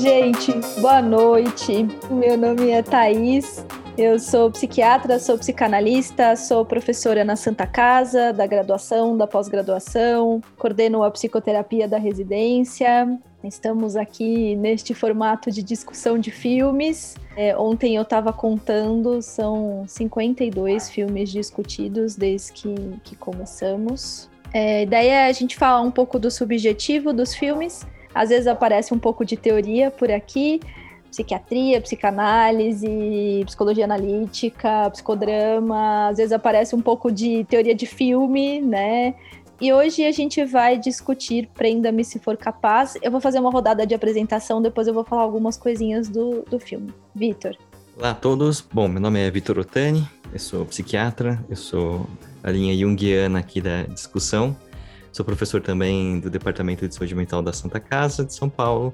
[0.00, 1.86] Gente, boa noite.
[2.10, 3.64] Meu nome é Thaís.
[3.96, 11.02] Eu sou psiquiatra, sou psicanalista, sou professora na Santa Casa, da graduação, da pós-graduação, coordeno
[11.02, 13.18] a psicoterapia da residência.
[13.42, 17.16] Estamos aqui neste formato de discussão de filmes.
[17.34, 24.28] É, ontem eu estava contando, são 52 filmes discutidos desde que, que começamos.
[24.52, 27.86] É, ideia é a gente falar um pouco do subjetivo dos filmes.
[28.16, 30.58] Às vezes aparece um pouco de teoria por aqui,
[31.10, 39.14] psiquiatria, psicanálise, psicologia analítica, psicodrama, às vezes aparece um pouco de teoria de filme, né?
[39.60, 42.96] E hoje a gente vai discutir Prenda-me se for capaz.
[43.02, 46.58] Eu vou fazer uma rodada de apresentação, depois eu vou falar algumas coisinhas do, do
[46.58, 46.94] filme.
[47.14, 47.54] Vitor.
[47.98, 48.62] Olá a todos.
[48.72, 52.06] Bom, meu nome é Vitor Otani, eu sou psiquiatra, eu sou
[52.42, 54.56] a linha junguiana aqui da discussão.
[55.16, 58.92] Sou professor também do Departamento de Saúde Mental da Santa Casa de São Paulo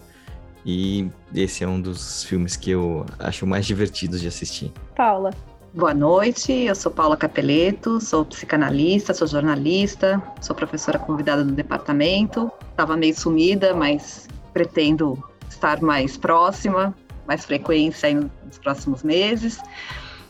[0.64, 4.72] e esse é um dos filmes que eu acho mais divertidos de assistir.
[4.94, 5.30] Paula.
[5.74, 12.52] Boa noite, eu sou Paula Capeleto, sou psicanalista, sou jornalista, sou professora convidada do departamento.
[12.70, 15.20] Estava meio sumida, mas pretendo
[15.50, 16.94] estar mais próxima,
[17.26, 19.58] mais frequência nos próximos meses.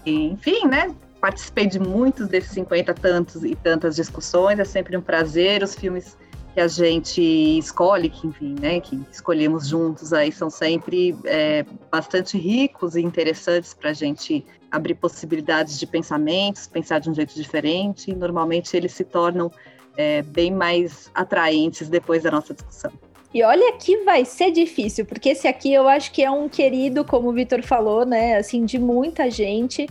[0.06, 0.94] E, enfim, né?
[1.22, 5.62] Participei de muitos desses 50 tantos e tantas discussões, é sempre um prazer.
[5.62, 6.16] Os filmes
[6.52, 12.36] que a gente escolhe, que enfim, né, que escolhemos juntos aí são sempre é, bastante
[12.36, 18.10] ricos e interessantes para a gente abrir possibilidades de pensamentos, pensar de um jeito diferente.
[18.10, 19.48] E normalmente eles se tornam
[19.96, 22.90] é, bem mais atraentes depois da nossa discussão.
[23.32, 27.04] E olha que vai ser difícil, porque esse aqui eu acho que é um querido,
[27.04, 29.86] como o Vitor falou, né, assim, de muita gente.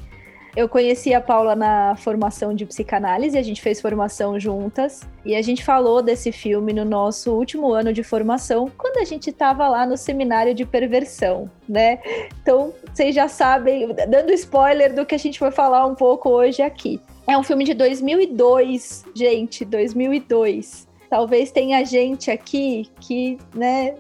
[0.56, 5.42] Eu conheci a Paula na formação de psicanálise, a gente fez formação juntas e a
[5.42, 9.86] gente falou desse filme no nosso último ano de formação, quando a gente estava lá
[9.86, 12.00] no seminário de perversão, né?
[12.42, 16.62] Então, vocês já sabem, dando spoiler do que a gente vai falar um pouco hoje
[16.62, 17.00] aqui.
[17.28, 20.86] É um filme de 2002, gente, 2002.
[21.10, 23.96] Talvez tenha gente aqui que, né,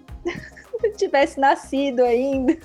[0.97, 2.58] tivesse nascido ainda.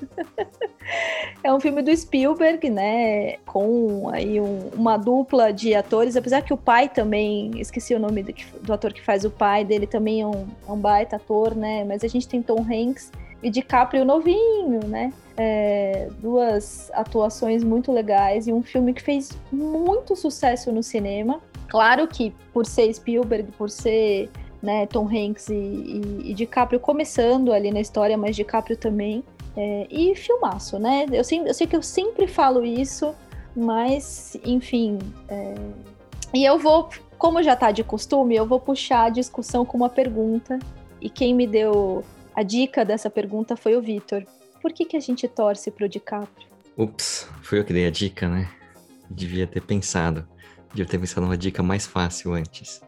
[1.43, 3.37] é um filme do Spielberg, né?
[3.47, 8.23] Com aí um, uma dupla de atores, apesar que o pai também, esqueci o nome
[8.23, 11.55] do, do ator que faz o pai dele, também é um, é um baita ator,
[11.55, 11.85] né?
[11.85, 13.11] Mas a gente tem Tom Hanks
[13.43, 15.13] e DiCaprio novinho, né?
[15.37, 21.41] É, duas atuações muito legais e um filme que fez muito sucesso no cinema.
[21.69, 24.31] Claro que por ser Spielberg, por ser
[24.63, 29.23] né, Tom Hanks e, e, e DiCaprio começando ali na história, mas DiCaprio também.
[29.57, 31.07] É, e filmaço, né?
[31.11, 33.15] Eu sei, eu sei que eu sempre falo isso,
[33.55, 34.99] mas, enfim.
[35.29, 35.55] É...
[36.35, 39.89] E eu vou, como já tá de costume, eu vou puxar a discussão com uma
[39.89, 40.59] pergunta.
[41.01, 44.25] E quem me deu a dica dessa pergunta foi o Vitor.
[44.61, 46.49] Por que, que a gente torce pro DiCaprio?
[46.77, 48.51] Ups, foi eu que dei a dica, né?
[49.11, 50.29] Devia ter pensado.
[50.69, 52.83] Devia ter pensado numa dica mais fácil antes.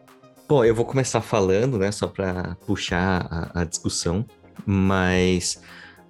[0.49, 4.25] Bom, eu vou começar falando, né, só para puxar a, a, discussão,
[4.65, 5.61] mas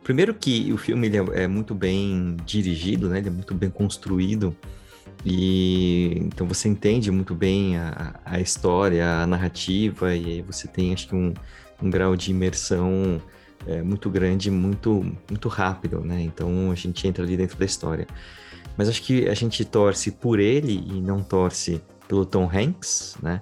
[0.01, 3.69] primeiro que o filme ele é, é, muito bem dirigido, né, ele é muito bem
[3.69, 4.55] construído
[5.25, 11.09] e então você entende muito bem a, a história, a narrativa e você tem acho
[11.09, 11.33] que um,
[11.83, 13.21] um grau de imersão
[13.67, 16.21] é, muito grande, muito muito rápido, né?
[16.21, 18.07] Então a gente entra ali dentro da história.
[18.77, 23.41] Mas acho que a gente torce por ele e não torce pelo Tom Hanks, né?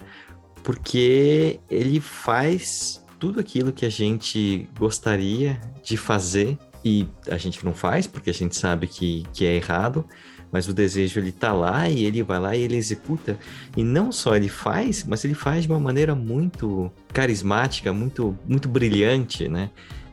[0.68, 7.74] Porque ele faz tudo aquilo que a gente gostaria de fazer e a gente não
[7.74, 10.06] faz porque a gente sabe que, que é errado,
[10.52, 13.40] mas o desejo ele tá lá e ele vai lá e ele executa.
[13.78, 18.68] E não só ele faz, mas ele faz de uma maneira muito carismática, muito, muito
[18.68, 19.70] brilhante, né?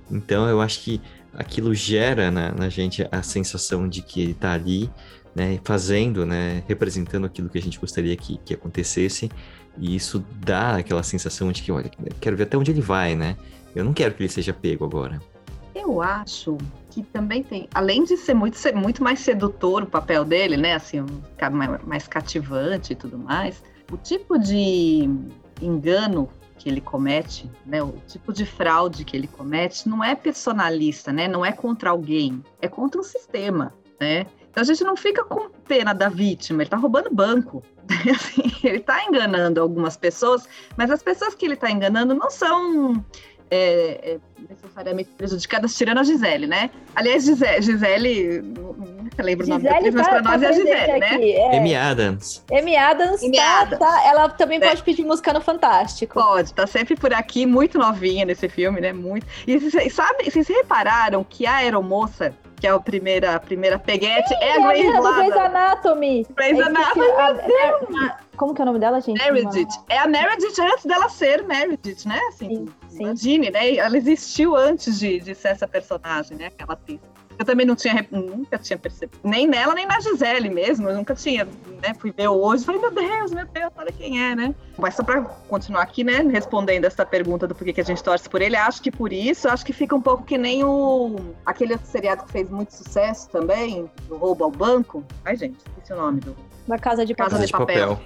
[0.09, 1.01] Então eu acho que
[1.33, 4.89] aquilo gera na, na gente a sensação de que ele tá ali,
[5.35, 9.29] né, fazendo, né, representando aquilo que a gente gostaria que, que acontecesse
[9.79, 11.91] e isso dá aquela sensação de que, olha,
[12.21, 13.37] quero ver até onde ele vai, né?
[13.75, 15.21] Eu não quero que ele seja pego agora.
[15.75, 16.57] Eu acho
[16.91, 20.75] que também tem, além de ser muito, ser muito mais sedutor o papel dele, né?
[20.75, 21.05] Assim,
[21.85, 25.11] mais, cativante e tudo mais, o tipo de
[25.61, 31.13] engano que ele comete, né, o tipo de fraude que ele comete não é personalista,
[31.13, 34.27] né, não é contra alguém, é contra um sistema, né?
[34.51, 37.63] Então a gente não fica com pena da vítima, ele está roubando banco.
[38.15, 43.05] Assim, ele está enganando algumas pessoas, mas as pessoas que ele está enganando não são
[43.51, 46.71] é, é necessariamente prejudicadas, tirando a Gisele, né?
[46.95, 50.43] Aliás, Gisele, Gisele nunca lembro Gisele o nome da atriz, mas tá- pra tá nós
[50.43, 51.31] é a presente Gisele, né?
[51.31, 51.59] é.
[51.59, 52.45] Amy Adams.
[52.51, 53.79] Amy Adams, Amy tá, Adams.
[53.79, 54.69] tá- ela também É.
[54.69, 56.15] pode pedir música no Fantástico.
[56.15, 58.93] Pode, tá sempre por aqui, muito novinha nesse filme, né?
[58.93, 59.27] Muito.
[59.47, 62.35] E vocês sabe, vocês repararam que a aeromoça,
[62.65, 65.35] que é a primeira, a primeira peguete, é a É a Grace menina do Grey's
[65.35, 65.45] Lada.
[65.45, 66.27] Anatomy.
[66.35, 69.19] Grey's Eu esqueci Anatomy, a- a- como que é o nome dela, gente?
[69.23, 69.69] Meredith.
[69.91, 72.19] É a Meredith antes dela ser Meredith, né?
[72.31, 73.03] Assim, Sim, sim.
[73.03, 73.77] imagine, né?
[73.77, 76.47] Ela existiu antes de, de ser essa personagem, né?
[76.47, 77.01] Aquela atriz.
[77.39, 81.15] Eu também não tinha, nunca tinha percebido, nem nela, nem na Gisele mesmo, eu nunca
[81.15, 81.45] tinha,
[81.83, 84.55] né, fui ver hoje, falei, meu Deus, meu Deus, olha quem é, né?
[84.79, 88.29] Mas só pra continuar aqui, né, respondendo essa pergunta do porquê que a gente torce
[88.29, 91.73] por ele, acho que por isso, acho que fica um pouco que nem o, aquele
[91.73, 95.97] outro seriado que fez muito sucesso também, do roubo ao banco, ai gente, esqueci o
[95.97, 96.37] nome do,
[96.69, 97.31] Da Casa de Papel.
[97.31, 98.01] Casa de papel.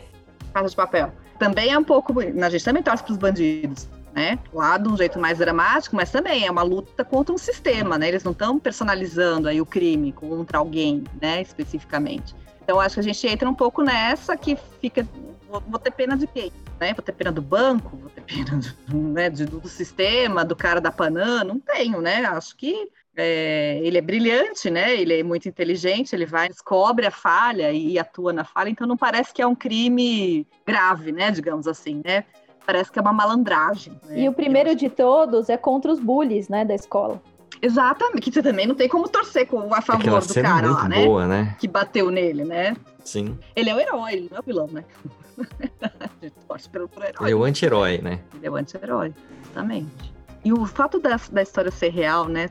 [0.54, 1.12] Casa de Papel.
[1.38, 2.12] Também é um pouco.
[2.20, 4.38] A gente também torce para os bandidos, né?
[4.52, 8.08] Lá de um jeito mais dramático, mas também é uma luta contra um sistema, né?
[8.08, 11.40] Eles não estão personalizando aí o crime contra alguém, né?
[11.40, 12.34] Especificamente.
[12.62, 15.06] Então acho que a gente entra um pouco nessa que fica.
[15.48, 16.52] Vou, ter pena de quem?
[16.78, 16.92] Né?
[16.92, 20.78] Vou ter pena do banco, vou ter pena do, né, de- do sistema, do cara
[20.78, 22.26] da Panam, não tenho, né?
[22.26, 24.94] Acho que é, ele é brilhante, né?
[24.94, 28.86] Ele é muito inteligente, ele vai, descobre a falha e, e atua na falha, então
[28.86, 31.30] não parece que é um crime grave, né?
[31.30, 32.24] Digamos assim, né?
[32.68, 33.98] Parece que é uma malandragem.
[34.06, 34.20] né?
[34.20, 37.18] E o primeiro de todos é contra os bullies, né, da escola.
[37.62, 40.52] Exatamente, que você também não tem como torcer com, a favor Aquela do cena é
[40.52, 41.04] cara muito lá, né?
[41.06, 41.56] boa, né?
[41.58, 42.76] Que bateu nele, né?
[43.02, 43.38] Sim.
[43.56, 44.84] Ele é o herói, ele não é o vilão, né?
[45.80, 47.26] a gente torce pelo, pelo herói.
[47.28, 48.20] Ele é o anti-herói, né?
[48.34, 50.12] Ele é o anti-herói, exatamente.
[50.44, 52.50] E o fato da, da história ser real, né?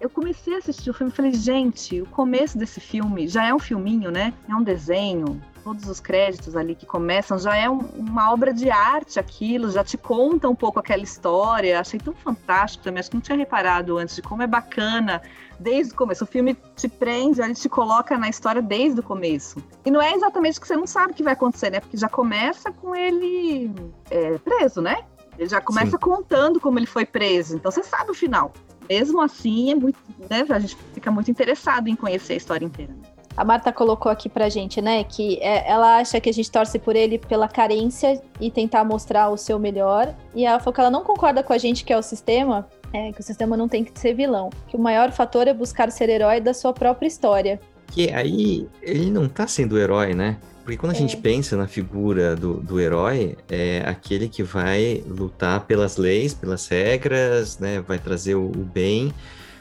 [0.00, 3.54] Eu comecei a assistir o filme e falei, gente, o começo desse filme já é
[3.54, 4.34] um filminho, né?
[4.48, 8.70] É um desenho, todos os créditos ali que começam, já é um- uma obra de
[8.70, 11.80] arte aquilo, já te conta um pouco aquela história.
[11.80, 15.22] Achei tão fantástico também, acho que não tinha reparado antes de como é bacana
[15.58, 16.24] desde o começo.
[16.24, 19.56] O filme te prende, ele te coloca na história desde o começo.
[19.86, 21.80] E não é exatamente que você não sabe o que vai acontecer, né?
[21.80, 23.72] Porque já começa com ele
[24.10, 24.98] é, preso, né?
[25.38, 25.98] Ele já começa Sim.
[25.98, 27.56] contando como ele foi preso.
[27.56, 28.52] Então você sabe o final.
[28.88, 30.44] Mesmo assim, é muito, né?
[30.50, 32.92] A gente fica muito interessado em conhecer a história inteira.
[32.92, 33.13] né?
[33.36, 36.78] A Marta colocou aqui pra gente, né, que é, ela acha que a gente torce
[36.78, 40.14] por ele pela carência e tentar mostrar o seu melhor.
[40.34, 43.10] E ela falou que ela não concorda com a gente que é o sistema, é,
[43.12, 44.50] que o sistema não tem que ser vilão.
[44.68, 47.60] Que o maior fator é buscar ser herói da sua própria história.
[47.88, 50.38] Que aí ele não tá sendo herói, né?
[50.62, 50.98] Porque quando a É.
[50.98, 56.66] gente pensa na figura do, do herói, é aquele que vai lutar pelas leis, pelas
[56.68, 57.80] regras, né?
[57.86, 59.12] Vai trazer o, o bem.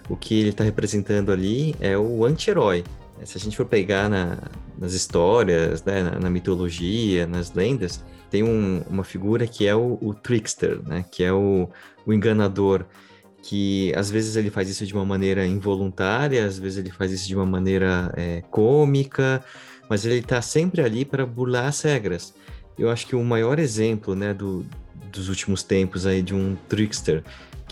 [0.09, 2.83] O que ele tá representando ali é o anti-herói.
[3.25, 4.37] Se a gente for pegar na-
[4.77, 9.97] nas histórias, né, na, na mitologia, nas lendas, tem um- uma figura que é o,
[10.01, 11.05] o trickster, né?
[11.11, 11.69] Que é o,
[12.05, 12.85] o enganador
[13.43, 17.27] que às vezes ele faz isso de uma maneira involuntária, às vezes ele faz isso
[17.27, 19.43] de uma maneira é, cômica,
[19.89, 22.33] mas ele está sempre ali para burlar as regras.
[22.79, 24.65] Eu acho que o maior exemplo, né, do,
[25.11, 27.21] dos últimos tempos aí de um trickster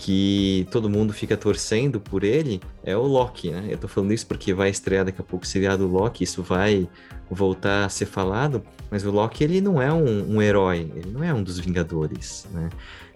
[0.02, 3.68] que todo mundo fica torcendo por ele é o Loki, né?
[3.70, 6.88] Eu tô falando isso porque vai estrear daqui a pouco o seriado Loki, isso vai
[7.30, 11.22] voltar a ser falado, mas o Loki ele não é um, um herói, ele não
[11.22, 12.68] é um dos Vingadores, né?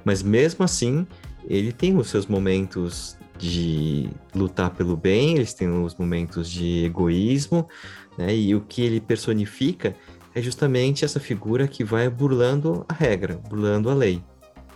[0.04, 1.04] Mas mesmo assim,
[1.48, 7.66] ele tem os seus momentos de lutar pelo bem, eles têm os momentos de egoísmo,
[8.16, 8.32] né?
[8.32, 9.96] E o que ele personifica
[10.36, 14.22] é justamente essa figura que vai burlando a regra, burlando a lei.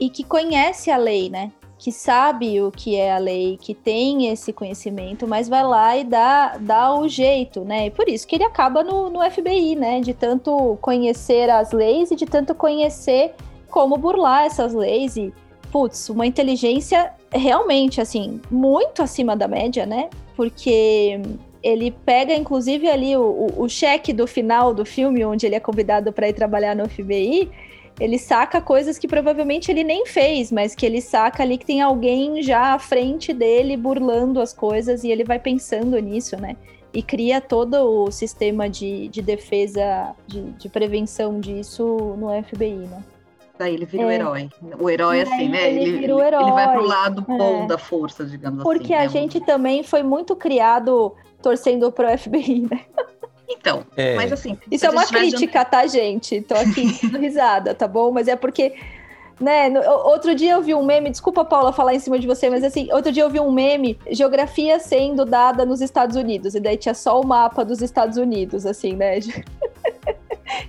[0.00, 1.52] E que conhece a lei, né?
[1.80, 6.04] Que sabe o que é a lei, que tem esse conhecimento, mas vai lá e
[6.04, 7.86] dá, dá o jeito, né?
[7.86, 9.98] E por isso que ele acaba no, no FBI, né?
[10.02, 13.32] De tanto conhecer as leis e de tanto conhecer
[13.70, 15.32] como burlar essas leis e,
[15.72, 20.10] putz, uma inteligência realmente, assim, muito acima da média, né?
[20.36, 21.18] Porque
[21.62, 25.60] ele pega, inclusive, ali o, o, o cheque do final do filme, onde ele é
[25.60, 27.50] convidado para ir trabalhar no FBI,
[28.00, 31.80] ele saca coisas que provavelmente ele nem fez, mas que ele saca ali que tem
[31.82, 36.56] alguém já à frente dele burlando as coisas e ele vai pensando nisso, né?
[36.92, 41.84] E cria todo o sistema de, de defesa, de, de prevenção disso
[42.18, 43.04] no FBI, né?
[43.58, 44.06] Daí ele vira É.
[44.06, 44.48] o herói.
[44.80, 45.68] O herói, E assim, aí né?
[45.70, 46.76] ele Ele, vira o ele- ele vai herói.
[46.78, 47.66] pro lado bom É.
[47.66, 48.94] da força, digamos Porque assim.
[48.94, 49.08] a né?
[49.08, 52.80] gente também foi muito criado torcendo pro FBI, né?
[53.50, 54.56] Então, É, mas assim.
[54.70, 56.40] Isso é uma crítica, tá, gente?
[56.42, 58.10] Tô aqui dando risada, tá bom?
[58.10, 58.74] Mas é porque.
[59.40, 62.50] Né, no- outro dia eu vi um meme, desculpa, Paula, falar em cima de você,
[62.50, 66.60] mas assim, outro dia eu vi um meme, geografia sendo dada nos Estados Unidos, e
[66.60, 69.18] daí tinha só o mapa dos Estados Unidos, assim, né?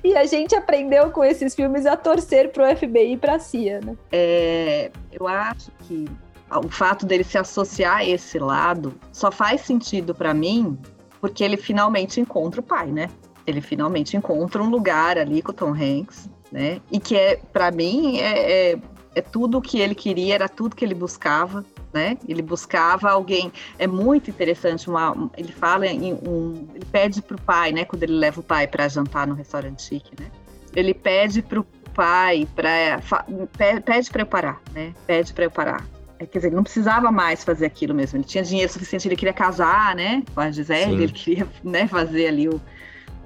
[0.04, 3.96] E a gente aprendeu com esses filmes a torcer pro FBI e pra CIA, né?
[4.12, 6.08] É, eu acho que
[6.50, 10.78] o fato dele se associar a esse lado só faz sentido para mim
[11.22, 13.10] porque ele finalmente encontra o pai, né?
[13.46, 16.82] Ele finalmente encontra um lugar ali com o Tom Hanks, né?
[16.92, 18.80] E que é, para mim, é, é,
[19.16, 21.64] é tudo o que ele queria, era tudo que ele buscava,
[21.94, 22.18] né?
[22.28, 23.52] Ele buscava alguém.
[23.78, 24.90] É muito interessante.
[24.90, 27.86] Uma, ele fala em um, ele pede para o pai, né?
[27.86, 30.30] Quando ele leva o pai para jantar no restaurante chique, né?
[30.76, 31.64] Ele pede para o
[31.94, 33.02] pai para
[33.84, 34.94] pede para eu parar, né?
[35.06, 35.86] Pede para eu parar.
[36.22, 38.18] É, quer dizer, ele não precisava mais fazer aquilo mesmo.
[38.18, 40.22] Ele tinha dinheiro suficiente, ele queria casar, né?
[40.36, 41.02] Com a Gisele, Sim.
[41.02, 42.62] ele queria né, fazer ali o,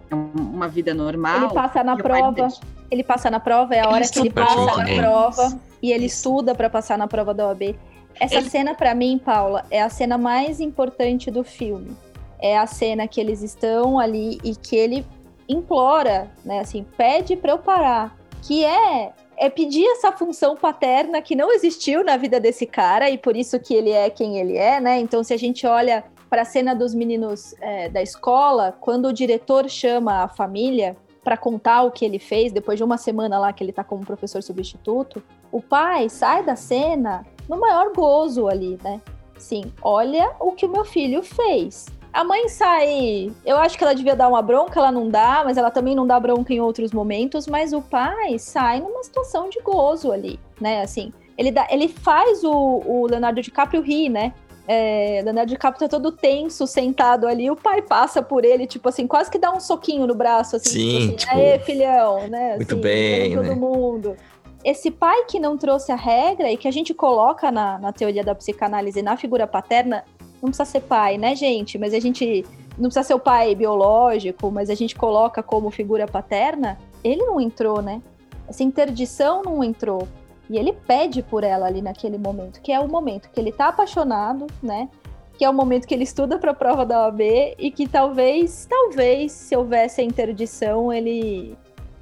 [0.10, 1.46] uma vida normal.
[1.46, 2.48] Ele passa na prova.
[2.90, 6.06] Ele passa na prova, é a hora ele que ele passa na prova e ele
[6.06, 7.76] estuda para passar na prova da OAB.
[8.18, 8.50] Essa ele...
[8.50, 11.98] cena, para mim, Paula, é a cena mais importante do filme.
[12.40, 15.06] É a cena que eles estão ali e que ele
[15.50, 16.60] implora, né?
[16.60, 18.16] Assim, pede para eu parar.
[18.42, 23.18] Que é é pedir essa função paterna que não existiu na vida desse cara e
[23.18, 25.00] por isso que ele é quem ele é, né?
[25.00, 29.14] Então, se a gente olha para a cena dos meninos é, da escola, quando o
[29.14, 33.52] diretor chama a família para contar o que ele fez depois de uma semana lá
[33.52, 38.78] que ele está como professor substituto, o pai sai da cena no maior gozo ali,
[38.84, 39.02] né?
[39.38, 41.88] Sim, olha o que o meu filho fez.
[42.16, 43.30] A mãe sai.
[43.46, 46.08] Eu acho que ela devia dar uma bronca, ela não dá, mas ela também não
[46.08, 47.46] dá bronca em outros momentos.
[47.46, 50.82] Mas o pai sai numa situação de gozo ali, né?
[50.82, 52.54] Assim, ele, dá, ele faz o,
[52.86, 54.34] o Leonardo DiCaprio rir, né?
[54.66, 59.06] É, Leonardo DiCaprio tá todo tenso, sentado ali, o pai passa por ele, tipo assim,
[59.06, 62.56] quase que dá um soquinho no braço, assim, Sim, tipo, assim, tipo, aê, filhão, né?
[62.56, 63.56] Muito assim, bem, todo né?
[63.56, 64.16] mundo.
[64.64, 68.24] Esse pai que não trouxe a regra e que a gente coloca na, na teoria
[68.24, 70.04] da psicanálise na figura paterna,
[70.42, 71.78] não precisa ser pai, né, gente?
[71.78, 72.46] Mas a gente
[72.78, 77.40] não precisa ser o pai biológico, mas a gente coloca como figura paterna, ele não
[77.40, 78.02] entrou, né?
[78.48, 80.08] Essa interdição não entrou.
[80.50, 83.70] E ele pede por ela ali naquele momento, que é o momento que ele tá
[83.70, 84.90] apaixonado, né?
[85.38, 87.22] Que é o momento que ele estuda para a prova da OAB
[87.58, 91.58] e que talvez, talvez, se houvesse a interdição, ele.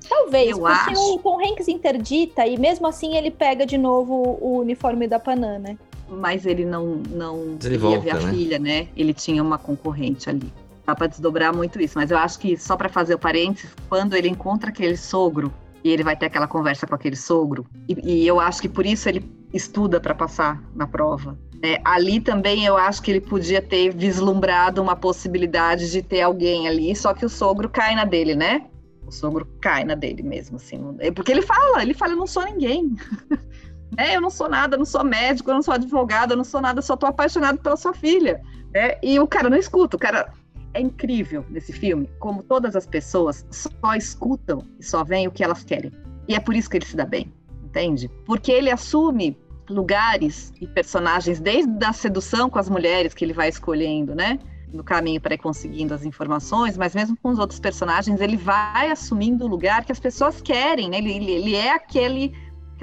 [0.08, 1.16] Talvez, Eu porque acho.
[1.16, 5.58] o Tom Hanks interdita e mesmo assim ele pega de novo o uniforme da Panam,
[5.60, 5.78] né?
[6.20, 8.32] Mas ele não, não Ele queria ver a né?
[8.32, 8.88] filha, né?
[8.96, 10.54] Ele tinha uma concorrente ali.
[10.86, 11.98] Dá pra desdobrar muito isso.
[11.98, 15.54] Mas eu acho que, só para fazer o parênteses, quando ele encontra aquele sogro
[15.84, 18.86] e ele vai ter aquela conversa com aquele sogro, e, e eu acho que por
[18.86, 21.38] isso ele estuda para passar na prova.
[21.62, 21.78] né?
[21.84, 26.96] ali também eu acho que ele podia ter vislumbrado uma possibilidade de ter alguém ali,
[26.96, 28.66] só que o sogro cai na dele, né?
[29.06, 30.96] O sogro cai na dele mesmo, assim.
[31.00, 32.96] É Porque ele fala, ele fala, eu não sou ninguém.
[33.96, 34.16] né?
[34.16, 36.96] Eu não sou nada, não sou médico, eu não sou advogado, não sou nada, só
[36.96, 38.42] tô apaixonado pela sua filha.
[38.74, 38.98] né?
[39.02, 40.32] E o cara não escuta, o cara
[40.74, 45.44] é incrível nesse filme, como todas as pessoas só escutam e só veem o que
[45.44, 45.92] elas querem.
[46.28, 47.32] E é por isso que ele se dá bem,
[47.64, 48.10] entende?
[48.26, 49.38] Porque ele assume
[49.70, 54.40] lugares e personagens desde a sedução com as mulheres que ele vai escolhendo, né?
[54.72, 58.92] No caminho para ir conseguindo as informações, mas mesmo com os outros personagens, ele vai
[58.92, 60.98] assumindo o lugar que as pessoas querem, né?
[60.98, 62.34] Ele, ele, ele é aquele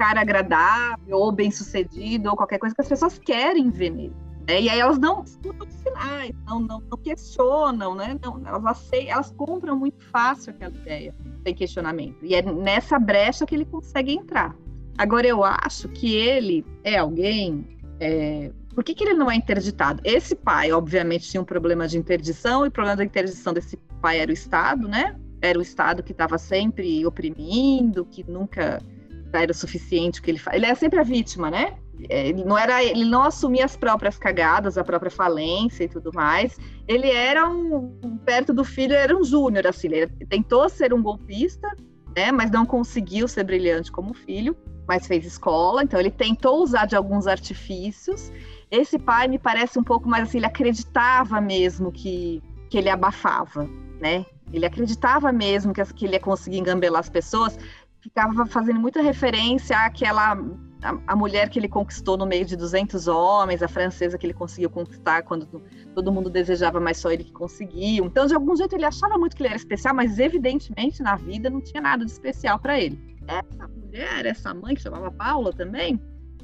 [0.01, 4.15] cara agradável ou bem-sucedido ou qualquer coisa que as pessoas querem ver nele.
[4.47, 4.59] né?
[4.59, 8.17] E aí elas não escutam sinais, não, não, não questionam, né?
[8.19, 12.17] Não, elas, aceitam, elas compram muito fácil aquela ideia, sem questionamento.
[12.23, 14.55] E é nessa brecha que ele consegue entrar.
[14.97, 17.67] Agora, eu acho que ele é alguém.
[17.99, 20.01] é, Por que, que ele não é interditado?
[20.03, 24.19] Esse pai, obviamente, tinha um problema de interdição, e o problema da interdição desse pai
[24.19, 25.15] era o Estado, né?
[25.43, 28.81] Era o Estado que estava sempre oprimindo, que nunca
[29.33, 30.57] era suficiente o que ele faz.
[30.57, 31.75] Ele era sempre a vítima, né?
[32.09, 36.11] É, Ele não era, ele não assumia as próprias cagadas, a própria falência e tudo
[36.13, 36.57] mais.
[36.87, 39.87] Ele era um perto do filho, era um júnior assim.
[39.87, 41.67] Ele tentou ser um golpista,
[42.15, 42.31] né?
[42.31, 44.55] Mas não conseguiu ser brilhante como filho,
[44.87, 45.83] mas fez escola.
[45.83, 48.31] Então ele tentou usar de alguns artifícios.
[48.69, 50.39] Esse pai me parece um pouco mais assim.
[50.39, 53.69] Ele acreditava mesmo que que ele abafava,
[53.99, 54.25] né?
[54.51, 57.59] Ele acreditava mesmo que, que ele ia conseguir engambelar as pessoas
[58.01, 60.35] ficava fazendo muita referência àquela
[60.83, 64.33] a, a mulher que ele conquistou no meio de 200 homens, a francesa que ele
[64.33, 65.45] conseguiu conquistar quando
[65.93, 68.05] todo mundo desejava, mas só ele que conseguiu.
[68.05, 71.49] Então, de algum jeito, ele achava muito que ele era especial, mas evidentemente na vida
[71.49, 72.99] não tinha nada de especial para ele.
[73.27, 76.01] Essa mulher, essa mãe que chamava Paula também,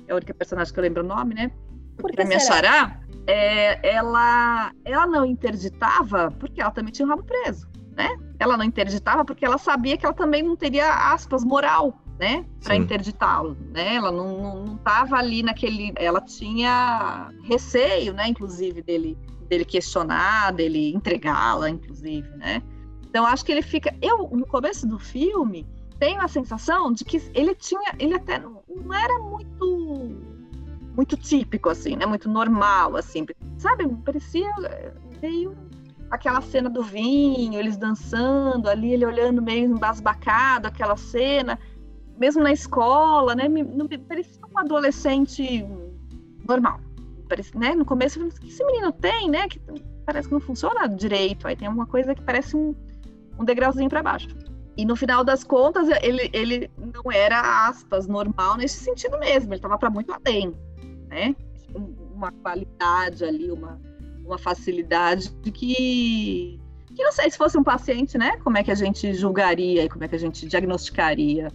[0.08, 1.50] é a única personagem que eu lembro o nome, né?
[1.98, 2.56] Por Porque que minha será?
[2.56, 8.16] xará, é, ela, ela não interditava porque ela também tinha o rabo preso, né?
[8.40, 12.46] Ela não interditava porque ela sabia que ela também não teria, aspas, moral, né?
[12.64, 13.96] Para interditá-lo, né?
[13.96, 15.92] Ela não, não, não tava ali naquele...
[15.96, 18.28] Ela tinha receio, né?
[18.28, 19.18] Inclusive, dele,
[19.50, 22.62] dele questionar, dele entregá-la, inclusive, né?
[23.10, 23.96] Então acho que ele fica.
[24.00, 25.66] Eu, no começo do filme,
[25.98, 27.96] tenho a sensação de que ele tinha.
[27.98, 30.38] Ele até não, não era muito.
[30.96, 32.08] Muito típico, assim, né?
[32.08, 33.26] Muito normal, assim.
[33.60, 33.88] Sabe?
[34.04, 34.52] Parecia
[35.22, 35.56] meio
[36.10, 41.60] aquela cena do vinho, eles dançando ali, ele olhando meio embasbacado, aquela cena,
[42.18, 43.48] mesmo na escola, né?
[43.48, 45.66] Me, me parecia um adolescente
[46.48, 46.80] normal.
[47.30, 47.76] Parece, né?
[47.76, 49.48] No começo, que esse menino tem, né?
[49.48, 49.60] Que
[50.06, 51.48] parece que não funciona direito.
[51.48, 52.74] Aí tem uma coisa que parece um,
[53.38, 54.30] um degrauzinho para baixo.
[54.78, 59.50] E no final das contas, ele, ele não era, aspas, normal nesse sentido mesmo.
[59.50, 60.56] Ele estava para muito além,
[61.08, 61.36] né?
[62.14, 63.80] Uma qualidade ali, uma,
[64.28, 66.60] uma facilidade de que,
[66.94, 68.38] que não sei se fosse um paciente, né?
[68.38, 71.48] Como é que a gente julgaria e como é que a gente diagnosticaria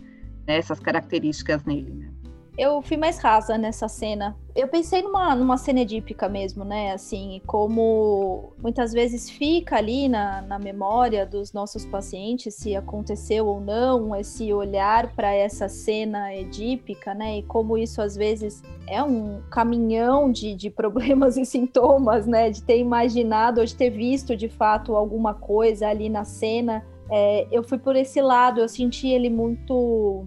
[0.46, 2.11] né, essas características nele, né?
[2.56, 4.36] Eu fui mais rasa nessa cena.
[4.54, 6.92] Eu pensei numa, numa cena edípica mesmo, né?
[6.92, 13.58] Assim, como muitas vezes fica ali na, na memória dos nossos pacientes se aconteceu ou
[13.58, 17.38] não esse olhar para essa cena edípica, né?
[17.38, 22.50] E como isso às vezes é um caminhão de, de problemas e sintomas, né?
[22.50, 26.84] De ter imaginado ou de ter visto de fato alguma coisa ali na cena.
[27.10, 30.26] É, eu fui por esse lado, eu senti ele muito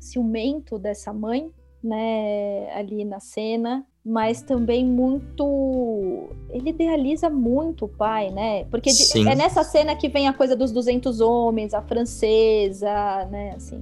[0.00, 1.50] ciumento dessa mãe,
[1.82, 6.28] né, ali na cena, mas também muito.
[6.50, 8.64] Ele idealiza muito o pai, né?
[8.64, 9.28] Porque Sim.
[9.28, 13.54] é nessa cena que vem a coisa dos 200 homens, a francesa, né?
[13.56, 13.80] Assim.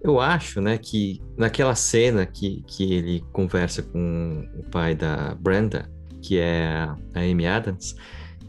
[0.00, 5.90] Eu acho, né, que naquela cena que, que ele conversa com o pai da Brenda,
[6.22, 7.96] que é a Amy Adams,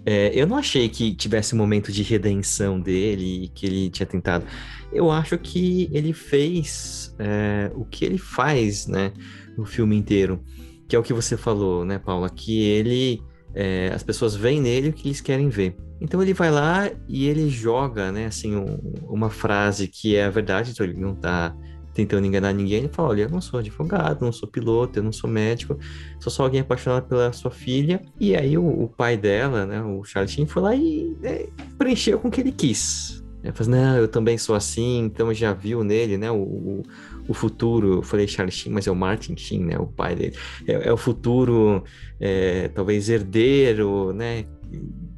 [0.06, 4.46] é, eu não achei que tivesse um momento de redenção dele que ele tinha tentado.
[4.92, 9.12] Eu acho que ele fez é, o que ele faz, né,
[9.58, 10.44] no filme inteiro,
[10.88, 13.22] que é o que você falou, né, Paula, que ele,
[13.54, 15.76] é, as pessoas veem nele o que eles querem ver.
[16.02, 20.30] Então ele vai lá e ele joga, né, assim, um, uma frase que é a
[20.30, 21.56] verdade, então ele não está
[22.00, 25.12] tentando enganar ninguém, ele fala: Olha, eu não sou advogado, não sou piloto, eu não
[25.12, 25.78] sou médico,
[26.20, 28.02] sou só alguém apaixonado pela sua filha.
[28.20, 31.46] E aí o, o pai dela, né, o Charlie Sheen, foi lá e né,
[31.78, 33.22] preencheu com o que ele quis.
[33.44, 36.84] Ele falou: Não, eu também sou assim, então já viu nele, né, o, o,
[37.28, 37.96] o futuro.
[37.96, 40.36] Eu falei Charlie Sheen, mas é o Martin Sheen, né, o pai dele.
[40.66, 41.84] É, é o futuro,
[42.20, 44.46] é, talvez herdeiro, né,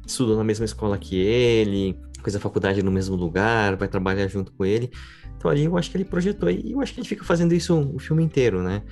[0.04, 4.52] estudou na mesma escola que ele, fez a faculdade no mesmo lugar, vai trabalhar junto
[4.52, 4.90] com ele.
[5.42, 7.76] Então ali eu acho que ele projetou, e eu acho que ele fica fazendo isso
[7.76, 8.82] o filme inteiro, né?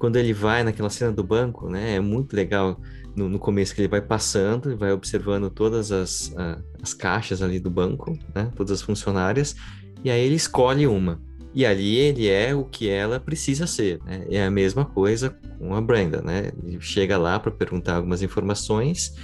[0.00, 1.94] Quando ele vai naquela cena do banco, né?
[1.94, 2.80] É muito legal
[3.14, 6.34] no, no começo que ele vai passando e vai observando todas as,
[6.82, 8.50] as caixas ali do banco, né?
[8.56, 9.54] Todas as funcionárias,
[10.02, 11.22] e aí ele escolhe uma.
[11.54, 14.26] E ali ele é o que ela precisa ser, né?
[14.28, 16.50] É a mesma coisa com a Brenda, né?
[16.64, 19.14] Ele chega lá para perguntar algumas informações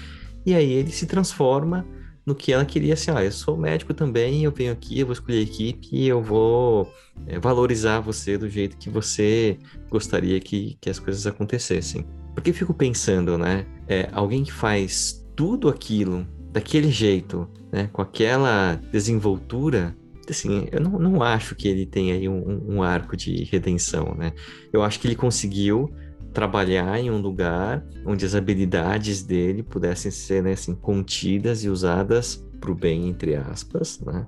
[0.46, 1.84] e aí ele se transforma
[2.28, 5.14] no que ela queria, assim, ah, eu sou médico também, eu venho aqui, eu vou
[5.14, 6.92] escolher a equipe e eu vou
[7.26, 12.06] é, valorizar você do jeito que você gostaria que, que as coisas acontecessem.
[12.34, 18.74] Porque fico pensando, né, é, alguém que faz tudo aquilo daquele jeito, né, com aquela
[18.92, 19.96] desenvoltura,
[20.28, 24.34] assim, eu não, não acho que ele tenha aí um, um arco de redenção, né?
[24.70, 25.90] Eu acho que ele conseguiu
[26.32, 32.44] trabalhar em um lugar onde as habilidades dele pudessem ser né, assim, contidas e usadas
[32.60, 34.26] para o bem, entre aspas, né?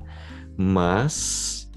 [0.56, 1.70] Mas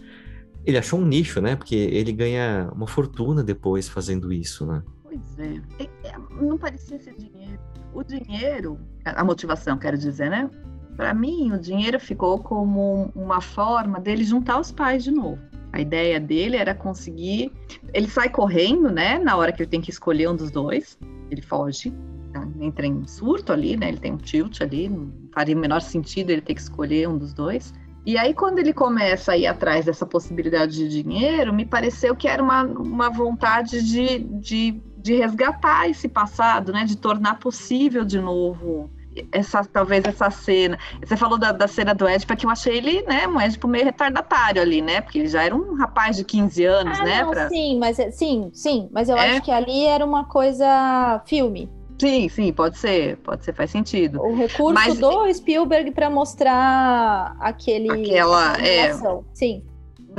[0.65, 1.55] ele achou um nicho, né?
[1.55, 4.81] Porque ele ganha uma fortuna depois fazendo isso, né?
[5.03, 5.61] Pois é.
[5.79, 7.59] é, é não parecia ser dinheiro.
[7.93, 10.49] O dinheiro, a motivação, quero dizer, né?
[10.95, 15.41] Para mim, o dinheiro ficou como uma forma dele juntar os pais de novo.
[15.73, 17.51] A ideia dele era conseguir.
[17.91, 19.17] Ele sai correndo, né?
[19.17, 20.99] Na hora que ele tem que escolher um dos dois,
[21.31, 21.91] ele foge,
[22.31, 22.47] tá?
[22.61, 23.89] entra em surto ali, né?
[23.89, 27.17] Ele tem um tilt ali, não faria o menor sentido ele ter que escolher um
[27.17, 27.73] dos dois.
[28.05, 32.27] E aí, quando ele começa a ir atrás dessa possibilidade de dinheiro, me pareceu que
[32.27, 36.85] era uma, uma vontade de, de, de resgatar esse passado, né?
[36.85, 38.91] De tornar possível de novo
[39.31, 40.77] essa talvez essa cena.
[41.03, 43.85] Você falou da, da cena do Édipo, que eu achei ele, né, um Édipo meio
[43.85, 45.01] retardatário ali, né?
[45.01, 47.23] Porque ele já era um rapaz de 15 anos, ah, né?
[47.23, 47.49] Não, pra...
[47.49, 49.31] Sim, mas é, sim, sim, mas eu é?
[49.31, 51.69] acho que ali era uma coisa filme.
[51.99, 54.21] Sim, sim, pode ser, pode ser, faz sentido.
[54.21, 54.99] O recurso mas...
[54.99, 58.93] do Spielberg para mostrar aquele aquela é
[59.33, 59.63] sim.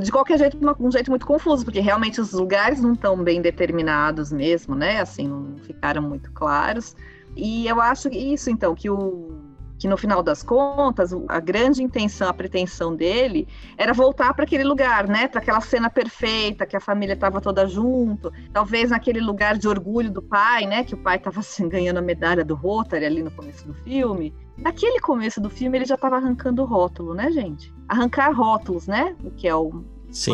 [0.01, 4.33] De qualquer jeito, um jeito muito confuso, porque realmente os lugares não estão bem determinados
[4.33, 5.01] mesmo, né?
[5.01, 6.97] Assim, não ficaram muito claros.
[7.37, 9.45] E eu acho isso, então, que o
[9.79, 14.65] que no final das contas, a grande intenção, a pretensão dele era voltar para aquele
[14.65, 15.29] lugar, né?
[15.29, 20.11] Para aquela cena perfeita, que a família estava toda junto, talvez naquele lugar de orgulho
[20.11, 20.85] do pai, né?
[20.85, 24.35] Que o pai estava assim, ganhando a medalha do Rotary ali no começo do filme.
[24.57, 27.71] Naquele começo do filme ele já estava arrancando o rótulo, né, gente?
[27.89, 29.15] Arrancar rótulos, né?
[29.25, 29.85] O que é o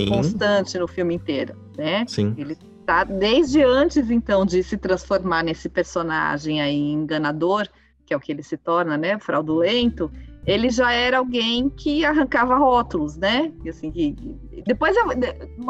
[0.09, 2.05] constante no filme inteiro, né?
[2.07, 2.35] Sim.
[2.37, 7.69] Ele tá desde antes então de se transformar nesse personagem aí enganador,
[8.05, 10.11] que é o que ele se torna, né, fraudulento,
[10.47, 13.53] ele já era alguém que arrancava rótulos, né?
[13.63, 14.17] E assim, que,
[14.65, 15.05] depois, eu,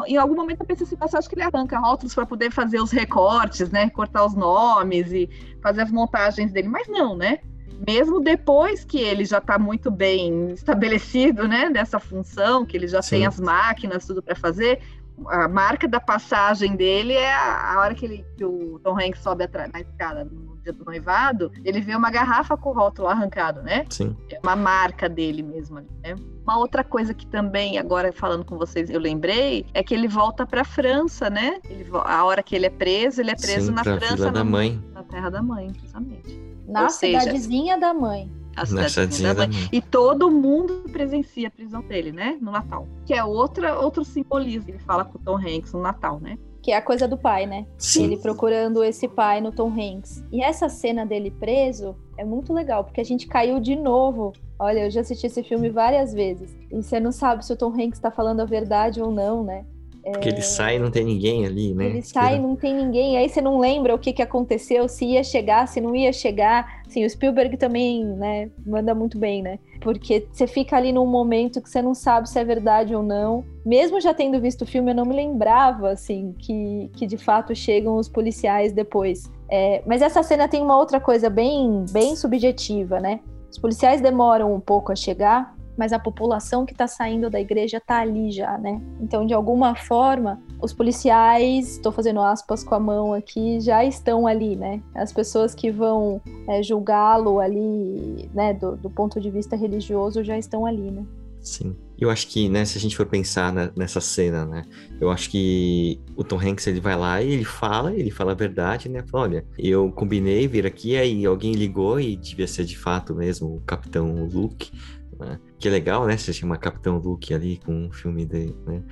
[0.06, 2.80] em algum momento eu pensei assim, eu acho que ele arranca rótulos para poder fazer
[2.80, 3.90] os recortes, né?
[3.90, 5.28] Cortar os nomes e
[5.60, 7.40] fazer as montagens dele, mas não, né?
[7.86, 11.68] Mesmo depois que ele já está muito bem estabelecido, né?
[11.68, 13.16] Dessa função, que ele já Sim.
[13.16, 14.80] tem as máquinas, tudo para fazer,
[15.28, 19.22] a marca da passagem dele é a, a hora que, ele, que o Tom Hanks
[19.22, 23.08] sobe atrás, na escada no dia do noivado, ele vê uma garrafa com o rótulo
[23.08, 23.84] arrancado, né?
[23.90, 24.16] Sim.
[24.30, 26.14] É uma marca dele mesmo ali, né?
[26.42, 30.46] Uma outra coisa que também, agora falando com vocês, eu lembrei, é que ele volta
[30.46, 31.60] para a França, né?
[31.68, 34.16] Ele, a hora que ele é preso, ele é preso Sim, na França.
[34.16, 34.82] Vila da mãe.
[34.92, 36.40] Na terra da mãe, justamente.
[36.66, 39.68] Na Ou cidadezinha seja, da mãe a cidadezinha da mãe.
[39.72, 42.38] E todo mundo presencia a prisão dele, né?
[42.40, 42.86] No Natal.
[43.06, 44.70] Que é outra, outro simbolismo.
[44.70, 46.38] Ele fala com o Tom Hanks no Natal, né?
[46.62, 47.66] Que é a coisa do pai, né?
[47.78, 48.04] Sim.
[48.04, 50.22] Ele procurando esse pai no Tom Hanks.
[50.30, 54.32] E essa cena dele preso é muito legal, porque a gente caiu de novo.
[54.58, 56.54] Olha, eu já assisti esse filme várias vezes.
[56.70, 59.64] E você não sabe se o Tom Hanks tá falando a verdade ou não, né?
[60.02, 60.32] Porque é...
[60.32, 61.86] ele sai e não tem ninguém ali, né?
[61.86, 65.04] Ele sai e não tem ninguém, aí você não lembra o que, que aconteceu, se
[65.04, 66.79] ia chegar, se não ia chegar.
[66.90, 69.60] Sim, o Spielberg também, né, manda muito bem, né?
[69.80, 73.44] Porque você fica ali num momento que você não sabe se é verdade ou não.
[73.64, 77.54] Mesmo já tendo visto o filme, eu não me lembrava, assim, que, que de fato
[77.54, 79.30] chegam os policiais depois.
[79.48, 83.20] É, mas essa cena tem uma outra coisa bem, bem subjetiva, né?
[83.48, 87.78] Os policiais demoram um pouco a chegar, mas a população que está saindo da igreja
[87.78, 88.82] está ali já, né?
[89.00, 94.26] Então, de alguma forma, os policiais, estou fazendo aspas com a mão aqui, já estão
[94.26, 94.82] ali, né?
[94.94, 100.36] As pessoas que vão é, julgá-lo ali, né, do, do ponto de vista religioso, já
[100.36, 101.02] estão ali, né?
[101.40, 101.74] Sim.
[101.98, 104.64] Eu acho que, né, se a gente for pensar nessa cena, né,
[105.00, 108.34] eu acho que o Tom Hanks, ele vai lá e ele fala, ele fala a
[108.34, 112.76] verdade, né, fala, olha, eu combinei vir aqui, aí alguém ligou e devia ser de
[112.76, 114.70] fato mesmo o Capitão Luke,
[115.20, 115.38] né?
[115.58, 116.16] Que legal, né?
[116.16, 118.82] Você chama Capitão Luke ali com um filme dele, né?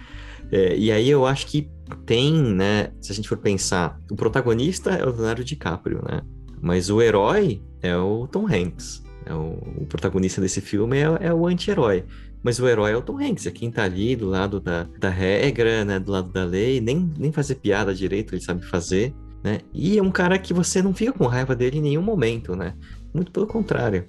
[0.52, 1.70] É, e aí eu acho que
[2.06, 2.92] tem, né?
[3.00, 6.22] Se a gente for pensar, o protagonista é o Leonardo DiCaprio, né?
[6.60, 9.02] Mas o herói é o Tom Hanks.
[9.24, 12.04] É o, o, protagonista desse filme é, é o anti-herói.
[12.42, 15.10] Mas o herói é o Tom Hanks, é quem tá ali do lado da, da
[15.10, 15.98] regra, né?
[15.98, 19.60] Do lado da lei, nem, nem fazer piada direito ele sabe fazer, né?
[19.72, 22.74] E é um cara que você não fica com raiva dele em nenhum momento, né?
[23.12, 24.06] Muito pelo contrário.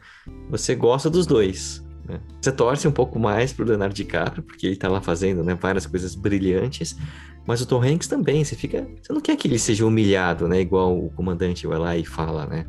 [0.50, 1.84] Você gosta dos dois.
[2.10, 2.20] Né?
[2.42, 5.86] Você torce um pouco mais pro Leonardo DiCaprio, porque ele tá lá fazendo né, várias
[5.86, 6.98] coisas brilhantes,
[7.46, 8.88] mas o Tom Hanks também, você fica.
[9.02, 10.60] Você não quer que ele seja humilhado, né?
[10.60, 12.66] Igual o comandante vai lá e fala, né?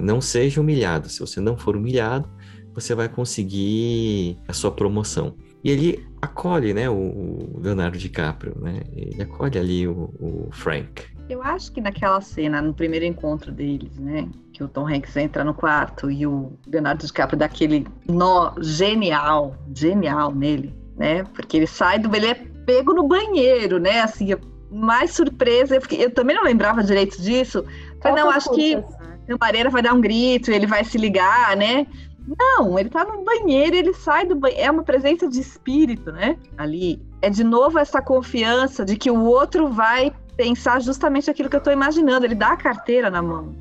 [0.00, 1.08] Não seja humilhado.
[1.08, 2.28] Se você não for humilhado,
[2.72, 5.36] você vai conseguir a sua promoção.
[5.62, 8.82] E ele acolhe, né, o Leonardo DiCaprio, né?
[8.92, 11.02] Ele acolhe ali o, o Frank.
[11.28, 14.28] Eu acho que naquela cena, no primeiro encontro deles, né?
[14.54, 19.56] Que o Tom Hanks entra no quarto e o Leonardo DiCaprio dá aquele nó genial,
[19.74, 21.24] genial nele, né?
[21.34, 22.14] Porque ele sai do.
[22.14, 24.00] Ele é pego no banheiro, né?
[24.00, 24.28] Assim,
[24.70, 25.74] mais surpresa.
[25.74, 27.64] Eu, fiquei, eu também não lembrava direito disso.
[28.00, 31.84] Falei, não, acho que a camareira vai dar um grito, ele vai se ligar, né?
[32.38, 34.64] Não, ele tá no banheiro, ele sai do banheiro.
[34.64, 36.36] É uma presença de espírito, né?
[36.56, 37.02] Ali.
[37.20, 41.58] É de novo essa confiança de que o outro vai pensar justamente aquilo que eu
[41.58, 42.24] estou imaginando.
[42.24, 43.54] Ele dá a carteira na mão,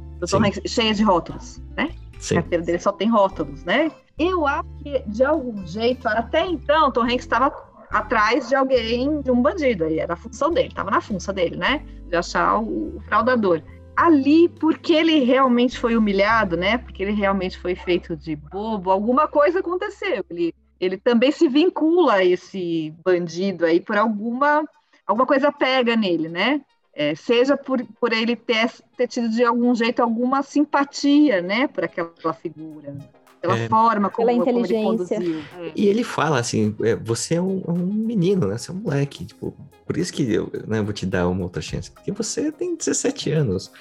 [0.67, 1.89] cheia de rótulos, né?
[2.19, 2.37] Sim.
[2.37, 3.91] A carteira dele só tem rótulos, né?
[4.17, 7.51] Eu acho que, de algum jeito, até então, Tom Hanks estava
[7.89, 11.55] atrás de alguém, de um bandido, aí era a função dele, estava na função dele,
[11.55, 11.85] né?
[12.07, 13.61] De achar o, o fraudador.
[13.95, 16.79] Ali, porque ele realmente foi humilhado, né?
[16.79, 20.25] Porque ele realmente foi feito de bobo, alguma coisa aconteceu.
[20.29, 24.63] Ele, ele também se vincula a esse bandido aí por alguma
[25.05, 26.61] alguma coisa pega nele, né?
[26.95, 31.83] É, seja por, por ele ter, ter tido de algum jeito alguma simpatia, né, por
[31.83, 32.95] aquela figura,
[33.41, 35.17] pela é, forma como, pela inteligência.
[35.17, 35.71] Como ele conduziu.
[35.75, 38.77] E ele fala assim, é, você é um, é um, menino, né, você é um
[38.77, 42.51] moleque, tipo, por isso que eu né, vou te dar uma outra chance, porque você
[42.51, 43.71] tem 17 anos,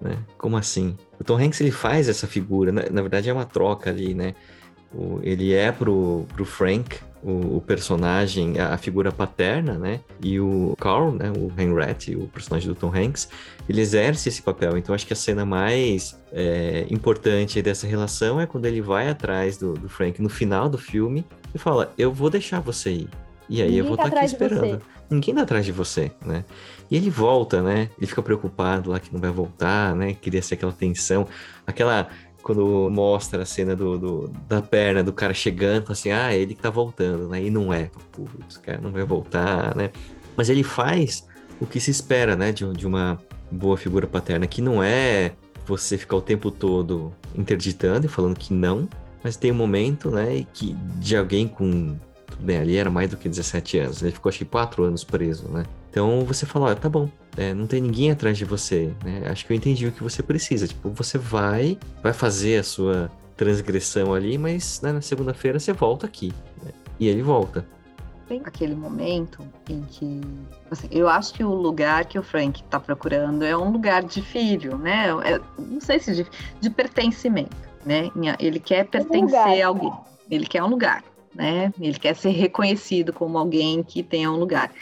[0.00, 0.96] né, como assim?
[1.20, 4.34] O Tom Hanks, ele faz essa figura, na, na verdade é uma troca ali, né,
[4.92, 10.00] o, ele é pro, pro Frank o, o, personagem, a, figura paterna, né?
[10.22, 11.32] E o Carl, né?
[11.36, 13.28] O Henry, o personagem do Tom Hanks,
[13.68, 14.76] ele exerce esse papel.
[14.76, 19.56] Então acho que a cena mais é, importante dessa relação é quando ele vai atrás
[19.56, 23.08] do, do, Frank no final do filme e fala: Eu vou deixar você ir.
[23.48, 24.82] E aí Ninguém eu vou estar tá aqui esperando.
[25.10, 26.44] Ninguém tá atrás de você, né?
[26.90, 27.88] E ele volta, né?
[27.98, 30.14] Ele fica preocupado lá que não vai voltar, né?
[30.14, 31.26] Queria ser aquela tensão,
[31.66, 32.08] aquela
[32.42, 36.62] quando mostra a cena do, do, da perna do cara chegando, assim, ah, ele que
[36.62, 37.42] tá voltando, né?
[37.42, 39.90] E não é, putz, cara não vai voltar, né?
[40.36, 41.26] Mas ele faz
[41.60, 43.18] o que se espera, né, de, de uma
[43.50, 45.32] boa figura paterna, que não é
[45.66, 48.88] você ficar o tempo todo interditando e falando que não,
[49.22, 51.96] mas tem um momento, né, que de alguém com
[52.26, 55.02] tudo bem, ali era mais do que 17 anos, ele ficou acho que 4 anos
[55.02, 55.64] preso, né?
[55.90, 59.22] Então você fala, ah, tá bom, é, não tem ninguém atrás de você, né?
[59.30, 60.66] Acho que eu entendi o que você precisa.
[60.66, 66.06] Tipo, você vai, vai fazer a sua transgressão ali, mas né, na segunda-feira você volta
[66.06, 66.32] aqui.
[66.62, 66.72] Né?
[66.98, 67.64] E ele volta.
[68.26, 69.38] Tem aquele momento
[69.70, 70.20] em que,
[70.70, 74.20] assim, eu acho que o lugar que o Frank está procurando é um lugar de
[74.20, 75.06] filho, né?
[75.24, 76.26] É, não sei se de,
[76.60, 78.10] de pertencimento, né?
[78.38, 79.92] Ele quer pertencer um a alguém.
[80.30, 81.02] Ele quer um lugar,
[81.34, 81.72] né?
[81.80, 84.72] Ele quer ser reconhecido como alguém que tenha um lugar.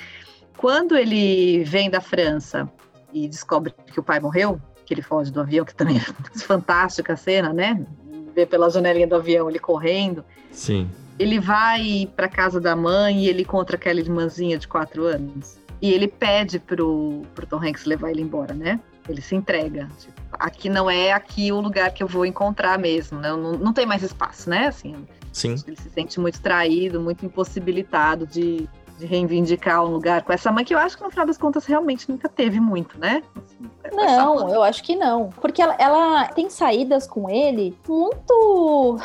[0.56, 2.68] Quando ele vem da França
[3.12, 7.12] e descobre que o pai morreu, que ele foge do avião, que também é fantástica
[7.12, 7.84] a cena, né?
[8.34, 10.24] Ver pela janelinha do avião ele correndo.
[10.50, 10.90] Sim.
[11.18, 15.58] Ele vai para casa da mãe e ele encontra aquela irmãzinha de quatro anos.
[15.80, 18.80] E ele pede pro, pro Tom Hanks levar ele embora, né?
[19.08, 19.88] Ele se entrega.
[19.98, 23.30] Tipo, aqui não é aqui o lugar que eu vou encontrar mesmo, né?
[23.30, 24.66] Não, não tem mais espaço, né?
[24.66, 25.54] Assim, Sim.
[25.66, 28.66] Ele se sente muito traído, muito impossibilitado de,
[28.98, 31.66] de reivindicar um lugar com essa mãe que eu acho que no final das contas
[31.66, 33.22] realmente nunca teve muito, né?
[33.84, 35.30] Assim, não, eu acho que não.
[35.40, 38.98] Porque ela, ela tem saídas com ele muito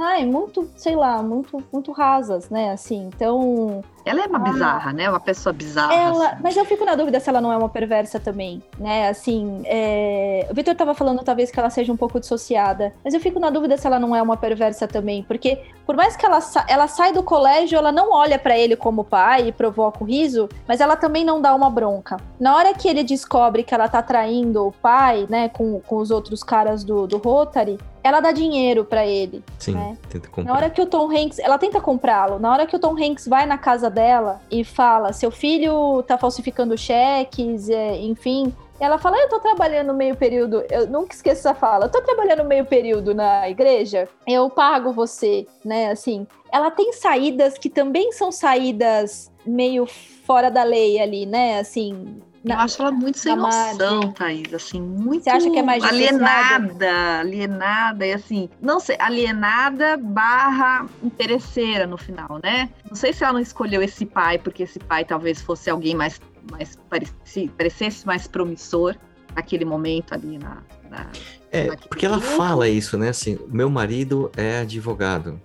[0.00, 2.70] ai, muito, sei lá, muito, muito rasas, né?
[2.70, 3.82] Assim, então.
[4.04, 5.08] Ela é uma ah, bizarra, né?
[5.08, 5.94] Uma pessoa bizarra.
[5.94, 6.36] Ela, assim.
[6.42, 9.08] Mas eu fico na dúvida se ela não é uma perversa também, né?
[9.08, 10.46] Assim, é...
[10.50, 13.50] o Victor tava falando talvez que ela seja um pouco dissociada, mas eu fico na
[13.50, 16.64] dúvida se ela não é uma perversa também, porque por mais que ela, sa...
[16.68, 20.48] ela sai do colégio, ela não olha para ele como pai e provoca o riso,
[20.66, 22.16] mas ela também não dá uma bronca.
[22.40, 26.10] Na hora que ele descobre que ela tá traindo o pai, né, com, com os
[26.10, 29.42] outros caras do, do Rotary, ela dá dinheiro para ele.
[29.58, 29.96] Sim, né?
[30.08, 30.52] tenta comprar.
[30.52, 32.38] Na hora que o Tom Hanks, ela tenta comprá-lo.
[32.38, 36.16] Na hora que o Tom Hanks vai na casa dela e fala: "Seu filho tá
[36.16, 40.64] falsificando cheques, é, enfim", ela fala: Eu tô trabalhando meio período.
[40.70, 41.86] Eu nunca esqueço essa fala.
[41.86, 44.08] Eu tô trabalhando meio período na igreja.
[44.26, 45.90] Eu pago você, né?
[45.90, 51.58] Assim, ela tem saídas que também são saídas meio fora da lei ali, né?
[51.58, 55.62] Assim, na, eu acho ela muito sem noção, Thaís, assim, muito Você acha que é
[55.62, 62.70] mais alienada, alienada, e assim, não sei, alienada barra interesseira no final, né?
[62.88, 66.20] Não sei se ela não escolheu esse pai, porque esse pai talvez fosse alguém mais,
[66.50, 68.94] mais parecesse, parecesse mais promissor
[69.34, 70.58] naquele momento ali na.
[70.88, 71.06] na
[71.50, 73.08] é, porque ela fala isso, né?
[73.08, 75.40] Assim, meu marido é advogado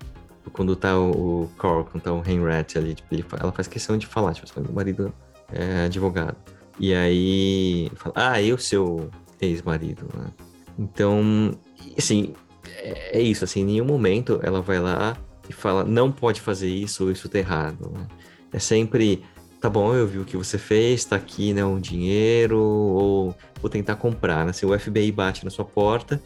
[0.51, 4.33] quando tá o, Carl, quando tá o Henry ali, tipo, ela faz questão de falar,
[4.33, 5.13] tipo, assim, meu marido
[5.51, 6.35] é advogado.
[6.79, 9.09] E aí, fala, ah, eu seu
[9.39, 10.31] ex-marido, né?
[10.77, 11.51] Então,
[11.97, 12.33] assim,
[12.67, 15.15] é, é, isso, assim, em nenhum momento ela vai lá
[15.47, 18.07] e fala, não pode fazer isso isso tá errado, né?
[18.51, 19.23] É sempre,
[19.59, 23.69] tá bom, eu vi o que você fez, tá aqui, né, um dinheiro, ou vou
[23.69, 24.53] tentar comprar, né?
[24.53, 26.21] Se o FBI bate na sua porta,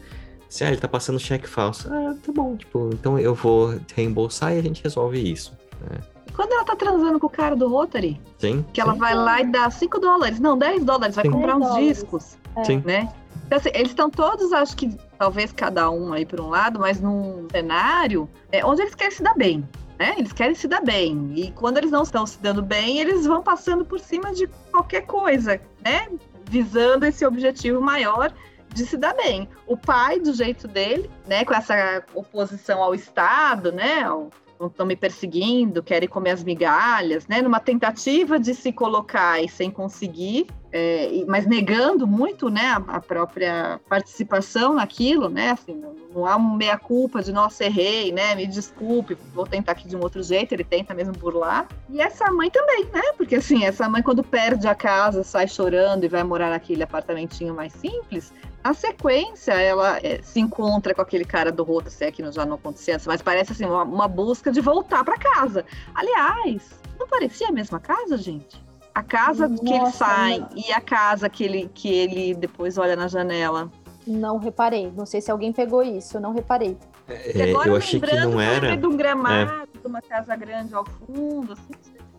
[0.48, 4.54] se ah, ele tá passando cheque falso, ah, tá bom, tipo, então eu vou reembolsar
[4.54, 6.00] e a gente resolve isso, né?
[6.34, 9.46] Quando ela tá transando com o cara do Rotary, sim, que ela vai lá e
[9.46, 11.30] dá 5 dólares, não, 10 dólares, vai sim.
[11.30, 12.38] comprar uns discos.
[12.56, 12.64] É.
[12.64, 12.82] Sim.
[12.84, 13.12] Né?
[13.46, 17.00] Então, assim, eles estão todos, acho que, talvez cada um aí por um lado, mas
[17.00, 19.66] num cenário é, onde eles querem se dar bem.
[19.98, 20.14] Né?
[20.18, 21.32] Eles querem se dar bem.
[21.34, 25.06] E quando eles não estão se dando bem, eles vão passando por cima de qualquer
[25.06, 26.08] coisa, né?
[26.44, 28.32] Visando esse objetivo maior
[28.72, 29.48] de se dar bem.
[29.66, 34.30] O pai, do jeito dele, né, com essa oposição ao Estado, né, ao,
[34.66, 37.40] estão me perseguindo, querem comer as migalhas, né?
[37.40, 43.80] Numa tentativa de se colocar e sem conseguir, é, mas negando muito, né, a, própria
[43.88, 45.50] participação naquilo, né?
[45.50, 48.34] Assim, não, não há meia culpa de nossa errei, né?
[48.34, 50.52] Me desculpe, vou tentar aqui de um outro jeito.
[50.52, 51.66] Ele tenta mesmo burlar.
[51.88, 53.02] E essa mãe também, né?
[53.16, 57.54] Porque assim, essa mãe quando perde a casa, sai chorando e vai morar naquele apartamentinho
[57.54, 62.12] mais simples, a sequência, ela é, se encontra com aquele cara do Rota, se é
[62.12, 65.64] que já não acontecia antes, mas parece assim, uma, uma busca de voltar para casa.
[65.94, 68.67] Aliás, não parecia a mesma casa, gente?
[68.94, 70.48] A casa Nossa, que ele sai não.
[70.56, 73.70] e a casa que ele, que ele depois olha na janela.
[74.06, 74.90] Não reparei.
[74.96, 76.76] Não sei se alguém pegou isso, eu não reparei.
[77.08, 78.76] É, eu achei que não era.
[78.76, 81.72] De um gramado, uma casa grande ao fundo, assim.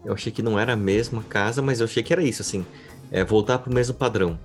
[0.05, 2.65] Eu achei que não era a mesma casa, mas eu achei que era isso, assim,
[3.11, 4.39] é voltar pro mesmo padrão.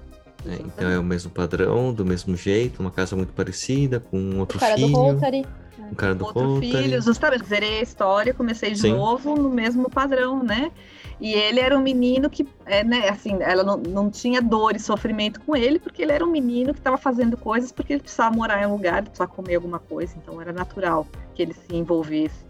[0.44, 0.58] né?
[0.60, 4.60] Então é o mesmo padrão, do mesmo jeito, uma casa muito parecida, com outro O
[4.60, 5.46] cara do filho, Rotary.
[5.92, 6.72] um cara do outro Rotary.
[6.72, 7.46] filho, justamente.
[7.46, 8.92] Zerei a história, comecei de Sim.
[8.94, 10.72] novo no mesmo padrão, né?
[11.20, 14.78] E ele era um menino que, é, né, assim, ela não, não tinha dor e
[14.78, 18.34] sofrimento com ele, porque ele era um menino que estava fazendo coisas porque ele precisava
[18.34, 21.74] morar em um lugar, ele precisava comer alguma coisa, então era natural que ele se
[21.74, 22.44] envolvesse.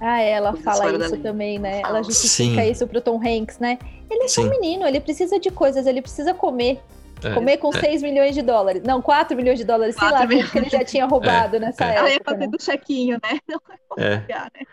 [0.00, 1.80] Ah, ela Coisas fala isso também, né?
[1.80, 1.98] Fala.
[1.98, 2.70] Ela justifica Sim.
[2.70, 3.78] isso pro Tom Hanks, né?
[4.10, 6.80] Ele é só um menino, ele precisa de coisas, ele precisa comer.
[7.22, 7.80] É, comer com é.
[7.80, 8.82] 6 milhões de dólares.
[8.82, 11.98] Não, 4 milhões de dólares, sei lá, quanto que ele já tinha roubado nessa é.
[11.98, 12.30] Aí ia época.
[12.32, 12.50] fazer né?
[12.50, 13.38] do chequinho, né?
[13.48, 13.60] Não
[13.98, 14.20] É.
[14.20, 14.66] confiar, né?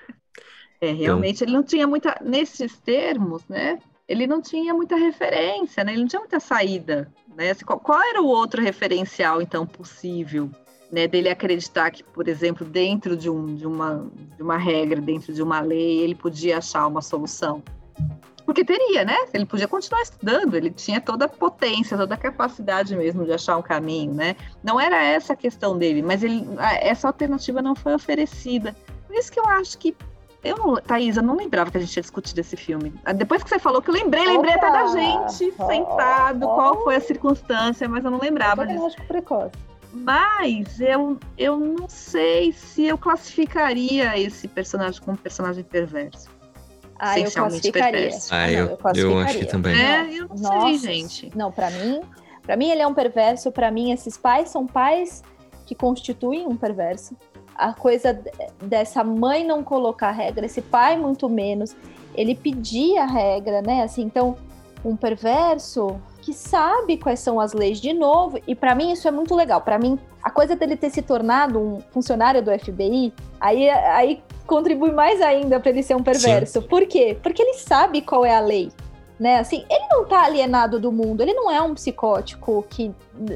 [0.80, 3.80] É, realmente ele não tinha muita, nesses termos, né?
[4.08, 5.92] Ele não tinha muita referência, né?
[5.92, 7.52] Ele não tinha muita saída, né?
[7.52, 10.50] Assim, Qual, qual era o outro referencial, então, possível,
[10.92, 11.08] né?
[11.08, 15.42] Dele acreditar que, por exemplo, dentro de, um, de, uma, de uma regra, dentro de
[15.42, 17.63] uma lei, ele podia achar uma solução?
[18.48, 19.18] Porque teria, né?
[19.34, 23.58] Ele podia continuar estudando, ele tinha toda a potência, toda a capacidade mesmo de achar
[23.58, 24.38] um caminho, né?
[24.63, 26.48] Não era essa a questão dele, mas ele,
[26.80, 28.74] essa alternativa não foi oferecida.
[29.06, 29.94] Por isso que eu acho que.
[30.43, 32.93] Eu, não- Thaís, eu não lembrava que a gente tinha discutido esse filme.
[33.04, 36.56] Ah, Depois que você falou que eu lembrei, lembrei até da gente sentado, ó.
[36.56, 38.73] qual foi a circunstância, mas eu não lembrava disso.
[38.76, 39.52] Diagnóstico precoce.
[39.91, 46.30] Mas eu, eu não sei se eu classificaria esse personagem como personagem perverso.
[47.00, 47.91] Ah, eu classificaria.
[48.02, 48.34] perverso.
[48.34, 49.47] Ah, não, eu, eu acho que classificaria.
[49.47, 49.76] também.
[49.76, 51.32] É, eu não Nossa, sei, gente.
[51.36, 52.02] Não, pra mim,
[52.43, 53.52] para mim ele é um perverso.
[53.52, 55.23] Pra mim esses pais são pais
[55.65, 57.15] que constituem um perverso.
[57.58, 61.76] A coisa de- dessa mãe não colocar regra, esse pai muito menos,
[62.15, 63.84] ele pedia a regra, né?
[63.84, 64.36] Assim, então
[64.86, 68.39] um perverso que sabe quais são as leis de novo.
[68.48, 69.62] E pra mim isso é muito legal.
[69.62, 74.91] Pra mim a coisa dele ter se tornado um funcionário do FBI, aí aí contribui
[74.91, 76.62] mais ainda pra ele ser um perverso.
[76.62, 77.17] Por quê?
[77.22, 78.72] Porque ele sabe qual é a lei
[79.20, 79.39] né?
[79.39, 82.93] Assim, ele não tá alienado do mundo, ele não é um psicótico que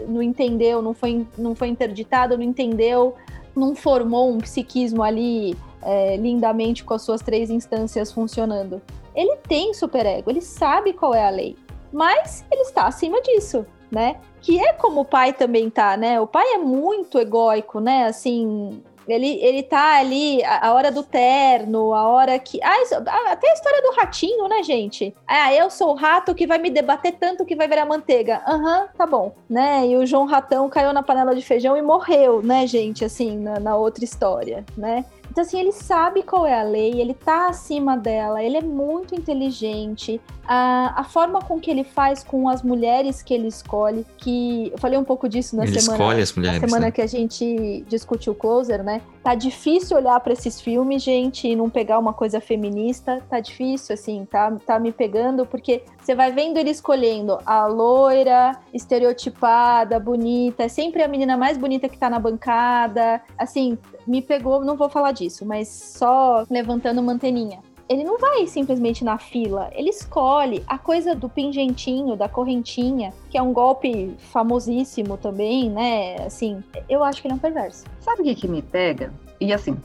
[0.07, 3.15] não entendeu, não foi, não foi interditado, não entendeu,
[3.61, 8.81] não formou um psiquismo ali é, lindamente com as suas três instâncias funcionando.
[9.15, 11.55] Ele tem superego, ele sabe qual é a lei,
[11.93, 14.15] mas ele está acima disso, né?
[14.41, 16.19] Que é como o pai também tá, né?
[16.19, 18.05] O pai é muito egóico, né?
[18.05, 22.59] Assim, ele, ele tá ali, a, a hora do terno, a hora que.
[22.63, 25.13] Ah, isso- até a história do ratinho, né, gente?
[25.27, 28.41] Ah, eu sou o rato que vai me debater tanto que vai virar manteiga.
[28.47, 29.33] Aham, tá bom.
[29.49, 29.87] Né?
[29.87, 33.03] E o João Ratão caiu na panela de feijão e morreu, né, gente?
[33.03, 35.05] Assim, na, na outra história, né?
[35.31, 39.15] Então, assim, ele sabe qual é a lei, ele tá acima dela, ele é muito
[39.15, 40.19] inteligente.
[40.45, 44.77] A, a forma com que ele faz com as mulheres que ele escolhe, que eu
[44.77, 46.91] falei um pouco disso na Ele semana escolhe as na mulheres, semana né?
[46.91, 49.01] que a gente discutiu o Closer, né?
[49.23, 53.21] Tá difícil olhar pra esses filmes, gente, e não pegar uma coisa feminista.
[53.29, 58.57] Tá difícil, assim, tá, tá me pegando, porque você vai vendo ele escolhendo a loira,
[58.73, 63.21] estereotipada, bonita, é sempre a menina mais bonita que tá na bancada.
[63.37, 67.59] Assim, me pegou, não vou falar disso, mas só levantando manteninha.
[67.87, 73.37] Ele não vai simplesmente na fila, ele escolhe a coisa do pingentinho, da correntinha, que
[73.37, 76.15] é um golpe famosíssimo também, né?
[76.25, 77.83] Assim, eu acho que ele é um perverso.
[77.99, 79.13] Sabe o que, que me pega?
[79.41, 79.77] E assim,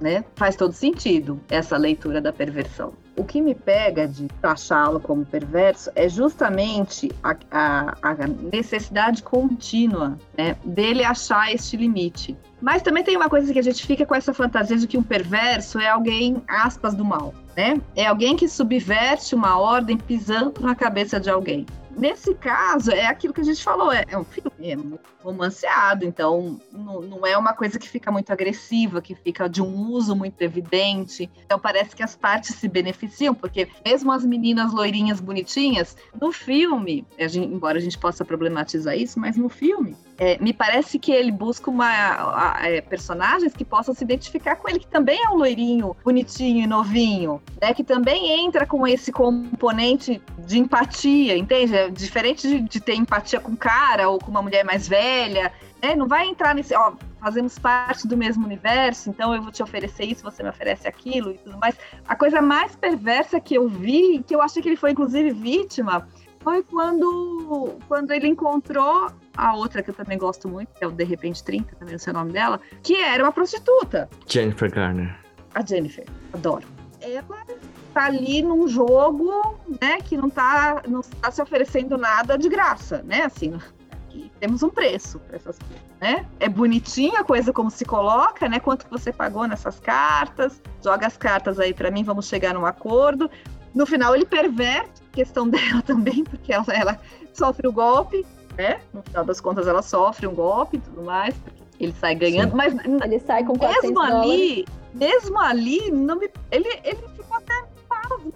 [0.00, 0.24] né?
[0.34, 2.92] Faz todo sentido essa leitura da perversão.
[3.16, 8.14] O que me pega de taxá-lo como perverso é justamente a, a- a
[8.50, 12.36] necessidade contínua né, dele achar este limite.
[12.60, 15.02] Mas também tem uma coisa que a gente fica com essa fantasia de que um
[15.02, 17.80] perverso é alguém, aspas, do mal, né?
[17.94, 21.66] É alguém que subverte uma ordem pisando na cabeça de alguém.
[21.96, 24.76] Nesse caso, é aquilo que a gente falou, é, é um filme é
[25.22, 29.88] romanceado, então não, não é uma coisa que fica muito agressiva, que fica de um
[29.90, 31.30] uso muito evidente.
[31.44, 37.06] Então parece que as partes se beneficiam, porque mesmo as meninas loirinhas bonitinhas, no filme,
[37.18, 41.10] a gente- embora a gente possa problematizar isso, mas no filme, é, me parece que
[41.10, 45.18] ele busca uma, a- a- é, personagens que possam se identificar com ele, que também
[45.24, 47.72] é um loirinho, bonitinho e novinho, né?
[47.74, 51.74] Que também entra com esse componente de empatia, entende?
[51.74, 55.52] É diferente de, de ter empatia com um cara ou com uma mulher mais velha,
[55.82, 55.94] né?
[55.94, 60.04] Não vai entrar nesse, ó, fazemos parte do mesmo universo, então eu vou te oferecer
[60.04, 61.74] isso, você me oferece aquilo e tudo mais.
[62.06, 66.06] A coisa mais perversa que eu vi, que eu achei que ele foi inclusive vítima,
[66.40, 70.90] foi quando, quando ele encontrou a outra que eu também gosto muito, que é o
[70.90, 75.16] De Repente 30, também não sei o nome dela, que era uma prostituta, Jennifer Garner.
[75.54, 76.06] a Jennifer.
[76.32, 76.66] Adoro.
[77.00, 77.44] Ela
[77.92, 83.02] tá ali num jogo, né, que não tá, não tá se oferecendo nada de graça,
[83.02, 83.58] né, assim.
[84.38, 86.26] Temos um preço para essas coisas, né?
[86.38, 88.60] É bonitinha a coisa como se coloca, né?
[88.60, 90.60] Quanto você pagou nessas cartas?
[90.84, 93.30] Joga as cartas aí para mim, vamos chegar num acordo.
[93.74, 97.00] No final ele perverte a questão dela também, porque ela, ela
[97.32, 98.26] sofre o golpe,
[98.56, 98.80] né?
[98.92, 101.34] No final das contas ela sofre um golpe e tudo mais,
[101.78, 102.56] ele sai ganhando, Sim.
[102.56, 102.74] mas
[103.04, 107.72] ele sai com mesmo ali, mesmo ali, não me, ele, ele ficou até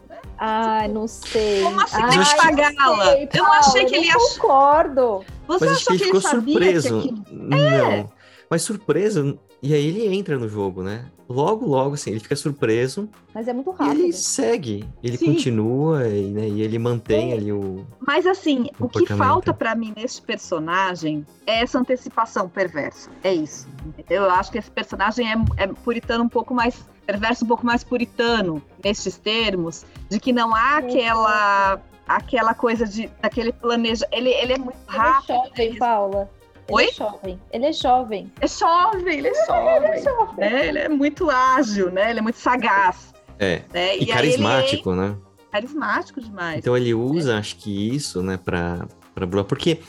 [0.09, 0.19] né?
[0.39, 1.63] Ai, não sei.
[1.63, 3.19] Como assim Ai, que pagá-la?
[3.19, 4.15] Eu não achei que ele ia.
[4.15, 5.25] concordo.
[5.47, 7.01] Você mas achou que ele ficou surpreso?
[7.01, 7.35] Que...
[7.35, 7.57] Não.
[7.57, 8.07] É.
[8.49, 11.07] Mas surpreso, e aí ele entra no jogo, né?
[11.29, 13.09] Logo, logo, assim, ele fica surpreso.
[13.35, 13.99] Mas é muito rápido.
[13.99, 15.35] E ele segue, ele Sim.
[15.35, 17.85] continua e, né, e ele mantém ali o.
[17.99, 23.11] Mas assim, o que falta para mim nesse personagem é essa antecipação perversa.
[23.25, 23.67] É isso.
[23.85, 24.25] Entendeu?
[24.25, 27.85] Eu acho que esse personagem é, é puritano um pouco mais perverso um pouco mais
[27.85, 34.53] puritano nestes termos, de que não há aquela aquela coisa de daquele planeja, ele ele
[34.53, 35.41] é muito rápido.
[35.57, 36.29] Ele é jovem,
[36.67, 36.83] Paula.
[36.83, 36.89] Ele Oi?
[36.89, 37.41] É jovem.
[37.53, 38.33] Ele é jovem.
[38.41, 39.77] É jovem, ele é jovem.
[39.77, 40.37] Ele é, jovem.
[40.39, 40.69] Né?
[40.69, 42.11] Ele é muito ágil, né?
[42.11, 43.15] Ele é muito sagaz.
[43.39, 43.63] É.
[43.73, 43.99] Né?
[43.99, 45.17] E, e carismático, é né?
[45.53, 46.59] Carismático demais.
[46.59, 47.39] Então ele usa, é.
[47.39, 49.81] acho que isso, né, para para porque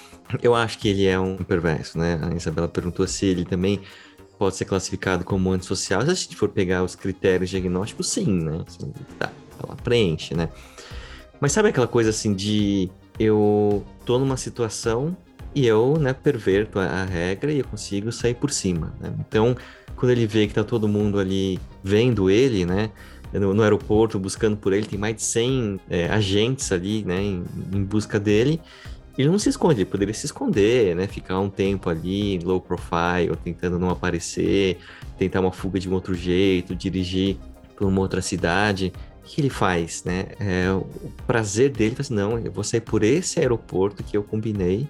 [0.42, 2.20] eu acho que ele é um perverso, né?
[2.24, 3.82] A Isabela perguntou se ele também
[4.40, 6.02] pode ser classificado como antissocial.
[6.02, 8.64] Se a gente for pegar os critérios diagnósticos, sim, né?
[8.66, 9.30] Assim, tá,
[9.62, 10.50] ela preenche, né?
[11.42, 15.16] Mas sabe aquela coisa assim de eu tô numa situação
[15.56, 19.14] e eu, né, perverto a, regra e eu consigo sair por cima, né?
[19.20, 19.56] Então,
[19.96, 22.92] quando ele vê que tá todo mundo ali vendo ele, né,
[23.34, 27.44] no, no aeroporto buscando por ele, tem mais de 100 é, agentes ali, né, em,
[27.74, 28.62] em busca dele,
[29.18, 31.08] ele não se esconde, ele poderia se esconder, né?
[31.08, 34.78] Ficar um tempo ali, low profile, tentando não aparecer,
[35.18, 37.38] tentar uma fuga de um outro jeito, dirigir
[37.76, 38.94] para uma outra cidade.
[39.20, 40.28] O que ele faz, né?
[40.40, 44.88] É, o prazer dele assim, não, eu vou sair por esse aeroporto que eu combinei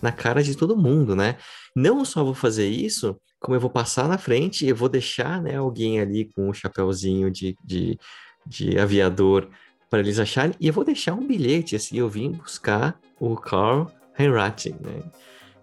[0.00, 1.36] na cara de todo mundo, né?
[1.74, 5.56] Não só vou fazer isso, como eu vou passar na frente e vou deixar né,
[5.56, 7.98] alguém ali com o um chapéuzinho de, de,
[8.46, 9.48] de aviador
[9.88, 13.86] para eles acharem, e eu vou deixar um bilhete, assim, eu vim buscar o Carl
[14.18, 15.02] Heinrich, né?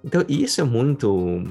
[0.03, 1.43] Então, isso é muito...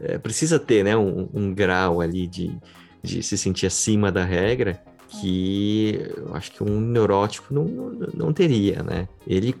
[0.00, 2.56] É, precisa ter, né, um, um grau ali de,
[3.02, 8.32] de se sentir acima da regra, que eu acho que um neurótico não, não, não
[8.32, 9.08] teria, né?
[9.26, 9.54] Ele,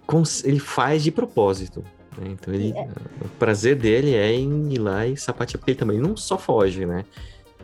[0.44, 1.82] ele faz de propósito.
[2.18, 2.30] Né?
[2.32, 2.88] Então ele, é.
[3.24, 6.84] o prazer dele é em ir lá e sapatear, porque ele também não só foge,
[6.84, 7.04] né?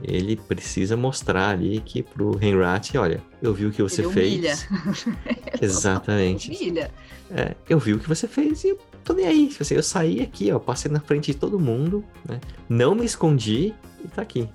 [0.03, 4.69] ele precisa mostrar ali que pro Henrat, olha, eu vi o que você ele fez.
[5.61, 6.51] Exatamente.
[6.51, 6.91] Humilha.
[7.31, 9.49] É, eu vi o que você fez e eu tô nem aí.
[9.49, 12.41] Tipo assim, eu saí aqui, ó, passei na frente de todo mundo, né?
[12.69, 13.73] Não me escondi
[14.05, 14.49] e tá aqui.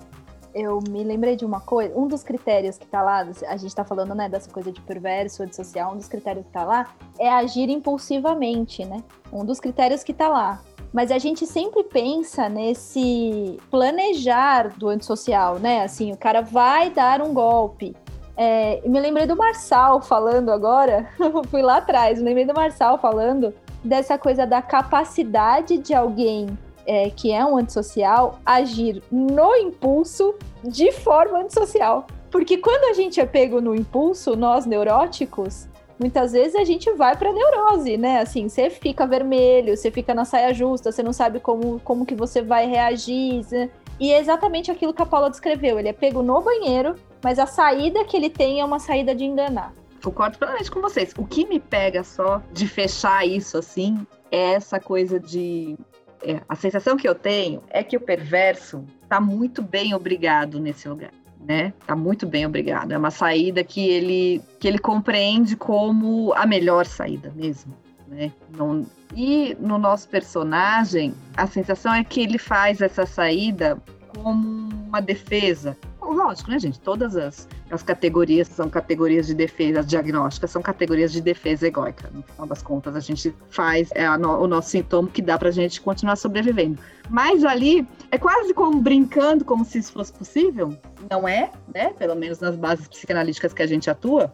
[0.54, 3.84] Eu me lembrei de uma coisa, um dos critérios que tá lá, a gente tá
[3.84, 6.88] falando, né, dessa coisa de perverso, de social, um dos critérios que tá lá
[7.18, 9.02] é agir impulsivamente, né?
[9.32, 10.60] Um dos critérios que tá lá.
[10.92, 15.84] Mas a gente sempre pensa nesse planejar do antissocial, né?
[15.84, 17.94] Assim, o cara vai dar um golpe.
[18.36, 21.08] É, me lembrei do Marçal falando agora,
[21.50, 26.46] fui lá atrás, me lembrei do Marçal falando dessa coisa da capacidade de alguém
[26.86, 32.06] é, que é um antissocial agir no impulso de forma antissocial.
[32.30, 35.68] Porque quando a gente é pego no impulso, nós neuróticos,
[35.98, 38.20] muitas vezes a gente vai para neurose, né?
[38.20, 42.14] Assim, você fica vermelho, você fica na saia justa, você não sabe como, como que
[42.14, 43.44] você vai reagir.
[43.50, 43.68] Né?
[43.98, 45.78] E é exatamente aquilo que a Paula descreveu.
[45.78, 49.24] Ele é pego no banheiro, mas a saída que ele tem é uma saída de
[49.24, 49.74] enganar.
[50.02, 51.12] Concordo plenamente com vocês.
[51.18, 55.76] O que me pega só de fechar isso assim é essa coisa de.
[56.22, 60.88] É, a sensação que eu tenho é que o perverso está muito bem obrigado nesse
[60.88, 61.10] lugar
[61.40, 61.72] né?
[61.86, 62.92] Tá muito bem, obrigado.
[62.92, 67.74] É uma saída que ele que ele compreende como a melhor saída mesmo,
[68.06, 68.30] né?
[68.54, 73.80] Não, e no nosso personagem, a sensação é que ele faz essa saída
[74.14, 75.76] como uma defesa.
[76.12, 76.80] Lógico, né, gente?
[76.80, 82.10] Todas as, as categorias são categorias de defesa diagnósticas, são categorias de defesa egóica.
[82.12, 85.50] No final das contas, a gente faz é no, o nosso sintoma que dá pra
[85.50, 86.80] gente continuar sobrevivendo.
[87.08, 90.76] Mas ali é quase como brincando, como se isso fosse possível.
[91.10, 91.90] Não é, né?
[91.90, 94.30] Pelo menos nas bases psicanalíticas que a gente atua,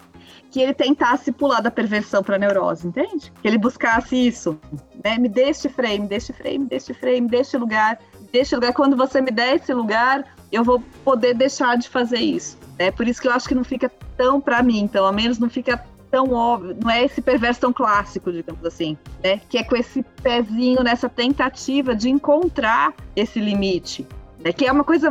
[0.51, 3.33] que ele tentasse pular da perversão para neurose, entende?
[3.41, 4.59] Que ele buscasse isso,
[5.05, 5.19] né?
[5.19, 7.57] Me dê este frame, me dê este frame, me dê este frame, me dê este
[7.57, 8.73] lugar, me dê este lugar.
[8.73, 12.59] Quando você me der esse lugar, eu vou poder deixar de fazer isso.
[12.79, 15.49] É por isso que eu acho que não fica tão, para mim, pelo menos, não
[15.49, 19.41] fica tão óbvio, não é esse perverso tão clássico, digamos assim, né?
[19.49, 24.07] Que é com esse pezinho nessa tentativa de encontrar esse limite.
[24.43, 24.53] Né?
[24.53, 25.11] Que é uma coisa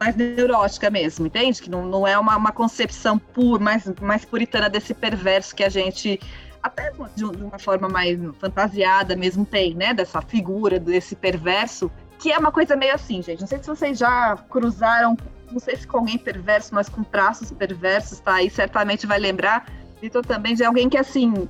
[0.00, 1.60] mais neurótica mesmo, entende?
[1.60, 5.68] Que não, não é uma, uma concepção pura, mais, mais puritana desse perverso que a
[5.68, 6.18] gente
[6.62, 9.92] até de uma forma mais fantasiada mesmo tem, né?
[9.92, 11.90] Dessa figura, desse perverso,
[12.22, 13.40] que é uma coisa meio assim, gente.
[13.40, 15.16] Não sei se vocês já cruzaram,
[15.50, 18.34] não sei se com alguém perverso, mas com traços perversos, tá?
[18.34, 19.66] aí certamente vai lembrar,
[20.00, 21.48] Vitor, também de alguém que, assim,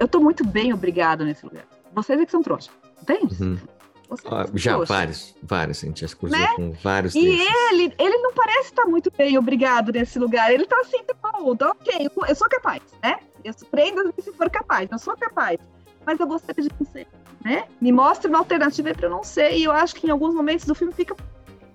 [0.00, 1.64] eu tô muito bem obrigado nesse lugar.
[1.94, 3.40] Vocês é que são trouxas, entende?
[3.40, 3.58] Uhum.
[4.26, 4.92] Ah, já, trouxa.
[4.92, 6.48] vários, vários, a gente já cruzou né?
[6.56, 7.54] com vários E desses.
[7.70, 11.70] ele, ele não parece estar muito bem obrigado nesse lugar, ele tá assim, tá, tá
[11.70, 13.20] ok, eu sou capaz, né?
[13.44, 15.58] Eu surpreendo se for capaz, eu sou capaz.
[16.04, 17.06] Mas eu gostaria de ser,
[17.44, 17.64] né?
[17.80, 19.52] Me mostre uma alternativa para eu não ser.
[19.52, 21.16] E eu acho que em alguns momentos do filme fica.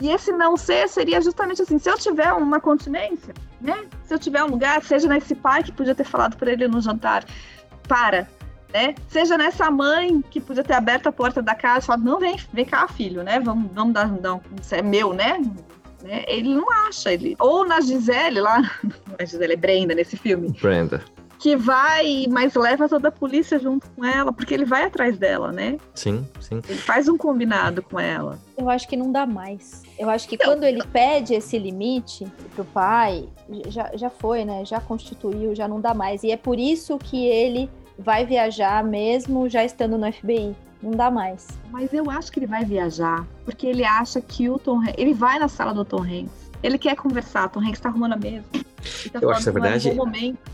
[0.01, 3.85] E esse não ser seria justamente assim: se eu tiver uma continência, né?
[4.03, 6.81] Se eu tiver um lugar, seja nesse pai que podia ter falado para ele no
[6.81, 7.23] jantar,
[7.87, 8.27] para,
[8.73, 8.95] né?
[9.07, 12.37] Seja nessa mãe que podia ter aberto a porta da casa e falado: não, vem,
[12.51, 13.39] vem cá, filho, né?
[13.39, 15.41] Vamos, vamos dar, não, isso é meu, né?
[16.01, 16.25] né?
[16.27, 17.35] Ele não acha, ele.
[17.39, 18.61] Ou na Gisele lá,
[19.17, 20.49] a Gisele é Brenda nesse filme.
[20.61, 21.01] Brenda
[21.43, 25.51] que vai, mas leva toda a polícia junto com ela, porque ele vai atrás dela,
[25.51, 25.77] né?
[25.93, 26.61] Sim, sim.
[26.69, 28.39] Ele faz um combinado com ela.
[28.57, 29.83] Eu acho que não dá mais.
[29.99, 32.25] Eu acho que quando ele pede esse limite
[32.55, 33.27] pro pai,
[33.67, 34.63] já, já foi, né?
[34.63, 36.23] Já constituiu, já não dá mais.
[36.23, 37.69] E é por isso que ele
[37.99, 40.55] vai viajar mesmo já estando no FBI.
[40.81, 41.49] Não dá mais.
[41.69, 44.95] Mas eu acho que ele vai viajar, porque ele acha que o Tom Hanks.
[44.97, 46.42] Ele vai na sala do Tom Hanks.
[46.63, 48.45] Ele quer conversar, Tom Hanks tá arrumando a mesa.
[49.11, 49.91] Tá eu acho, na verdade,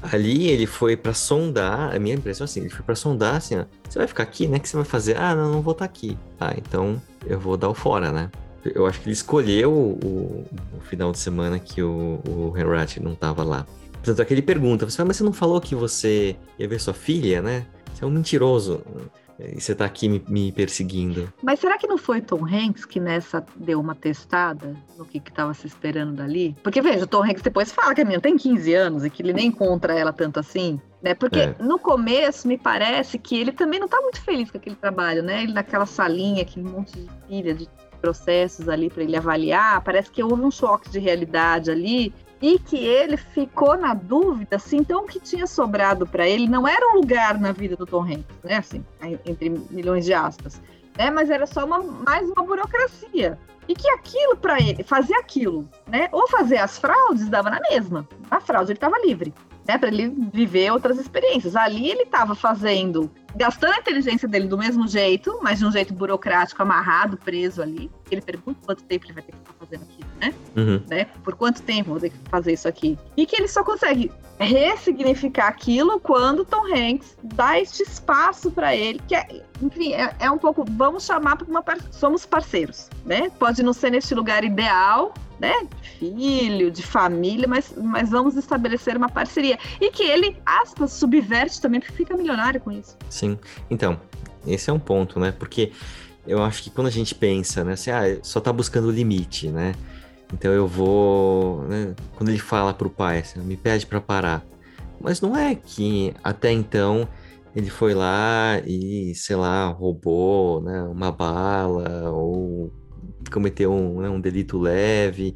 [0.02, 3.58] ali ele foi para sondar, a minha impressão é assim, ele foi para sondar assim,
[3.58, 4.58] ó, você vai ficar aqui, né?
[4.58, 5.18] O que você vai fazer?
[5.18, 6.18] Ah, não, não vou estar tá aqui.
[6.40, 8.30] Ah, então eu vou dar o fora, né?
[8.66, 10.46] Eu acho que ele escolheu o,
[10.78, 13.66] o final de semana que o, o Henrat não tava lá.
[14.04, 16.94] Tanto é que ele pergunta, você, mas você não falou que você ia ver sua
[16.94, 17.66] filha, né?
[17.94, 18.82] Você é um mentiroso.
[19.40, 21.32] E você tá aqui me, me, perseguindo.
[21.42, 25.32] Mas será que não foi Tom Hanks que nessa deu uma testada no que, que
[25.32, 26.56] tava se esperando dali?
[26.62, 29.22] Porque, veja, o Tom Hanks depois fala que a menina tem 15 anos e que
[29.22, 30.80] ele nem encontra ela tanto assim.
[31.02, 31.14] Né?
[31.14, 31.56] Porque é.
[31.60, 35.44] no começo me parece que ele também não tá muito feliz com aquele trabalho, né?
[35.44, 37.70] Ele naquela salinha, aquele monte de pilha de
[38.02, 42.78] processos ali para ele avaliar, parece que houve um choque de realidade ali e que
[42.78, 46.96] ele ficou na dúvida se então o que tinha sobrado para ele não era um
[46.96, 48.58] lugar na vida do Tom Hanks, né?
[48.58, 48.86] Assim,
[49.26, 50.62] entre milhões de aspas,
[50.98, 51.10] né?
[51.12, 53.38] Mas era só uma, mais uma burocracia.
[53.68, 56.10] E que aquilo para ele, fazer aquilo, né?
[56.12, 58.08] Ou fazer as fraudes dava na mesma.
[58.32, 59.34] A fraude ele estava livre
[59.70, 61.56] né, para ele viver outras experiências.
[61.56, 65.94] Ali ele estava fazendo, gastando a inteligência dele do mesmo jeito, mas de um jeito
[65.94, 67.92] burocrático, amarrado, preso ali.
[68.10, 69.38] Ele pergunta quanto tempo ele vai ter que
[70.60, 70.82] Uhum.
[70.90, 71.06] né?
[71.24, 72.98] Por quanto tempo vou ter que fazer isso aqui?
[73.16, 79.02] E que ele só consegue ressignificar aquilo quando Tom Hanks dá este espaço para ele,
[79.08, 83.30] que é, enfim, é, é, um pouco, vamos chamar para uma somos parceiros, né?
[83.38, 85.54] Pode não ser neste lugar ideal, né,
[85.98, 89.58] filho, de família, mas, mas vamos estabelecer uma parceria.
[89.80, 92.98] E que ele, aspas, subverte também, porque fica milionário com isso.
[93.10, 93.38] Sim.
[93.70, 94.00] Então,
[94.46, 95.32] esse é um ponto, né?
[95.32, 95.72] Porque
[96.28, 99.48] eu acho que quando a gente pensa, né, assim, ah, só tá buscando o limite,
[99.50, 99.74] né?
[100.34, 104.46] Então eu vou, né, quando ele fala pro pai, assim, me pede para parar.
[105.02, 107.08] Mas não é que até então
[107.56, 112.72] ele foi lá e, sei lá, roubou, né, uma bala ou
[113.32, 115.34] cometeu um, né, um delito leve.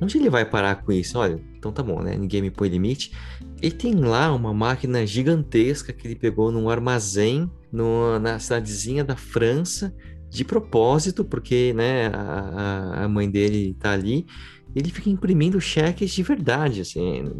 [0.00, 1.18] Onde ele vai parar com isso?
[1.18, 2.16] Olha, então tá bom, né?
[2.16, 3.12] Ninguém me põe limite.
[3.60, 9.16] Ele tem lá uma máquina gigantesca que ele pegou num armazém no, na cidadezinha da
[9.16, 9.94] França,
[10.34, 14.26] de propósito, porque né, a, a mãe dele tá ali.
[14.74, 17.30] Ele fica imprimindo cheques de verdade, assim.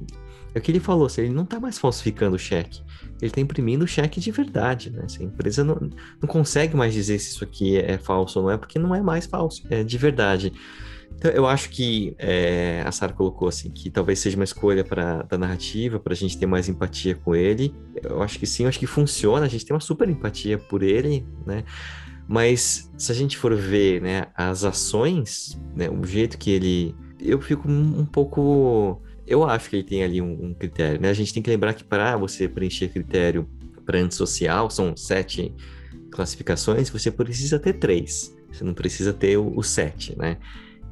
[0.55, 2.81] É o que ele falou, assim, ele não tá mais falsificando o cheque
[3.21, 5.05] ele está imprimindo cheque de verdade, né?
[5.09, 5.77] Se a empresa não,
[6.21, 9.03] não consegue mais dizer se isso aqui é falso ou não é, porque não é
[9.03, 10.53] mais falso, é de verdade.
[11.17, 15.23] Então, eu acho que é, a Sarah colocou assim, que talvez seja uma escolha para
[15.23, 17.75] da narrativa, para a gente ter mais empatia com ele.
[18.03, 20.83] Eu acho que sim, eu acho que funciona, a gente tem uma super empatia por
[20.83, 21.65] ele, né?
[22.27, 26.95] Mas se a gente for ver né, as ações, né, o jeito que ele.
[27.21, 31.09] Eu fico um pouco eu acho que ele tem ali um, um critério, né?
[31.09, 33.49] A gente tem que lembrar que para você preencher critério
[33.85, 35.55] para antissocial, são sete
[36.11, 38.35] classificações, você precisa ter três.
[38.53, 40.39] Você não precisa ter o, o sete, né?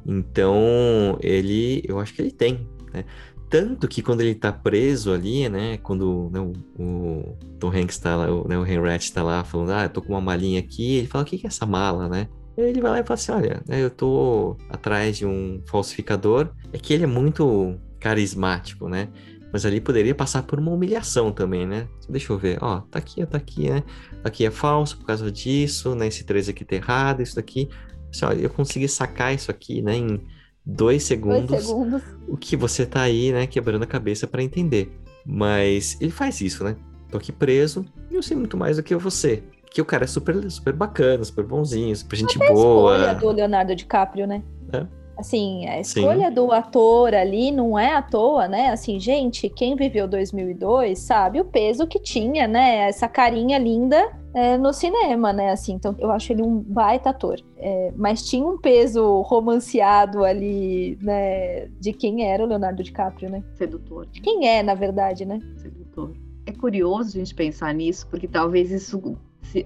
[0.05, 3.05] Então, ele, eu acho que ele tem, né?
[3.53, 5.77] Tanto que quando ele tá preso ali, né?
[5.77, 9.73] Quando né, o, o, Tom Hanks tá lá, o, né, o Henry tá lá falando,
[9.73, 12.09] ah, eu tô com uma malinha aqui, ele fala, o que, que é essa mala,
[12.09, 12.27] né?
[12.57, 16.49] Ele vai lá e fala assim, olha, né, eu tô atrás de um falsificador.
[16.71, 19.09] É que ele é muito carismático, né?
[19.51, 21.87] Mas ali poderia passar por uma humilhação também, né?
[22.09, 23.83] Deixa eu ver, ó, tá aqui, tá aqui, né?
[24.23, 26.07] Aqui é falso por causa disso, né?
[26.07, 27.69] Esse 3 aqui tá errado, isso daqui.
[28.09, 29.95] Assim, olha, eu consegui sacar isso aqui, né?
[29.95, 30.19] Em
[30.65, 31.49] dois segundos.
[31.49, 32.01] Dois segundos.
[32.27, 33.47] O que você tá aí, né?
[33.47, 34.91] Quebrando a cabeça para entender.
[35.25, 36.75] Mas ele faz isso, né?
[37.13, 39.43] tô aqui preso e eu sei muito mais do que você.
[39.69, 42.93] Que o cara é super, super bacana, super bonzinho, super gente Até boa.
[42.93, 44.43] A escolha do Leonardo DiCaprio, né?
[44.71, 44.85] É.
[45.17, 46.33] Assim, a escolha Sim.
[46.33, 48.69] do ator ali não é à toa, né?
[48.69, 52.87] Assim, gente, quem viveu 2002 sabe o peso que tinha, né?
[52.87, 55.51] Essa carinha linda é, no cinema, né?
[55.51, 57.39] Assim, então eu acho ele um baita ator.
[57.57, 61.67] É, mas tinha um peso romanceado ali, né?
[61.79, 63.43] De quem era o Leonardo DiCaprio, né?
[63.53, 64.07] Sedutor.
[64.11, 65.39] Quem é, na verdade, né?
[65.57, 66.11] Sedutor.
[66.45, 69.15] É curioso a gente pensar nisso, porque talvez isso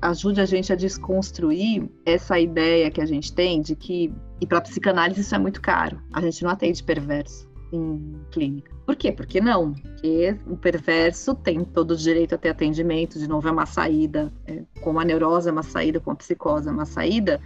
[0.01, 4.61] ajude a gente a desconstruir essa ideia que a gente tem de que, e para
[4.61, 8.71] psicanálise isso é muito caro, a gente não atende perverso em clínica.
[8.86, 9.11] Por quê?
[9.11, 9.73] Porque não.
[9.73, 14.32] Porque o perverso tem todo o direito a ter atendimento, de novo é uma saída,
[14.45, 17.41] é, como a neurose é uma saída, como a psicose é uma saída,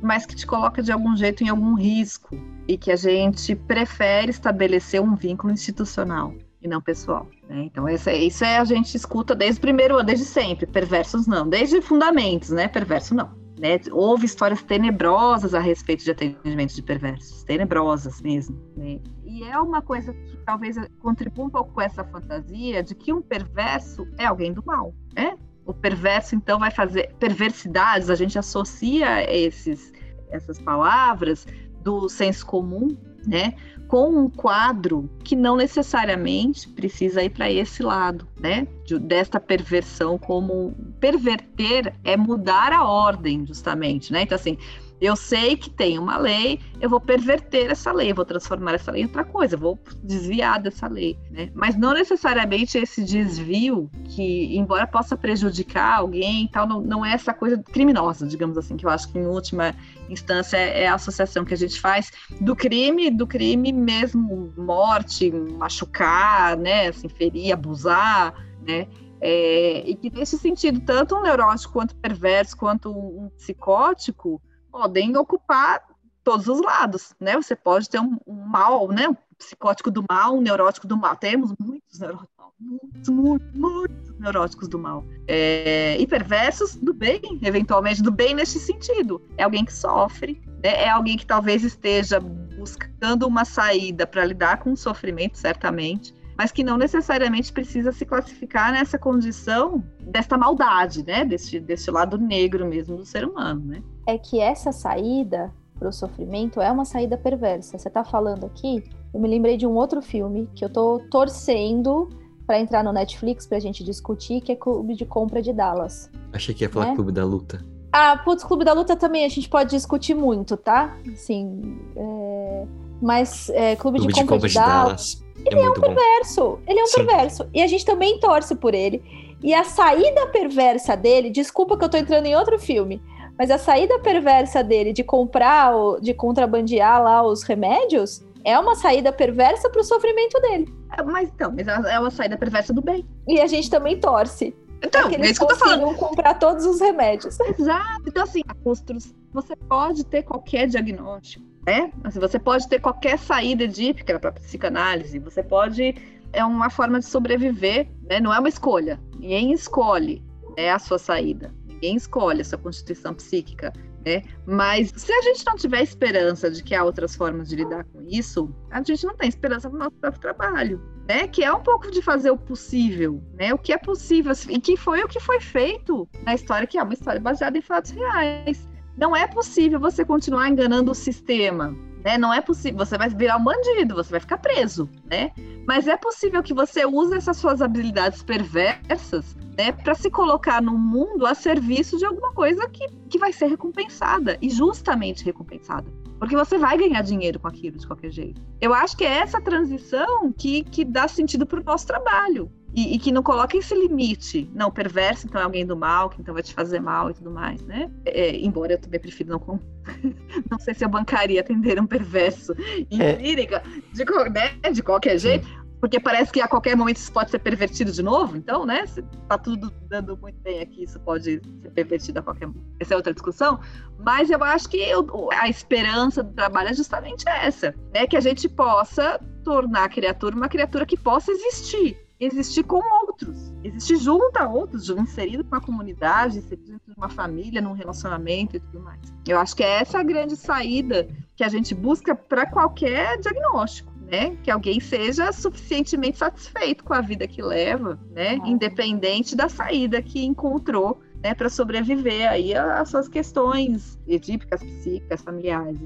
[0.00, 2.36] mas que te coloca de algum jeito em algum risco
[2.68, 6.34] e que a gente prefere estabelecer um vínculo institucional
[6.64, 7.28] e não pessoal.
[7.48, 7.64] Né?
[7.64, 10.66] Então, essa, isso é a gente escuta desde o primeiro ano, desde sempre.
[10.66, 12.66] Perversos não, desde fundamentos, né?
[12.66, 13.30] Perverso não.
[13.60, 13.78] Né?
[13.92, 18.58] Houve histórias tenebrosas a respeito de atendimento de perversos, tenebrosas mesmo.
[18.76, 18.98] Né?
[19.24, 23.20] E é uma coisa que talvez contribua um pouco com essa fantasia de que um
[23.20, 25.36] perverso é alguém do mal, né?
[25.66, 29.92] O perverso, então, vai fazer perversidades, a gente associa esses,
[30.30, 31.46] essas palavras
[31.82, 32.88] do senso comum,
[33.26, 33.54] né?
[33.94, 38.66] Com um quadro que não necessariamente precisa ir para esse lado, né?
[38.84, 44.22] De, desta perversão, como perverter é mudar a ordem, justamente, né?
[44.22, 44.58] Então, assim,
[45.04, 49.02] eu sei que tem uma lei, eu vou perverter essa lei, vou transformar essa lei
[49.02, 51.50] em outra coisa, vou desviar dessa lei, né?
[51.54, 57.34] Mas não necessariamente esse desvio que, embora possa prejudicar alguém, tal, não, não é essa
[57.34, 59.74] coisa criminosa, digamos assim, que eu acho que em última
[60.08, 66.56] instância é a associação que a gente faz do crime, do crime mesmo, morte, machucar,
[66.56, 68.34] né, assim, ferir, abusar,
[68.66, 68.86] né?
[69.20, 74.40] É, e que nesse sentido, tanto um neurótico quanto perverso, quanto um psicótico,
[74.74, 75.84] podem ocupar
[76.24, 77.36] todos os lados, né?
[77.36, 79.08] Você pode ter um, um mal, né?
[79.08, 81.14] Um psicótico do mal, um neurótico do mal.
[81.14, 85.04] Temos muitos neuróticos, muitos, muitos, muitos neuróticos do mal.
[85.28, 89.22] É, e perversos do bem, eventualmente do bem neste sentido.
[89.38, 90.82] É alguém que sofre, né?
[90.82, 96.50] é alguém que talvez esteja buscando uma saída para lidar com o sofrimento, certamente, mas
[96.50, 101.24] que não necessariamente precisa se classificar nessa condição desta maldade, né?
[101.24, 103.80] Desse, desse lado negro mesmo do ser humano, né?
[104.06, 107.78] É que essa saída para o sofrimento é uma saída perversa.
[107.78, 112.08] Você está falando aqui, eu me lembrei de um outro filme que eu tô torcendo
[112.46, 116.10] para entrar no Netflix para a gente discutir, que é Clube de Compra de Dallas.
[116.32, 116.94] Achei que ia falar né?
[116.94, 117.64] Clube da Luta.
[117.90, 120.96] Ah, putz, Clube da Luta também a gente pode discutir muito, tá?
[121.12, 122.66] Assim, é...
[123.00, 125.74] mas é, Clube, Clube, de, Compra de, Compra de, Dallas, Dallas ele é, é um
[125.74, 126.40] perverso.
[126.40, 126.58] Bom.
[126.66, 127.04] Ele é um Sim.
[127.04, 127.46] perverso.
[127.52, 129.02] E a gente também torce por ele.
[129.42, 133.02] E a saída perversa dele, desculpa que eu tô entrando em outro filme,
[133.38, 139.12] mas a saída perversa dele de comprar, de contrabandear lá os remédios, é uma saída
[139.12, 140.72] perversa pro sofrimento dele.
[140.96, 143.06] É, mas então, mas é uma saída perversa do bem.
[143.26, 144.54] E a gente também torce.
[144.82, 145.94] Então, que eles é isso que eu tô falando.
[145.96, 147.38] comprar todos os remédios.
[147.58, 148.02] Exato.
[148.06, 151.90] Então, assim, a construção, você pode ter qualquer diagnóstico né?
[152.02, 155.94] Assim, você pode ter qualquer saída edípica para psicanálise, você pode
[156.32, 158.18] é uma forma de sobreviver, né?
[158.18, 159.00] Não é uma escolha.
[159.18, 160.20] Ninguém escolhe
[160.56, 161.54] né, a sua saída.
[161.84, 163.70] Ninguém escolhe a sua constituição psíquica,
[164.06, 164.22] né?
[164.46, 168.02] Mas se a gente não tiver esperança de que há outras formas de lidar com
[168.08, 171.28] isso, a gente não tem esperança no nosso próprio trabalho, né?
[171.28, 173.52] Que é um pouco de fazer o possível, né?
[173.52, 176.82] O que é possível e que foi o que foi feito na história, que é
[176.82, 178.66] uma história baseada em fatos reais.
[178.96, 182.18] Não é possível você continuar enganando o sistema, né?
[182.18, 185.32] Não é possível, você vai virar um bandido, você vai ficar preso, né?
[185.66, 190.76] Mas é possível que você use essas suas habilidades perversas, né, para se colocar no
[190.76, 195.90] mundo a serviço de alguma coisa que, que vai ser recompensada e justamente recompensada.
[196.18, 198.40] Porque você vai ganhar dinheiro com aquilo de qualquer jeito.
[198.60, 202.50] Eu acho que é essa transição que, que dá sentido para o nosso trabalho.
[202.74, 204.50] E, e, que não coloca esse limite.
[204.52, 207.30] Não, perverso, então é alguém do mal, que então vai te fazer mal e tudo
[207.30, 207.88] mais, né?
[208.04, 209.60] É, embora eu também prefiro não.
[210.50, 212.52] não sei se eu bancaria atender um perverso
[212.90, 213.14] em é.
[213.14, 213.62] clínica,
[213.92, 215.46] de, né, de qualquer jeito.
[215.78, 218.86] Porque parece que a qualquer momento isso pode ser pervertido de novo, então, né?
[218.86, 222.64] Se tá tudo dando muito bem aqui, isso pode ser pervertido a qualquer momento.
[222.80, 223.60] Essa é outra discussão.
[223.98, 228.06] Mas eu acho que eu, a esperança do trabalho é justamente essa, né?
[228.06, 233.52] Que a gente possa tornar a criatura uma criatura que possa existir existir com outros,
[233.62, 238.56] existir junto a outros, inserido com a comunidade, inserido dentro de uma família, num relacionamento
[238.56, 239.00] e tudo mais.
[239.26, 243.92] Eu acho que é essa a grande saída que a gente busca para qualquer diagnóstico.
[244.04, 244.36] Né?
[244.42, 248.38] Que alguém seja suficientemente satisfeito com a vida que leva, né?
[248.38, 248.48] Ah.
[248.48, 251.34] Independente da saída que encontrou, né?
[251.34, 255.80] Para sobreviver aí às suas questões edípicas, psíquicas, familiares.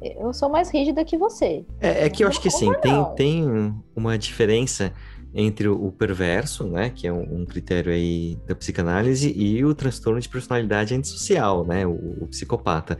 [0.00, 1.64] Eu sou mais rígida que você.
[1.80, 4.92] É, é que eu acho que assim, tem, tem uma diferença
[5.38, 10.18] entre o perverso, né, que é um, um critério aí da psicanálise, e o transtorno
[10.18, 12.98] de personalidade antissocial, né, o, o psicopata.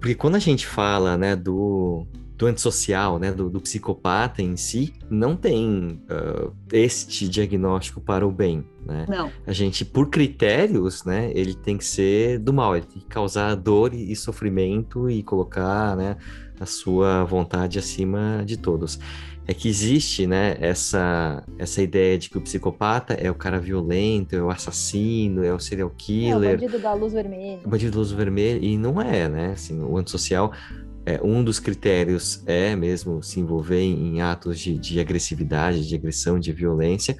[0.00, 2.06] Porque quando a gente fala, né, do,
[2.38, 8.30] do antissocial, né, do, do psicopata em si, não tem ah, este diagnóstico para o
[8.30, 9.04] bem, né?
[9.06, 13.08] Não, A gente, por critérios, né, ele tem que ser do mal, ele tem que
[13.08, 16.16] causar dor e sofrimento e colocar, né,
[16.60, 18.98] a sua vontade acima de todos.
[19.50, 24.36] É que existe, né, essa, essa ideia de que o psicopata é o cara violento,
[24.36, 27.60] é o assassino, é o serial É o killer, bandido da luz vermelha.
[27.64, 30.52] o bandido de luz vermelha, e não é, né, assim, o antissocial,
[31.06, 36.38] é, um dos critérios é mesmo se envolver em, atos de, de agressividade, de agressão,
[36.38, 37.16] de violência,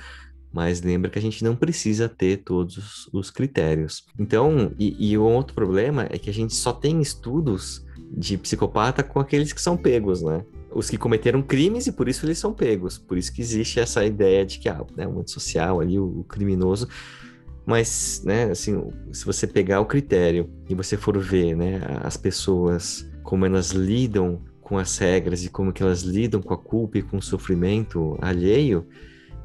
[0.53, 4.05] mas lembra que a gente não precisa ter todos os, os critérios.
[4.19, 9.03] Então, e, e o outro problema é que a gente só tem estudos de psicopata
[9.03, 10.45] com aqueles que são pegos, né?
[10.71, 12.99] Os que cometeram crimes e por isso eles são pegos.
[12.99, 16.25] Por isso que existe essa ideia de que, ah, né, o antissocial ali, o, o
[16.25, 16.89] criminoso.
[17.67, 23.07] Mas, né, assim, se você pegar o critério e você for ver, né, as pessoas,
[23.23, 27.03] como elas lidam com as regras e como que elas lidam com a culpa e
[27.03, 28.87] com o sofrimento alheio,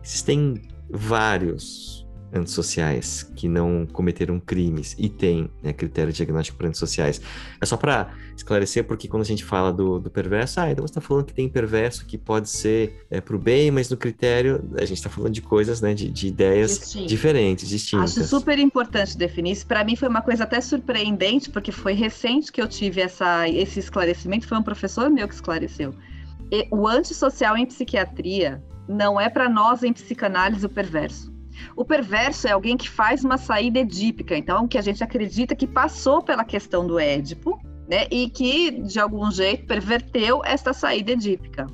[0.03, 2.02] existem vários
[2.33, 7.21] antissociais que não cometeram crimes e tem né, critério diagnóstico para antissociais.
[7.61, 10.91] É só para esclarecer, porque quando a gente fala do, do perverso, ah, então você
[10.91, 14.63] está falando que tem perverso que pode ser é, para o bem, mas no critério
[14.77, 17.07] a gente está falando de coisas, né, de, de ideias Distinto.
[17.07, 18.17] diferentes, distintas.
[18.17, 19.65] Acho super importante definir isso.
[19.67, 23.79] Para mim foi uma coisa até surpreendente, porque foi recente que eu tive essa, esse
[23.79, 24.47] esclarecimento.
[24.47, 25.93] Foi um professor meu que esclareceu.
[26.51, 31.32] E o antissocial em psiquiatria não é para nós em psicanálise o perverso.
[31.75, 35.67] O perverso é alguém que faz uma saída edípica, então que a gente acredita que
[35.67, 41.67] passou pela questão do Édipo, né, e que de algum jeito perverteu esta saída edípica.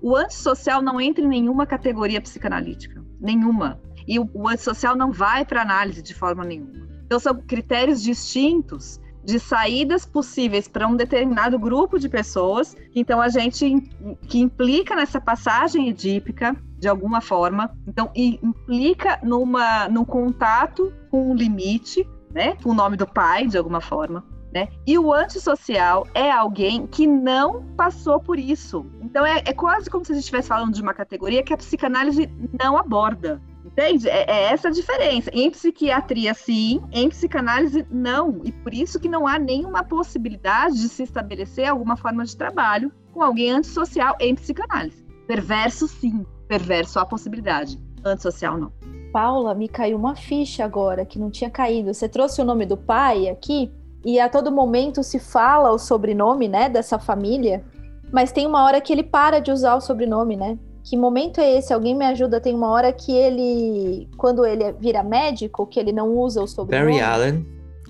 [0.00, 3.80] O antissocial não entra em nenhuma categoria psicanalítica, nenhuma.
[4.06, 6.86] E o, o antissocial não vai para análise de forma nenhuma.
[7.04, 12.76] Então são critérios distintos de saídas possíveis para um determinado grupo de pessoas.
[12.94, 13.80] Então a gente
[14.28, 21.34] que implica nessa passagem edípica de alguma forma, então implica numa num contato com um
[21.34, 24.24] limite, né, com o nome do pai de alguma forma.
[24.52, 24.68] Né?
[24.86, 28.86] E o antissocial é alguém que não passou por isso.
[29.02, 31.56] Então é, é quase como se a gente estivesse falando de uma categoria que a
[31.56, 33.42] psicanálise não aborda.
[33.66, 34.08] Entende?
[34.08, 35.30] É, é, essa a diferença.
[35.34, 38.40] Em psiquiatria, sim, em psicanálise, não.
[38.44, 42.90] E por isso que não há nenhuma possibilidade de se estabelecer alguma forma de trabalho
[43.12, 45.04] com alguém antissocial em psicanálise.
[45.26, 46.24] Perverso, sim.
[46.48, 47.78] Perverso há possibilidade.
[48.04, 48.72] Antissocial, não.
[49.12, 51.92] Paula, me caiu uma ficha agora que não tinha caído.
[51.92, 53.72] Você trouxe o nome do pai aqui
[54.04, 57.64] e a todo momento se fala o sobrenome, né, dessa família,
[58.12, 60.58] mas tem uma hora que ele para de usar o sobrenome, né?
[60.84, 61.72] Que momento é esse?
[61.72, 62.40] Alguém me ajuda?
[62.40, 66.92] Tem uma hora que ele, quando ele vira médico, que ele não usa o sobrenome.
[66.92, 67.46] Barry Allen,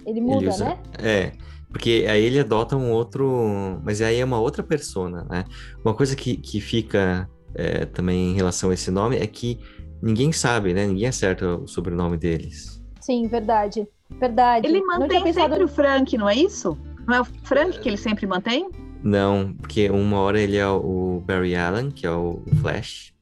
[0.06, 0.78] Ele muda, ele usa, né?
[0.98, 1.32] É,
[1.68, 3.78] porque aí ele adota um outro.
[3.84, 5.44] Mas aí é uma outra persona, né?
[5.84, 9.58] Uma coisa que, que fica é, também em relação a esse nome é que
[10.02, 10.86] ninguém sabe, né?
[10.86, 12.82] Ninguém acerta o sobrenome deles.
[13.00, 13.88] Sim, verdade.
[14.20, 14.66] Verdade.
[14.66, 16.78] Ele mantém pensado sempre o Frank, não é isso?
[17.06, 18.68] Não é o Frank que ele sempre mantém?
[19.02, 23.14] Não, porque uma hora ele é o Barry Allen, que é o Flash.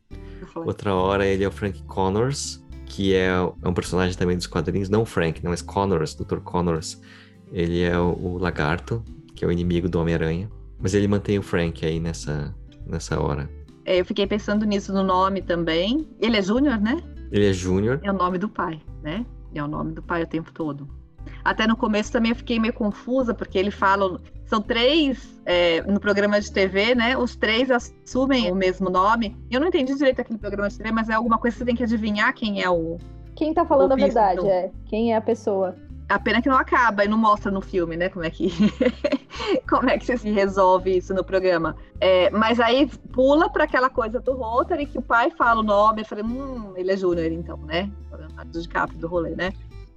[0.54, 4.88] Outra hora ele é o Frank Connors, que é, é um personagem também dos quadrinhos.
[4.88, 6.38] Não Frank, não, mas Connors, Dr.
[6.38, 7.00] Connors.
[7.52, 9.04] Ele é o, o Lagarto,
[9.34, 10.50] que é o inimigo do Homem-Aranha.
[10.80, 12.54] Mas ele mantém o Frank aí nessa,
[12.86, 13.48] nessa hora.
[13.84, 16.06] É, eu fiquei pensando nisso no nome também.
[16.20, 16.96] Ele é Júnior, né?
[17.30, 18.00] Ele é Júnior.
[18.02, 19.24] É o nome do pai, né?
[19.54, 20.88] É o nome do pai o tempo todo.
[21.44, 24.20] Até no começo também eu fiquei meio confusa, porque ele fala.
[24.46, 27.16] São três é, no programa de TV, né?
[27.16, 29.36] Os três assumem o mesmo nome.
[29.50, 31.74] Eu não entendi direito aquele programa de TV, mas é alguma coisa que você tem
[31.76, 32.98] que adivinhar quem é o.
[33.34, 34.70] Quem tá falando a O bispo verdade, do- é.
[34.86, 35.74] Quem é a pessoa.
[36.08, 38.08] A pena que não acaba e não mostra no filme, né?
[38.08, 38.50] Como é que
[39.68, 41.76] como é que se resolve isso no programa.
[42.00, 46.02] É, mas aí pula para aquela coisa do Rotary que o pai fala o nome.
[46.02, 47.90] Eu falei, hum, ele é Júnior então, né?
[48.12, 49.52] Leonardo DiCaprio do rolê, né?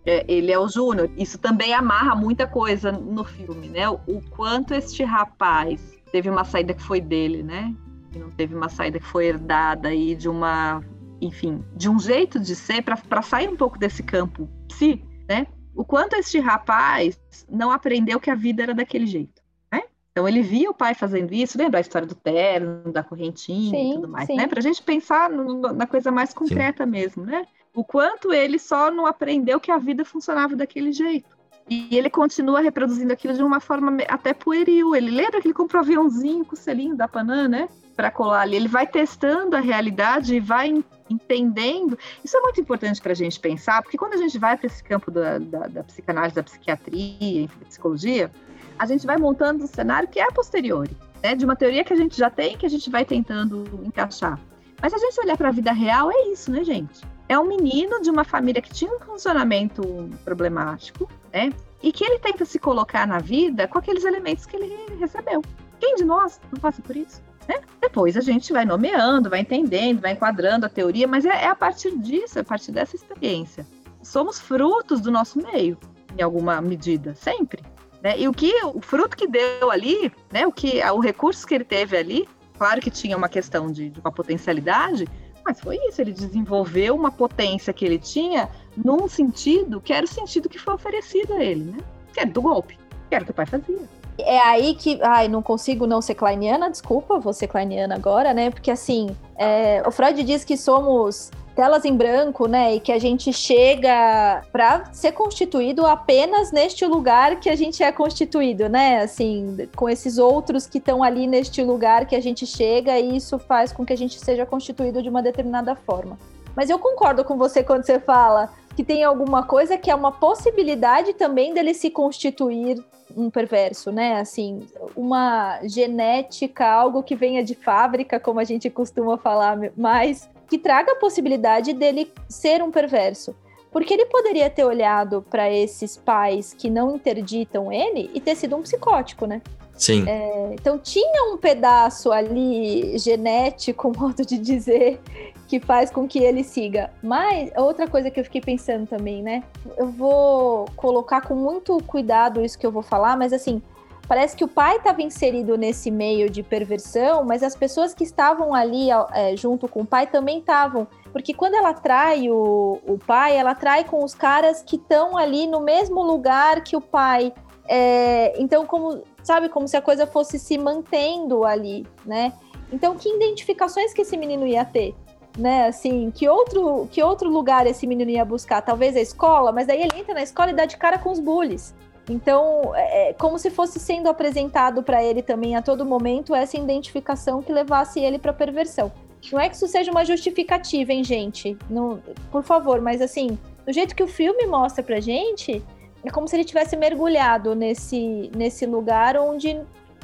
[0.05, 1.09] É, ele é o Júnior.
[1.17, 3.89] Isso também amarra muita coisa no filme, né?
[3.89, 7.75] O, o quanto este rapaz teve uma saída que foi dele, né?
[8.15, 10.81] E não teve uma saída que foi herdada aí de uma,
[11.19, 15.45] enfim, de um jeito de ser para sair um pouco desse campo psi, né?
[15.77, 19.43] O quanto este rapaz não aprendeu que a vida era daquele jeito.
[19.71, 19.83] Né?
[20.11, 23.91] Então ele via o pai fazendo isso, lembra a história do terno, da correntinha sim,
[23.91, 24.35] e tudo mais, sim.
[24.35, 24.47] né?
[24.47, 26.89] Para a gente pensar no, na coisa mais concreta sim.
[26.89, 27.45] mesmo, né?
[27.75, 31.37] O quanto ele só não aprendeu que a vida funcionava daquele jeito.
[31.69, 34.95] E ele continua reproduzindo aquilo de uma forma até pueril.
[34.95, 37.69] Ele lembra que ele comprou um aviãozinho com o selinho da Panam, né?
[37.95, 38.55] Para colar ali.
[38.55, 41.97] Ele vai testando a realidade e vai entendendo.
[42.23, 44.83] Isso é muito importante para a gente pensar, porque quando a gente vai para esse
[44.83, 48.31] campo da, da, da, psicanálise, da psiquiatria, enfim, da psicologia,
[48.77, 51.35] a gente vai montando um cenário que é a posteriori, né?
[51.35, 54.39] De uma teoria que a gente já tem, que a gente vai tentando encaixar.
[54.81, 57.01] Mas a gente olhar para a vida real, é isso, né, gente?
[57.27, 59.81] É um menino de uma família que tinha um funcionamento
[60.23, 61.51] problemático, né?
[61.81, 65.41] E que ele tenta se colocar na vida com aqueles elementos que ele recebeu.
[65.79, 67.21] Quem de nós não passa por isso?
[67.47, 67.59] Né?
[67.81, 71.55] Depois a gente vai nomeando, vai entendendo, vai enquadrando a teoria, mas é, é a
[71.55, 73.65] partir disso, é a partir dessa experiência.
[74.03, 75.77] Somos frutos do nosso meio,
[76.17, 77.63] em alguma medida, sempre.
[78.01, 78.19] Né?
[78.19, 80.45] E o que o fruto que deu ali, né?
[80.45, 82.27] O que o recurso que ele teve ali,
[82.57, 85.07] claro que tinha uma questão de, de uma potencialidade,
[85.43, 90.09] mas foi isso, ele desenvolveu uma potência que ele tinha num sentido que era o
[90.09, 91.77] sentido que foi oferecido a ele, né?
[92.13, 92.77] Que era do golpe,
[93.09, 93.89] que era o que o pai fazia.
[94.19, 98.49] É aí que, ai, não consigo não ser kleiniana, desculpa, vou ser kleiniana agora, né?
[98.49, 102.75] Porque assim, é, o Freud diz que somos telas em branco, né?
[102.75, 107.91] E que a gente chega para ser constituído apenas neste lugar que a gente é
[107.91, 109.01] constituído, né?
[109.01, 113.39] Assim, com esses outros que estão ali neste lugar que a gente chega e isso
[113.39, 116.17] faz com que a gente seja constituído de uma determinada forma.
[116.55, 120.11] Mas eu concordo com você quando você fala que tem alguma coisa que é uma
[120.11, 122.83] possibilidade também dele se constituir
[123.15, 124.19] um perverso, né?
[124.19, 130.57] Assim, uma genética, algo que venha de fábrica, como a gente costuma falar mais, que
[130.57, 133.35] traga a possibilidade dele ser um perverso.
[133.71, 138.55] Porque ele poderia ter olhado para esses pais que não interditam ele e ter sido
[138.55, 139.41] um psicótico, né?
[139.77, 140.05] Sim.
[140.07, 144.99] É, então tinha um pedaço ali genético, modo de dizer,
[145.47, 146.91] que faz com que ele siga.
[147.01, 149.43] Mas outra coisa que eu fiquei pensando também, né?
[149.77, 153.61] Eu vou colocar com muito cuidado isso que eu vou falar, mas assim,
[154.07, 158.53] parece que o pai estava inserido nesse meio de perversão, mas as pessoas que estavam
[158.53, 160.87] ali é, junto com o pai também estavam.
[161.11, 165.47] Porque quando ela trai o, o pai, ela trai com os caras que estão ali
[165.47, 167.33] no mesmo lugar que o pai.
[167.69, 172.31] É, então, como sabe, como se a coisa fosse se mantendo ali, né?
[172.71, 174.95] Então, que identificações que esse menino ia ter?
[175.37, 178.59] Né, assim, que outro, que outro lugar esse menino ia buscar?
[178.59, 181.19] Talvez a escola, mas daí ele entra na escola e dá de cara com os
[181.19, 181.75] bullies.
[182.09, 186.57] Então, é, é como se fosse sendo apresentado para ele também a todo momento essa
[186.57, 188.91] identificação que levasse ele para perversão.
[189.31, 191.55] Não é que isso seja uma justificativa, hein, gente?
[191.69, 191.99] Não,
[192.31, 195.63] por favor, mas assim, do jeito que o filme mostra pra gente,
[196.07, 199.59] é como se ele tivesse mergulhado nesse, nesse lugar onde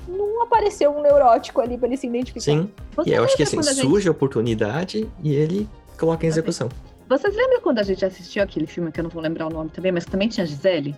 [0.08, 2.42] não apareceu um neurótico ali para ele se identificar.
[2.42, 6.70] Sim, Você e eu acho que assim, surge a oportunidade e ele coloca em execução.
[7.08, 9.70] Vocês lembram quando a gente assistiu aquele filme, que eu não vou lembrar o nome
[9.70, 10.96] também, mas também tinha Gisele?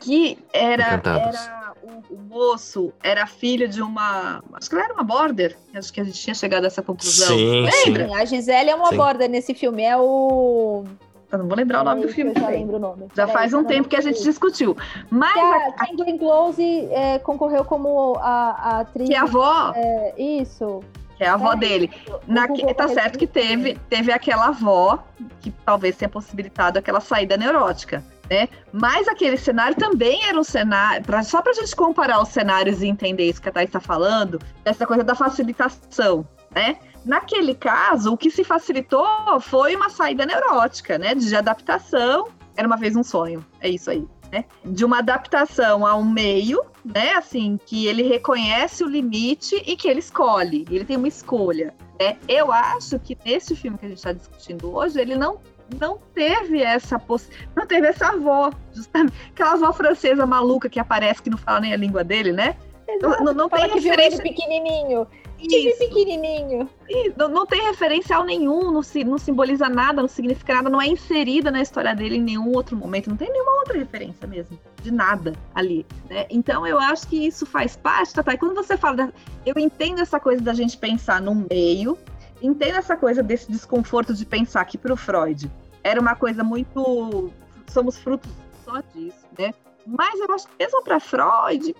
[0.00, 4.42] que era, era o, o, moço era filho de uma.
[4.52, 5.56] Acho que ela era uma border.
[5.74, 7.36] Acho que a gente tinha chegado a essa conclusão.
[7.36, 8.08] Sim, Lembra?
[8.08, 8.14] Sim.
[8.14, 8.96] A Gisele é uma sim.
[8.96, 9.82] border nesse filme.
[9.82, 10.84] É o.
[11.30, 12.32] Eu não vou lembrar o nome do filme.
[12.34, 13.02] Eu já lembro o nome.
[13.14, 14.76] Já Peraí, faz um tempo que a gente discutiu.
[15.10, 15.32] Mas.
[15.32, 19.08] Que a, a Glenn Close é, concorreu como a, a atriz.
[19.08, 19.72] Que é a avó.
[19.76, 20.82] É, isso
[21.16, 21.90] que é a avó é, dele.
[22.28, 25.02] Na, tá certo que teve, teve aquela avó
[25.40, 28.48] que talvez tenha possibilitado aquela saída neurótica né?
[28.72, 32.82] Mas aquele cenário também era um cenário, pra, só para a gente comparar os cenários
[32.82, 36.76] e entender isso que a Thais está falando, essa coisa da facilitação, né?
[37.04, 39.06] Naquele caso, o que se facilitou
[39.40, 41.14] foi uma saída neurótica, né?
[41.14, 44.44] De adaptação, era uma vez um sonho, é isso aí, né?
[44.64, 47.12] De uma adaptação a um meio, né?
[47.12, 51.74] Assim, que ele reconhece o limite e que ele escolhe, ele tem uma escolha.
[52.00, 52.16] Né?
[52.28, 55.38] Eu acho que nesse filme que a gente está discutindo hoje, ele não
[55.78, 57.28] não teve essa poss...
[57.54, 61.74] não teve essa avó, justamente aquela avó francesa maluca que aparece que não fala nem
[61.74, 62.56] a língua dele, né?
[62.88, 65.06] Exato, não, não tem referência pequenininho.
[65.40, 65.78] Isso.
[65.78, 66.68] pequenininho.
[66.88, 70.80] E não, não, tem referencial nenhum, não, se, não simboliza nada, não significa nada, não
[70.80, 74.58] é inserida na história dele em nenhum outro momento, não tem nenhuma outra referência mesmo,
[74.82, 75.86] de nada ali.
[76.10, 76.26] Né?
[76.30, 78.34] Então eu acho que isso faz parte, Tata.
[78.34, 79.12] E quando você fala, da,
[79.46, 81.96] eu entendo essa coisa da gente pensar no meio,
[82.42, 85.50] entendo essa coisa desse desconforto de pensar que para o Freud
[85.82, 87.30] era uma coisa muito.
[87.68, 88.30] Somos frutos
[88.64, 89.52] só disso, né?
[89.88, 91.74] Mas eu acho que mesmo para Freud,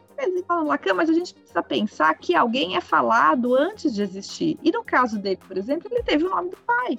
[0.47, 4.59] falando Lacan, mas a gente precisa pensar que alguém é falado antes de existir.
[4.63, 6.99] E no caso dele, por exemplo, ele teve o nome do pai.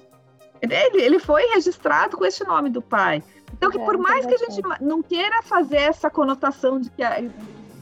[0.62, 3.22] Ele, ele foi registrado com esse nome do pai.
[3.52, 7.02] Então, que é, por mais que a gente não queira fazer essa conotação de que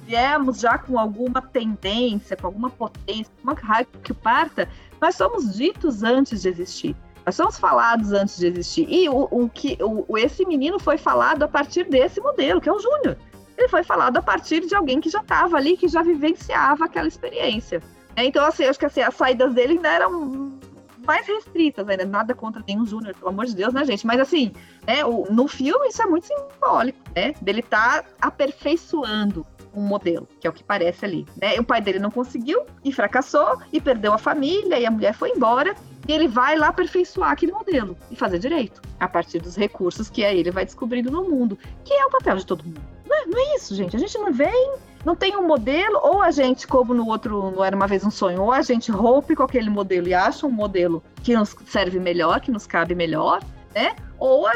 [0.06, 4.68] viemos já com alguma tendência, com alguma potência, com uma raiva que parta,
[5.00, 6.96] nós somos ditos antes de existir.
[7.28, 8.86] Nós somos falados antes de existir.
[8.88, 12.72] E o, o que o, esse menino foi falado a partir desse modelo, que é
[12.72, 13.18] o Júnior.
[13.58, 17.06] Ele foi falado a partir de alguém que já estava ali, que já vivenciava aquela
[17.06, 17.82] experiência.
[18.16, 20.58] É, então, assim, acho que assim, as saídas dele ainda eram
[21.06, 21.98] mais restritas, né?
[21.98, 24.06] Nada contra nenhum Júnior, pelo amor de Deus, né, gente?
[24.06, 24.50] Mas assim,
[24.86, 27.34] né, o, no filme isso é muito simbólico, né?
[27.42, 31.26] Dele tá aperfeiçoando um modelo, que é o que parece ali.
[31.38, 31.60] Né?
[31.60, 35.28] O pai dele não conseguiu e fracassou e perdeu a família e a mulher foi
[35.28, 35.74] embora.
[36.08, 40.24] E ele vai lá aperfeiçoar aquele modelo e fazer direito, a partir dos recursos que
[40.24, 42.80] aí ele vai descobrindo no mundo, que é o papel de todo mundo.
[43.06, 43.94] Não é, não é isso, gente.
[43.94, 44.72] A gente não vem
[45.04, 48.10] não tem um modelo, ou a gente, como no outro, não era uma vez um
[48.10, 52.00] sonho, ou a gente rompe com aquele modelo e acha um modelo que nos serve
[52.00, 53.42] melhor, que nos cabe melhor,
[53.74, 53.94] né?
[54.18, 54.52] Ou a,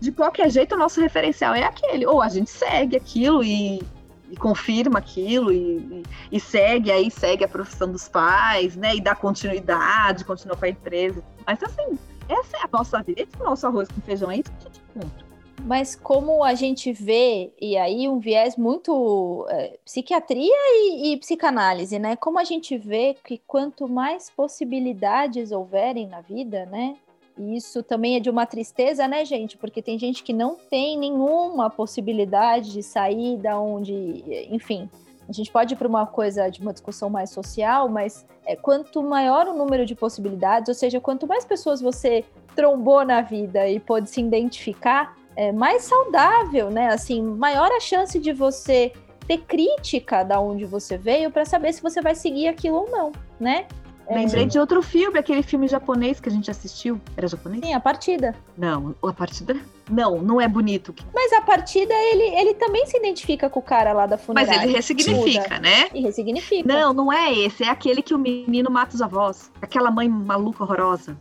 [0.00, 3.82] de qualquer jeito o nosso referencial é aquele, ou a gente segue aquilo e,
[4.30, 8.96] e confirma aquilo e, e, segue aí segue a profissão dos pais, né?
[8.96, 11.22] E dá continuidade, continua com a empresa.
[11.46, 11.98] Mas assim,
[12.28, 14.68] essa é a nossa vida, esse é o nosso arroz com feijão, é isso que
[14.68, 15.26] a gente conta.
[15.64, 21.98] Mas como a gente vê, e aí um viés muito é, psiquiatria e, e, psicanálise,
[21.98, 22.14] né?
[22.14, 26.96] Como a gente vê que quanto mais possibilidades houverem na vida, né?
[27.38, 29.58] Isso também é de uma tristeza, né, gente?
[29.58, 34.88] Porque tem gente que não tem nenhuma possibilidade de sair da onde, enfim.
[35.28, 39.02] A gente pode ir para uma coisa de uma discussão mais social, mas é, quanto
[39.02, 42.24] maior o número de possibilidades, ou seja, quanto mais pessoas você
[42.54, 46.88] trombou na vida e pôde se identificar, é, mais saudável, né?
[46.88, 48.92] Assim, maior a chance de você
[49.26, 53.12] ter crítica da onde você veio para saber se você vai seguir aquilo ou não,
[53.38, 53.66] né?
[54.08, 54.46] Lembrei é...
[54.46, 57.00] de outro filme, aquele filme japonês que a gente assistiu.
[57.16, 57.64] Era japonês?
[57.64, 58.34] Sim, A Partida.
[58.56, 59.56] Não, A Partida?
[59.90, 60.94] Não, não é bonito.
[61.14, 64.56] Mas A Partida, ele, ele também se identifica com o cara lá da funerária.
[64.56, 65.88] Mas ele ressignifica, né?
[65.92, 66.68] E ressignifica.
[66.68, 67.64] Não, não é esse.
[67.64, 69.50] É aquele que o menino mata os avós.
[69.60, 71.16] Aquela mãe maluca, horrorosa.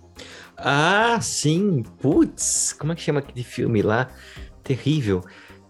[0.57, 1.83] Ah, sim.
[1.99, 4.09] Putz, como é que chama aquele filme lá?
[4.63, 5.23] Terrível.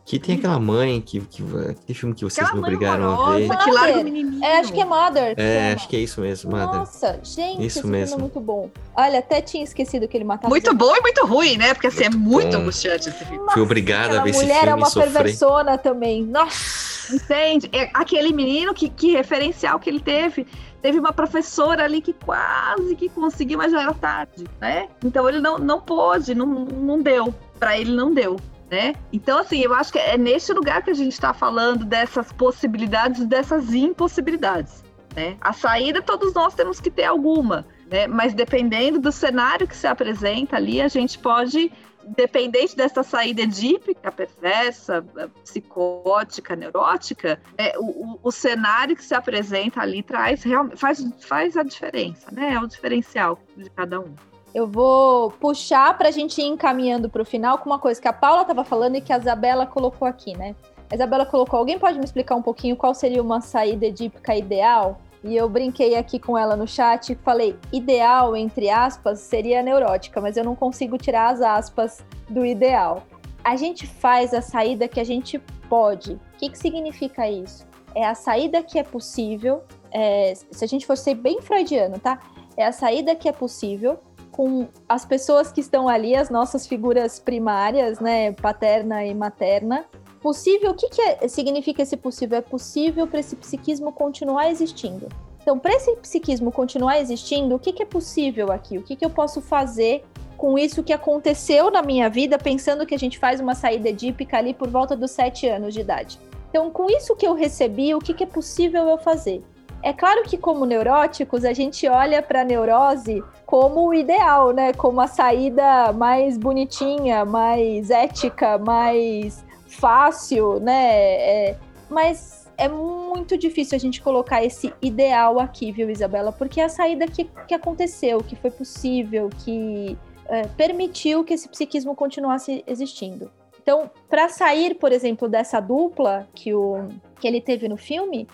[0.05, 3.49] Que tem aquela mãe que, que aquele filme que vocês aquela me obrigaram a ver.
[3.57, 4.45] Que larga o menininho.
[4.45, 5.33] É, acho que é Mother.
[5.35, 6.79] É, acho que é isso mesmo, Mother.
[6.79, 8.17] Nossa, gente, isso esse mesmo.
[8.17, 8.69] é muito bom.
[8.95, 10.47] Olha, até tinha esquecido que ele matava.
[10.47, 11.73] Muito bom e muito ruim, né?
[11.73, 13.51] Porque assim, é muito angustiante esse filme.
[13.51, 14.53] Fui obrigada a ver esse filme.
[14.53, 16.23] A mulher é uma perversona também.
[16.23, 16.85] Nossa.
[17.11, 17.67] Entende?
[17.73, 20.45] É aquele menino que, que referencial que ele teve
[20.83, 24.87] teve uma professora ali que quase que conseguiu, mas já era tarde, né?
[25.03, 27.33] Então ele não, não pôde, não, não deu.
[27.59, 28.39] Para ele não deu.
[28.69, 28.95] Né?
[29.13, 33.23] Então, assim, eu acho que é neste lugar que a gente está falando dessas possibilidades,
[33.25, 34.83] dessas impossibilidades.
[35.15, 35.37] Né?
[35.39, 38.07] A saída, todos nós temos que ter alguma, né?
[38.07, 41.71] mas dependendo do cenário que se apresenta ali, a gente pode
[42.07, 45.03] independente dessa saída edípica, perversa,
[45.43, 50.43] psicótica, neurótica, é, o, o, cenário que se apresenta ali traz
[50.75, 52.53] faz, faz a diferença, né?
[52.53, 54.13] É o diferencial de cada um.
[54.55, 58.07] Eu vou puxar para a gente ir encaminhando para o final com uma coisa que
[58.07, 60.55] a Paula estava falando e que a Isabela colocou aqui, né?
[60.89, 65.01] A Isabela colocou: alguém pode me explicar um pouquinho qual seria uma saída edípica ideal?
[65.25, 70.21] E eu brinquei aqui com ela no chat e falei: ideal, entre aspas, seria neurótica,
[70.21, 73.03] mas eu não consigo tirar as aspas do ideal.
[73.43, 75.37] A gente faz a saída que a gente
[75.67, 76.13] pode.
[76.13, 77.67] O que, que significa isso?
[77.93, 79.63] É a saída que é possível.
[79.91, 82.19] É, se a gente for ser bem freudiano, tá?
[82.55, 83.99] É a saída que é possível
[84.35, 89.85] com as pessoas que estão ali, as nossas figuras primárias, né, paterna e materna,
[90.25, 92.39] Possível, o que, que é, significa esse possível?
[92.39, 95.07] É possível para esse psiquismo continuar existindo.
[95.39, 98.79] Então, para esse psiquismo continuar existindo, o que, que é possível aqui?
[98.79, 100.03] O que, que eu posso fazer
[100.35, 104.35] com isso que aconteceu na minha vida, pensando que a gente faz uma saída edípica
[104.39, 106.19] ali por volta dos sete anos de idade?
[106.49, 109.43] Então, com isso que eu recebi, o que, que é possível eu fazer?
[109.85, 114.73] É claro que, como neuróticos, a gente olha para a neurose como o ideal, né?
[114.73, 120.87] Como a saída mais bonitinha, mais ética, mais fácil, né?
[120.89, 121.57] É,
[121.87, 126.31] mas é muito difícil a gente colocar esse ideal aqui, viu, Isabela?
[126.31, 129.95] Porque é a saída que, que aconteceu, que foi possível, que
[130.27, 133.29] é, permitiu que esse psiquismo continuasse existindo.
[133.61, 136.87] Então, para sair, por exemplo, dessa dupla que, o,
[137.19, 138.27] que ele teve no filme,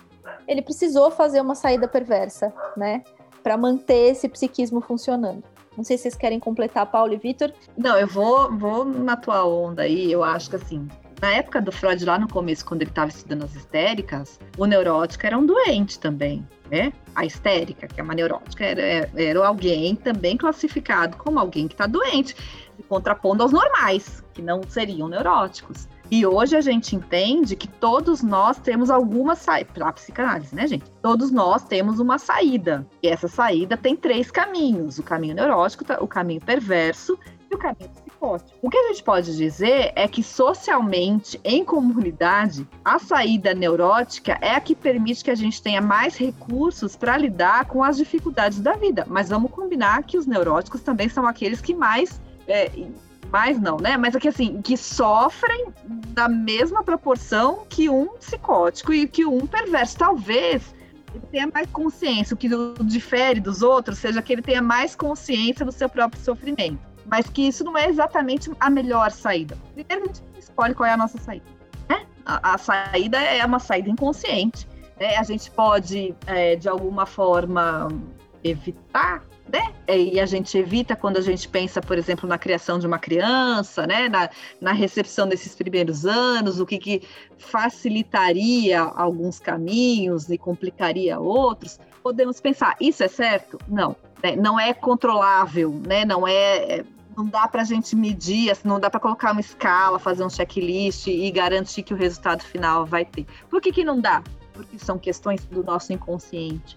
[0.46, 3.02] ele precisou fazer uma saída perversa, né?
[3.42, 5.42] Para manter esse psiquismo funcionando.
[5.76, 7.52] Não sei se vocês querem completar, Paulo e Vitor.
[7.76, 10.12] Não, eu vou, vou na tua onda aí.
[10.12, 10.86] Eu acho que assim,
[11.20, 15.24] na época do Freud, lá no começo, quando ele estava estudando as histéricas, o neurótico
[15.24, 16.92] era um doente também, né?
[17.14, 21.86] A histérica, que é uma neurótica, era, era alguém também classificado como alguém que está
[21.86, 22.34] doente,
[22.88, 25.88] contrapondo aos normais, que não seriam neuróticos.
[26.10, 30.66] E hoje a gente entende que todos nós temos alguma saída, para a psicanálise, né,
[30.66, 30.84] gente?
[31.00, 32.86] Todos nós temos uma saída.
[33.02, 37.18] E essa saída tem três caminhos: o caminho neurótico, o caminho perverso
[37.50, 38.50] e o caminho psicótico.
[38.60, 44.54] O que a gente pode dizer é que socialmente, em comunidade, a saída neurótica é
[44.54, 48.72] a que permite que a gente tenha mais recursos para lidar com as dificuldades da
[48.72, 49.04] vida.
[49.08, 52.20] Mas vamos combinar que os neuróticos também são aqueles que mais.
[52.46, 52.70] É,
[53.32, 53.96] mais não, né?
[53.96, 55.72] Mas aqui assim, que sofrem
[56.08, 59.96] da mesma proporção que um psicótico e que um perverso.
[59.96, 60.74] Talvez
[61.14, 62.48] ele tenha mais consciência, o que
[62.84, 66.78] difere dos outros seja que ele tenha mais consciência do seu próprio sofrimento.
[67.06, 69.56] Mas que isso não é exatamente a melhor saída.
[69.74, 71.46] Primeiro a gente escolhe qual é a nossa saída.
[71.88, 72.04] Né?
[72.26, 74.68] A, a saída é uma saída inconsciente.
[75.00, 75.16] Né?
[75.16, 77.88] A gente pode, é, de alguma forma,
[78.44, 79.22] evitar
[79.52, 79.74] né?
[79.86, 83.86] E a gente evita quando a gente pensa, por exemplo, na criação de uma criança,
[83.86, 84.08] né?
[84.08, 87.02] Na, na recepção desses primeiros anos, o que, que
[87.36, 91.78] facilitaria alguns caminhos e complicaria outros.
[92.02, 93.58] Podemos pensar, isso é certo?
[93.68, 94.34] Não, né?
[94.34, 96.06] não é controlável, né?
[96.06, 96.84] Não é, é
[97.14, 100.30] não dá para a gente medir, assim, não dá para colocar uma escala, fazer um
[100.30, 103.26] checklist e garantir que o resultado final vai ter.
[103.50, 104.22] Por que, que não dá?
[104.54, 106.74] Porque são questões do nosso inconsciente.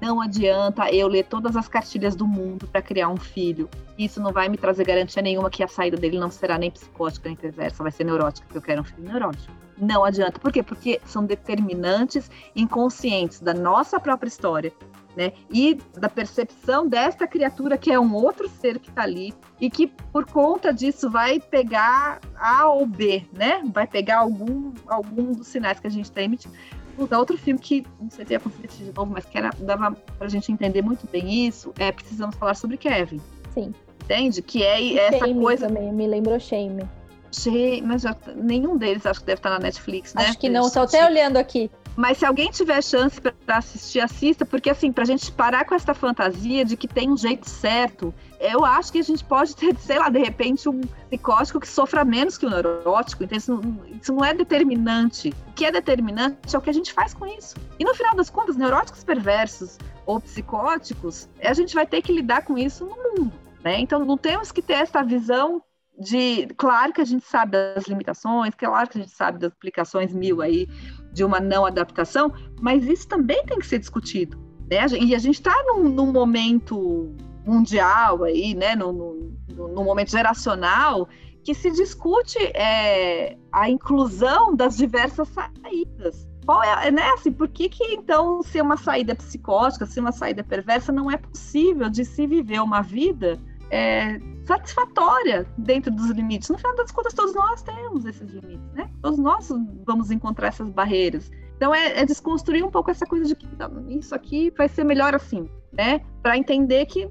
[0.00, 3.68] Não adianta eu ler todas as cartilhas do mundo para criar um filho.
[3.98, 7.28] Isso não vai me trazer garantia nenhuma que a saída dele não será nem psicótica
[7.28, 9.52] nem perversa, vai ser neurótica, porque eu quero um filho neurótico.
[9.78, 10.38] Não adianta.
[10.38, 10.62] Por quê?
[10.62, 14.72] Porque são determinantes inconscientes da nossa própria história,
[15.16, 15.32] né?
[15.50, 19.86] E da percepção desta criatura que é um outro ser que está ali e que
[19.86, 23.62] por conta disso vai pegar A ou B, né?
[23.72, 26.54] Vai pegar algum algum dos sinais que a gente está emitindo.
[26.96, 29.50] Puta, outro filme que não sei se ia conseguir assistir de novo, mas que era,
[29.58, 33.20] dava pra gente entender muito bem isso, é Precisamos Falar sobre Kevin.
[33.52, 33.74] Sim.
[34.02, 34.40] Entende?
[34.40, 35.68] Que é essa Shame coisa.
[35.68, 36.88] Também, me lembrou Shame.
[37.32, 40.24] Shame, mas já, nenhum deles acho que deve estar na Netflix, né?
[40.24, 41.70] Acho que não, tô até olhando aqui.
[41.96, 45.94] Mas se alguém tiver chance para assistir, assista, porque assim, pra gente parar com essa
[45.94, 49.98] fantasia de que tem um jeito certo, eu acho que a gente pode ter, sei
[49.98, 54.12] lá, de repente, um psicótico que sofra menos que o neurótico, então isso não, isso
[54.12, 55.32] não é determinante.
[55.48, 57.56] O que é determinante é o que a gente faz com isso.
[57.78, 62.44] E no final das contas, neuróticos perversos ou psicóticos, a gente vai ter que lidar
[62.44, 63.32] com isso no mundo.
[63.64, 63.80] Né?
[63.80, 65.62] Então não temos que ter essa visão
[65.98, 66.46] de.
[66.56, 70.42] Claro que a gente sabe das limitações, claro que a gente sabe das aplicações mil
[70.42, 70.68] aí
[71.16, 74.36] de uma não adaptação, mas isso também tem que ser discutido.
[74.70, 74.84] Né?
[75.00, 77.10] E a gente está num, num, momento
[77.44, 78.76] mundial aí, né?
[78.76, 81.08] No, no, no, momento geracional
[81.42, 86.28] que se discute é, a inclusão das diversas saídas.
[86.44, 90.44] Qual é, né, assim, por que, que então ser uma saída psicótica, ser uma saída
[90.44, 93.40] perversa, não é possível de se viver uma vida
[93.70, 96.48] é, satisfatória dentro dos limites.
[96.48, 98.90] No final das contas, todos nós temos esses limites, né?
[99.02, 99.48] Todos nós
[99.84, 101.30] vamos encontrar essas barreiras.
[101.56, 103.46] Então é, é desconstruir um pouco essa coisa de que
[103.88, 106.00] isso aqui vai ser melhor assim, né?
[106.22, 107.08] Para entender que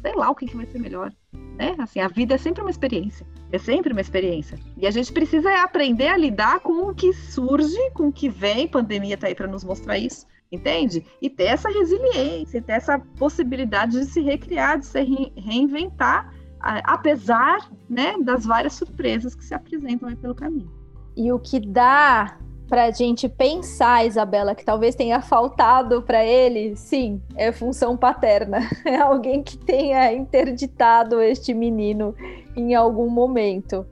[0.00, 1.74] sei lá o que, que vai ser melhor, né?
[1.78, 4.58] Assim, a vida é sempre uma experiência, é sempre uma experiência.
[4.76, 8.68] E a gente precisa aprender a lidar com o que surge, com o que vem.
[8.68, 11.04] Pandemia está aí para nos mostrar isso entende?
[11.20, 18.14] E ter essa resiliência, ter essa possibilidade de se recriar, de se reinventar, apesar né,
[18.22, 20.70] das várias surpresas que se apresentam pelo caminho.
[21.16, 22.38] E o que dá
[22.68, 28.58] para a gente pensar, Isabela, que talvez tenha faltado para ele, sim, é função paterna.
[28.84, 32.14] É alguém que tenha interditado este menino
[32.54, 33.86] em algum momento.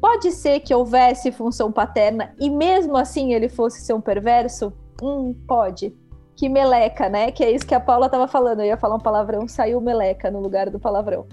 [0.00, 4.72] Pode ser que houvesse função paterna e mesmo assim ele fosse ser um perverso?
[5.02, 5.92] Hum, pode.
[6.36, 7.32] Que meleca, né?
[7.32, 8.60] Que é isso que a Paula estava falando.
[8.60, 11.26] Eu ia falar um palavrão, saiu meleca no lugar do palavrão.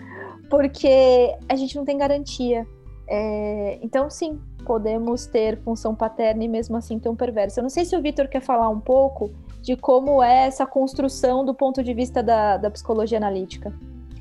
[0.49, 2.67] Porque a gente não tem garantia.
[3.07, 3.79] É...
[3.83, 7.59] Então, sim, podemos ter função paterna e mesmo assim ter um perverso.
[7.59, 11.45] Eu não sei se o Vitor quer falar um pouco de como é essa construção
[11.45, 13.73] do ponto de vista da, da psicologia analítica.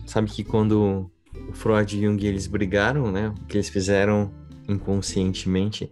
[0.06, 1.10] Sabe que quando
[1.48, 3.28] o Freud e Jung eles brigaram, né?
[3.28, 4.30] O que eles fizeram
[4.68, 5.90] inconscientemente,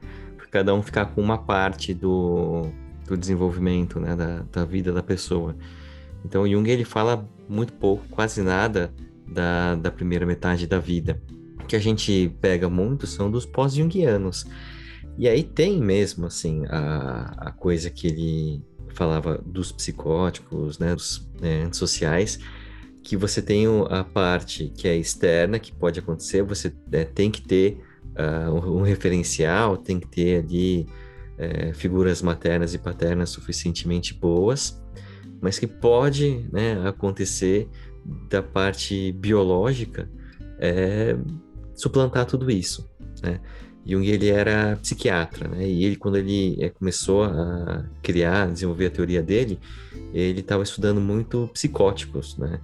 [0.50, 2.62] cada um ficar com uma parte do
[3.06, 5.56] do desenvolvimento, né, da, da vida da pessoa.
[6.24, 8.92] Então, Jung ele fala muito pouco, quase nada
[9.26, 11.20] da, da primeira metade da vida.
[11.62, 14.46] O que a gente pega muito são dos pós-jungianos.
[15.18, 18.62] E aí tem mesmo, assim, a, a coisa que ele
[18.94, 22.38] falava dos psicóticos, né, dos né, antissociais,
[23.02, 27.40] que você tem a parte que é externa, que pode acontecer, você né, tem que
[27.40, 27.80] ter
[28.18, 30.86] uh, um referencial, tem que ter ali
[31.38, 34.82] é, figuras maternas e paternas suficientemente boas,
[35.40, 37.68] mas que pode né, acontecer
[38.28, 40.08] da parte biológica
[40.58, 41.16] é,
[41.74, 42.88] suplantar tudo isso.
[43.22, 43.40] Né?
[43.86, 45.66] Jung ele era psiquiatra, né?
[45.66, 49.60] E ele quando ele é, começou a criar, desenvolver a teoria dele,
[50.12, 52.60] ele estava estudando muito psicóticos, né?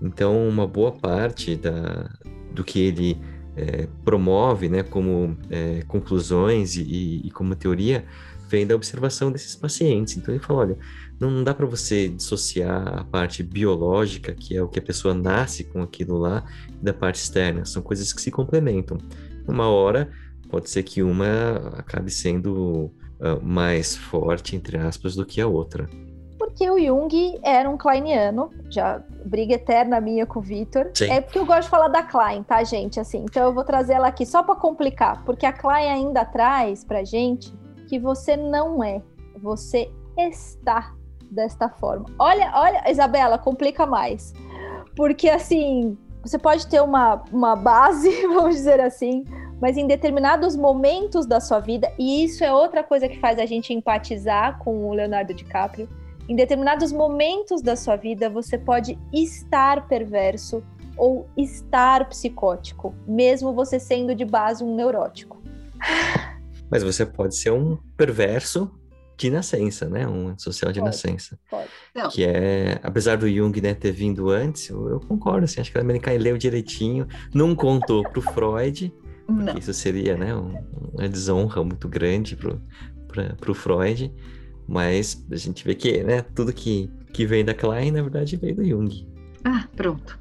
[0.00, 2.08] Então uma boa parte da,
[2.54, 3.20] do que ele
[3.56, 8.04] é, promove, né, como é, conclusões e, e, como teoria,
[8.48, 10.16] vem da observação desses pacientes.
[10.16, 10.78] Então ele fala, olha,
[11.18, 15.64] não, dá para você dissociar a parte biológica, que é o que a pessoa nasce
[15.64, 16.44] com aquilo lá,
[16.82, 17.64] da parte externa.
[17.64, 18.98] São coisas que se complementam.
[19.46, 20.10] Uma hora
[20.48, 25.88] pode ser que uma acabe sendo uh, mais forte, entre aspas, do que a outra.
[26.50, 30.90] Porque o Jung era um kleiniano, já briga eterna minha com o Vitor.
[31.08, 32.98] É porque eu gosto de falar da Klein, tá, gente?
[32.98, 36.84] Assim, então eu vou trazer ela aqui só para complicar, porque a Klein ainda traz
[36.84, 37.52] pra gente
[37.88, 39.00] que você não é,
[39.40, 40.92] você está
[41.30, 42.06] desta forma.
[42.18, 44.32] Olha, olha, Isabela, complica mais.
[44.96, 49.24] Porque assim, você pode ter uma, uma base, vamos dizer assim,
[49.60, 53.46] mas em determinados momentos da sua vida, e isso é outra coisa que faz a
[53.46, 55.88] gente empatizar com o Leonardo DiCaprio,
[56.30, 60.62] em determinados momentos da sua vida você pode estar perverso
[60.96, 65.42] ou estar psicótico, mesmo você sendo de base um neurótico.
[66.70, 68.70] Mas você pode ser um perverso
[69.16, 70.06] de nascença, né?
[70.06, 71.36] Um social de pode, nascença.
[71.50, 72.14] Pode.
[72.14, 75.78] Que é, apesar do Jung né, ter vindo antes, eu, eu concordo, assim, acho que
[75.78, 78.94] a Americana leu direitinho, não contou pro Freud,
[79.28, 79.58] não.
[79.58, 82.60] Isso seria, né, uma desonra muito grande pro,
[83.08, 84.12] pra, pro Freud.
[84.70, 88.54] Mas a gente vê que, né, tudo que, que vem da Klein, na verdade, veio
[88.54, 89.04] do Jung.
[89.44, 90.16] Ah, pronto.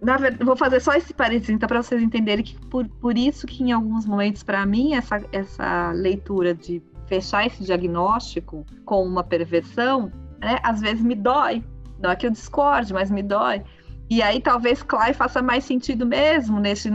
[0.00, 3.46] Na verdade, vou fazer só esse parênteses, então, para vocês entenderem que por, por isso
[3.46, 9.22] que em alguns momentos, para mim, essa, essa leitura de fechar esse diagnóstico com uma
[9.22, 11.62] perversão, né, às vezes me dói.
[12.00, 13.62] Não é que eu discorde, mas me dói
[14.08, 16.90] e aí talvez Clay faça mais sentido mesmo nesse,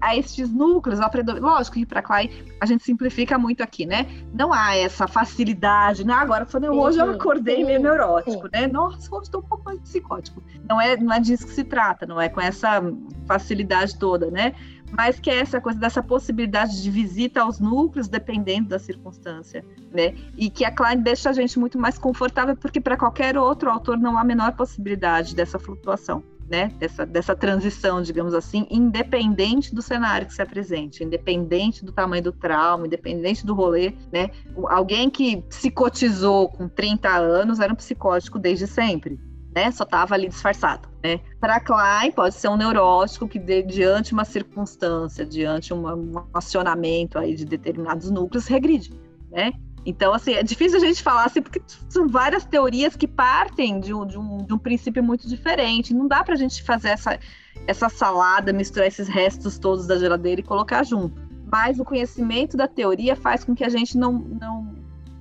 [0.00, 0.98] a estes núcleos.
[1.40, 4.06] Lógico que para Clay a gente simplifica muito aqui, né?
[4.34, 6.12] Não há essa facilidade, né?
[6.12, 8.66] Agora hoje eu acordei meio neurótico, né?
[8.66, 10.42] Nossa, hoje estou um pouco mais psicótico.
[10.68, 12.82] Não é, não é disso que se trata, não é com essa
[13.26, 14.52] facilidade toda, né?
[14.90, 20.14] Mas que é essa coisa dessa possibilidade de visita aos núcleos, dependendo da circunstância, né?
[20.36, 23.96] E que a Klein deixa a gente muito mais confortável, porque para qualquer outro autor
[23.96, 29.82] não há a menor possibilidade dessa flutuação né, dessa, dessa transição, digamos assim, independente do
[29.82, 34.30] cenário que se apresente, independente do tamanho do trauma, independente do rolê, né?
[34.68, 39.20] Alguém que psicotizou com 30 anos era um psicótico desde sempre.
[39.54, 40.88] Né, só estava ali disfarçado.
[41.02, 41.20] Né?
[41.40, 47.18] Para Klein, pode ser um neurótico que, de, diante uma circunstância, diante uma, um acionamento
[47.18, 48.92] aí de determinados núcleos, regride.
[49.30, 49.52] Né?
[49.88, 53.94] Então, assim, é difícil a gente falar assim, porque são várias teorias que partem de
[53.94, 55.94] um, de um, de um princípio muito diferente.
[55.94, 57.18] Não dá para a gente fazer essa,
[57.66, 61.18] essa salada, misturar esses restos todos da geladeira e colocar junto.
[61.50, 64.74] Mas o conhecimento da teoria faz com que a gente não, não,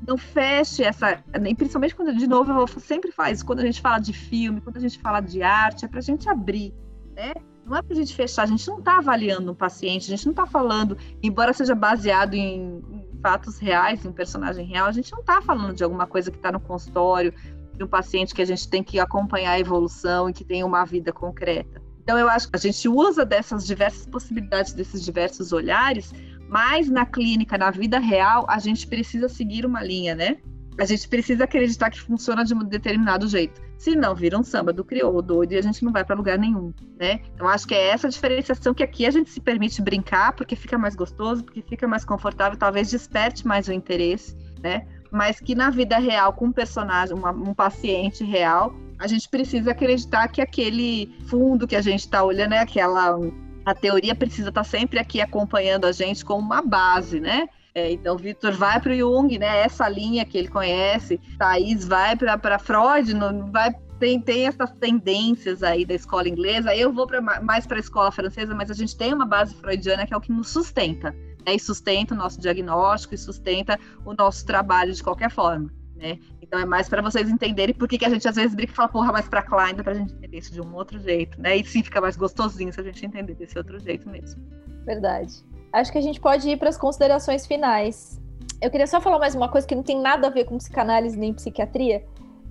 [0.06, 1.24] não feche essa.
[1.34, 4.76] E principalmente quando, de novo, eu sempre faz, quando a gente fala de filme, quando
[4.76, 6.74] a gente fala de arte, é para a gente abrir,
[7.16, 7.34] né?
[7.66, 10.26] Não é para a gente fechar, a gente não está avaliando um paciente, a gente
[10.26, 12.82] não está falando, embora seja baseado em,
[13.22, 16.38] fatos reais, em um personagem real, a gente não está falando de alguma coisa que
[16.38, 17.34] está no consultório,
[17.76, 20.84] de um paciente que a gente tem que acompanhar a evolução e que tem uma
[20.86, 21.82] vida concreta.
[22.02, 26.14] Então, eu acho que a gente usa dessas diversas possibilidades, desses diversos olhares,
[26.48, 30.38] mas na clínica, na vida real, a gente precisa seguir uma linha, né?
[30.80, 33.62] A gente precisa acreditar que funciona de um determinado jeito.
[33.78, 36.38] Se não, vira um samba do crioulo doido e a gente não vai para lugar
[36.38, 37.22] nenhum, né?
[37.36, 40.78] Então acho que é essa diferenciação que aqui a gente se permite brincar porque fica
[40.78, 44.88] mais gostoso, porque fica mais confortável, talvez desperte mais o interesse, né?
[45.12, 49.72] Mas que na vida real, com um personagem, uma, um paciente real, a gente precisa
[49.72, 53.18] acreditar que aquele fundo que a gente está olhando é aquela
[53.64, 57.50] a teoria precisa estar tá sempre aqui acompanhando a gente como uma base, né?
[57.78, 59.60] É, então, Victor vai para o Jung, né?
[59.60, 61.22] Essa linha que ele conhece.
[61.38, 66.76] Thaís vai para Freud, não vai tem, tem essas tendências aí da escola inglesa.
[66.76, 70.08] Eu vou pra, mais para a escola francesa, mas a gente tem uma base freudiana
[70.08, 71.12] que é o que nos sustenta.
[71.46, 71.54] Né?
[71.54, 75.72] E sustenta o nosso diagnóstico e sustenta o nosso trabalho de qualquer forma.
[75.96, 76.18] Né?
[76.42, 78.76] Então é mais para vocês entenderem por que, que a gente às vezes brinca e
[78.76, 81.40] fala, porra, mas para Klein dá para a gente entender isso de um outro jeito,
[81.40, 81.58] né?
[81.58, 84.42] E sim fica mais gostosinho se a gente entender desse outro jeito mesmo.
[84.84, 85.46] Verdade
[85.78, 88.20] acho que a gente pode ir para as considerações finais.
[88.62, 91.18] Eu queria só falar mais uma coisa que não tem nada a ver com psicanálise
[91.18, 92.04] nem psiquiatria,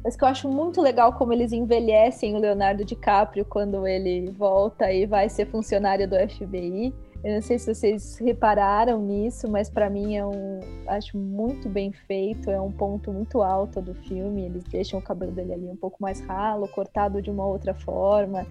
[0.04, 4.92] mas que eu acho muito legal como eles envelhecem o Leonardo DiCaprio quando ele volta
[4.92, 6.94] e vai ser funcionário do FBI.
[7.24, 11.90] Eu não sei se vocês repararam nisso, mas para mim é um acho muito bem
[11.90, 14.44] feito, é um ponto muito alto do filme.
[14.44, 18.46] Eles deixam o cabelo dele ali um pouco mais ralo, cortado de uma outra forma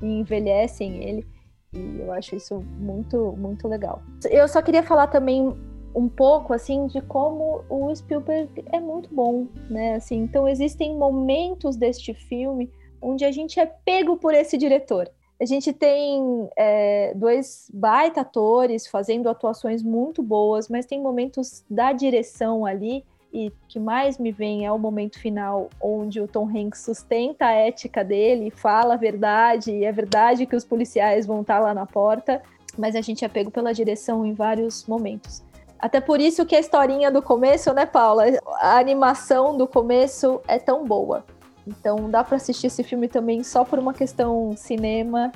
[0.00, 1.26] e envelhecem ele.
[1.72, 4.02] E eu acho isso muito, muito legal.
[4.28, 5.54] Eu só queria falar também
[5.94, 9.94] um pouco assim de como o Spielberg é muito bom, né?
[9.94, 12.70] Assim, então existem momentos deste filme
[13.00, 15.10] onde a gente é pego por esse diretor.
[15.40, 21.92] A gente tem é, dois baita atores fazendo atuações muito boas, mas tem momentos da
[21.92, 26.80] direção ali e que mais me vem é o momento final onde o Tom Hanks
[26.80, 31.60] sustenta a ética dele, fala a verdade, e é verdade que os policiais vão estar
[31.60, 32.42] lá na porta,
[32.76, 35.42] mas a gente é pego pela direção em vários momentos.
[35.78, 38.24] Até por isso que a historinha do começo, né, Paula?
[38.60, 41.24] A animação do começo é tão boa.
[41.66, 45.32] Então dá para assistir esse filme também só por uma questão cinema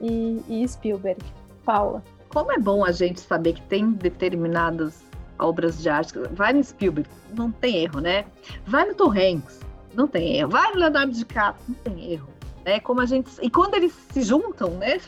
[0.00, 1.20] e, e Spielberg.
[1.64, 2.02] Paula.
[2.28, 5.02] Como é bom a gente saber que tem determinadas
[5.38, 6.12] obras de arte.
[6.32, 8.24] Vai no Spielberg, não tem erro, né?
[8.66, 9.60] Vai no Tom Hanks,
[9.94, 10.50] não tem erro.
[10.50, 12.28] Vai no Leonardo DiCaprio, não tem erro.
[12.64, 12.80] Né?
[12.80, 14.98] Como a gente e quando eles se juntam, né?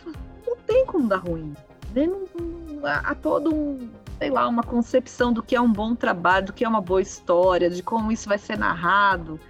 [0.47, 1.55] Não tem como dar ruim.
[1.95, 2.07] Né?
[2.07, 3.89] Não, não, há todo um
[4.19, 7.01] sei lá, uma concepção do que é um bom trabalho, do que é uma boa
[7.01, 9.41] história, de como isso vai ser narrado.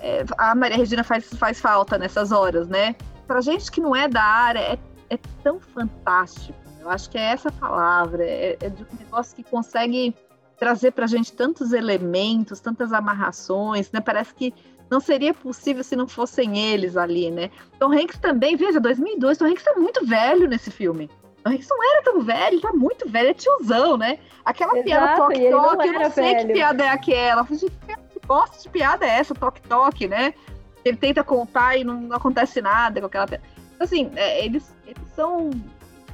[0.00, 2.96] É, a Maria Regina faz, faz falta nessas horas, né?
[3.26, 4.78] Pra gente que não é da área, é,
[5.10, 9.42] é tão fantástico eu acho que é essa palavra, é, é de um negócio que
[9.42, 10.14] consegue
[10.56, 14.00] trazer para a gente tantos elementos, tantas amarrações, né?
[14.00, 14.54] Parece que
[14.88, 17.50] não seria possível se não fossem eles ali, né?
[17.78, 21.10] Tom Hanks também, veja, 2002, Tom Hanks tá muito velho nesse filme.
[21.42, 24.18] Tom Hanks não era tão velho, tá muito velho, é tiozão, né?
[24.44, 26.46] Aquela Exato, piada toque-toque, eu não sei velho.
[26.46, 27.44] que piada é aquela.
[27.44, 30.32] Falei, que bosta de piada é essa, toque-toque, né?
[30.84, 33.42] Ele tenta contar e não, não acontece nada com aquela piada.
[33.80, 35.50] Assim, é, eles, eles são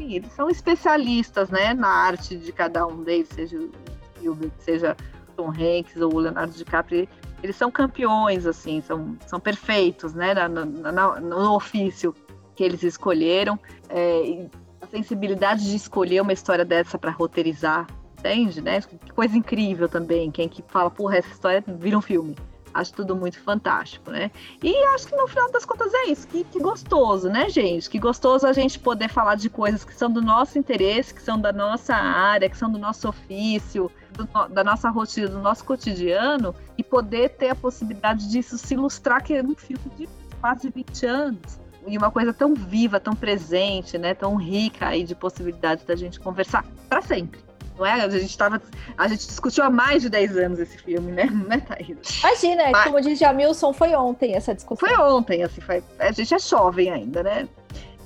[0.02, 4.96] enfim, eles são especialistas, né, na arte de cada um deles, seja o seja
[5.36, 7.08] Tom Hanks ou o Leonardo DiCaprio,
[7.42, 12.14] eles são campeões, assim, são, são perfeitos, né, no, no, no ofício
[12.54, 13.58] que eles escolheram,
[13.88, 14.48] é,
[14.80, 17.86] a sensibilidade de escolher uma história dessa para roteirizar,
[18.18, 22.36] entende, né, que coisa incrível também, quem que fala, porra, essa história vira um filme,
[22.74, 24.30] Acho tudo muito fantástico, né?
[24.62, 26.26] E acho que no final das contas é isso.
[26.28, 27.90] Que, que, gostoso, né, gente?
[27.90, 31.40] Que gostoso a gente poder falar de coisas que são do nosso interesse, que são
[31.40, 36.54] da nossa área, que são do nosso ofício, do, da nossa rotina, do nosso cotidiano,
[36.78, 40.08] e poder ter a possibilidade disso se ilustrar que é um filme de
[40.40, 41.60] quase 20 anos.
[41.86, 44.14] E uma coisa tão viva, tão presente, né?
[44.14, 47.40] Tão rica aí de possibilidades da gente conversar para sempre.
[47.82, 48.00] Não é?
[48.02, 48.62] A gente tava.
[48.96, 51.24] A gente discutiu há mais de 10 anos esse filme, né?
[51.24, 52.20] Não é, Thaís?
[52.20, 52.84] Imagina, Mas...
[52.84, 54.88] como diz Jamilson, foi ontem essa discussão.
[54.88, 55.82] Foi ontem, assim, foi...
[55.98, 57.48] a gente é jovem ainda, né?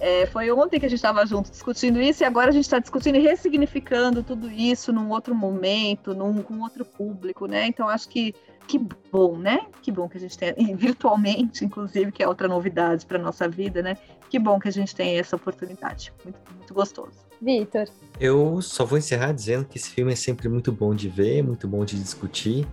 [0.00, 2.78] É, foi ontem que a gente estava junto discutindo isso e agora a gente está
[2.78, 7.66] discutindo e ressignificando tudo isso num outro momento, num, com outro público, né?
[7.66, 8.34] Então acho que
[8.66, 8.78] que
[9.12, 9.60] bom, né?
[9.80, 13.82] Que bom que a gente tem, virtualmente, inclusive, que é outra novidade para nossa vida,
[13.82, 13.96] né?
[14.28, 16.12] Que bom que a gente tem essa oportunidade.
[16.24, 17.25] Muito, muito gostoso.
[17.40, 17.88] Vitor.
[18.18, 21.68] Eu só vou encerrar dizendo que esse filme é sempre muito bom de ver, muito
[21.68, 22.66] bom de discutir.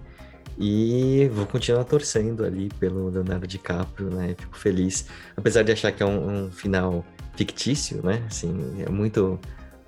[0.57, 4.35] E vou continuar torcendo ali pelo Leonardo DiCaprio, né?
[4.37, 5.07] Fico feliz.
[5.35, 7.03] Apesar de achar que é um, um final
[7.35, 8.23] fictício, né?
[8.27, 8.53] Assim,
[8.85, 9.39] é muito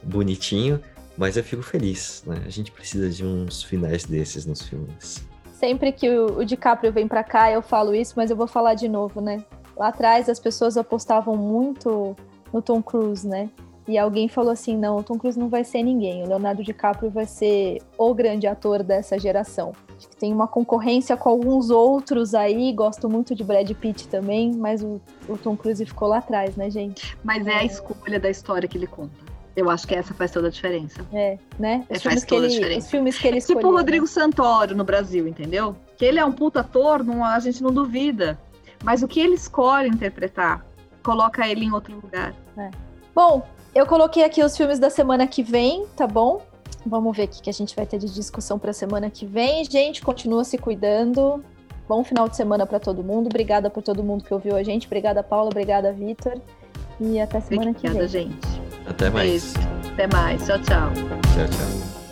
[0.01, 0.81] bonitinho,
[1.17, 2.41] mas eu fico feliz, né?
[2.45, 5.23] A gente precisa de uns finais desses nos filmes.
[5.53, 8.73] Sempre que o, o DiCaprio vem para cá, eu falo isso, mas eu vou falar
[8.73, 9.43] de novo, né?
[9.77, 12.15] Lá atrás as pessoas apostavam muito
[12.51, 13.49] no Tom Cruise, né?
[13.87, 17.09] E alguém falou assim: não, o Tom Cruise não vai ser ninguém, o Leonardo DiCaprio
[17.09, 19.73] vai ser o grande ator dessa geração.
[19.97, 24.53] Acho que tem uma concorrência com alguns outros aí, gosto muito de Brad Pitt também,
[24.53, 24.99] mas o,
[25.29, 27.17] o Tom Cruise ficou lá atrás, né, gente?
[27.23, 29.25] Mas é a escolha da história que ele conta.
[29.55, 31.05] Eu acho que essa faz toda a diferença.
[31.13, 31.85] É, né?
[31.89, 33.59] Os, é, filmes, que ele, os filmes que ele escolheu.
[33.59, 34.11] Tipo o Rodrigo né?
[34.11, 35.77] Santoro no Brasil, entendeu?
[35.95, 38.37] Que ele é um puta ator, não, a gente não duvida.
[38.83, 40.65] Mas o que ele escolhe interpretar
[41.01, 42.35] coloca ele em outro lugar.
[42.57, 42.69] É.
[43.13, 46.41] Bom, eu coloquei aqui os filmes da semana que vem, tá bom?
[46.85, 49.65] Vamos ver o que a gente vai ter de discussão para semana que vem.
[49.65, 51.43] Gente, continua se cuidando.
[51.87, 53.27] Bom final de semana para todo mundo.
[53.27, 54.87] Obrigada por todo mundo que ouviu a gente.
[54.87, 55.49] Obrigada, Paula.
[55.49, 56.39] Obrigada, Vitor.
[56.99, 58.29] E até semana Obrigada, que vem.
[58.29, 58.61] gente.
[58.87, 59.53] Até mais.
[59.53, 59.69] Beijo.
[59.93, 60.45] Até mais.
[60.45, 60.93] Tchau, tchau.
[60.93, 62.04] Tchau, tchau.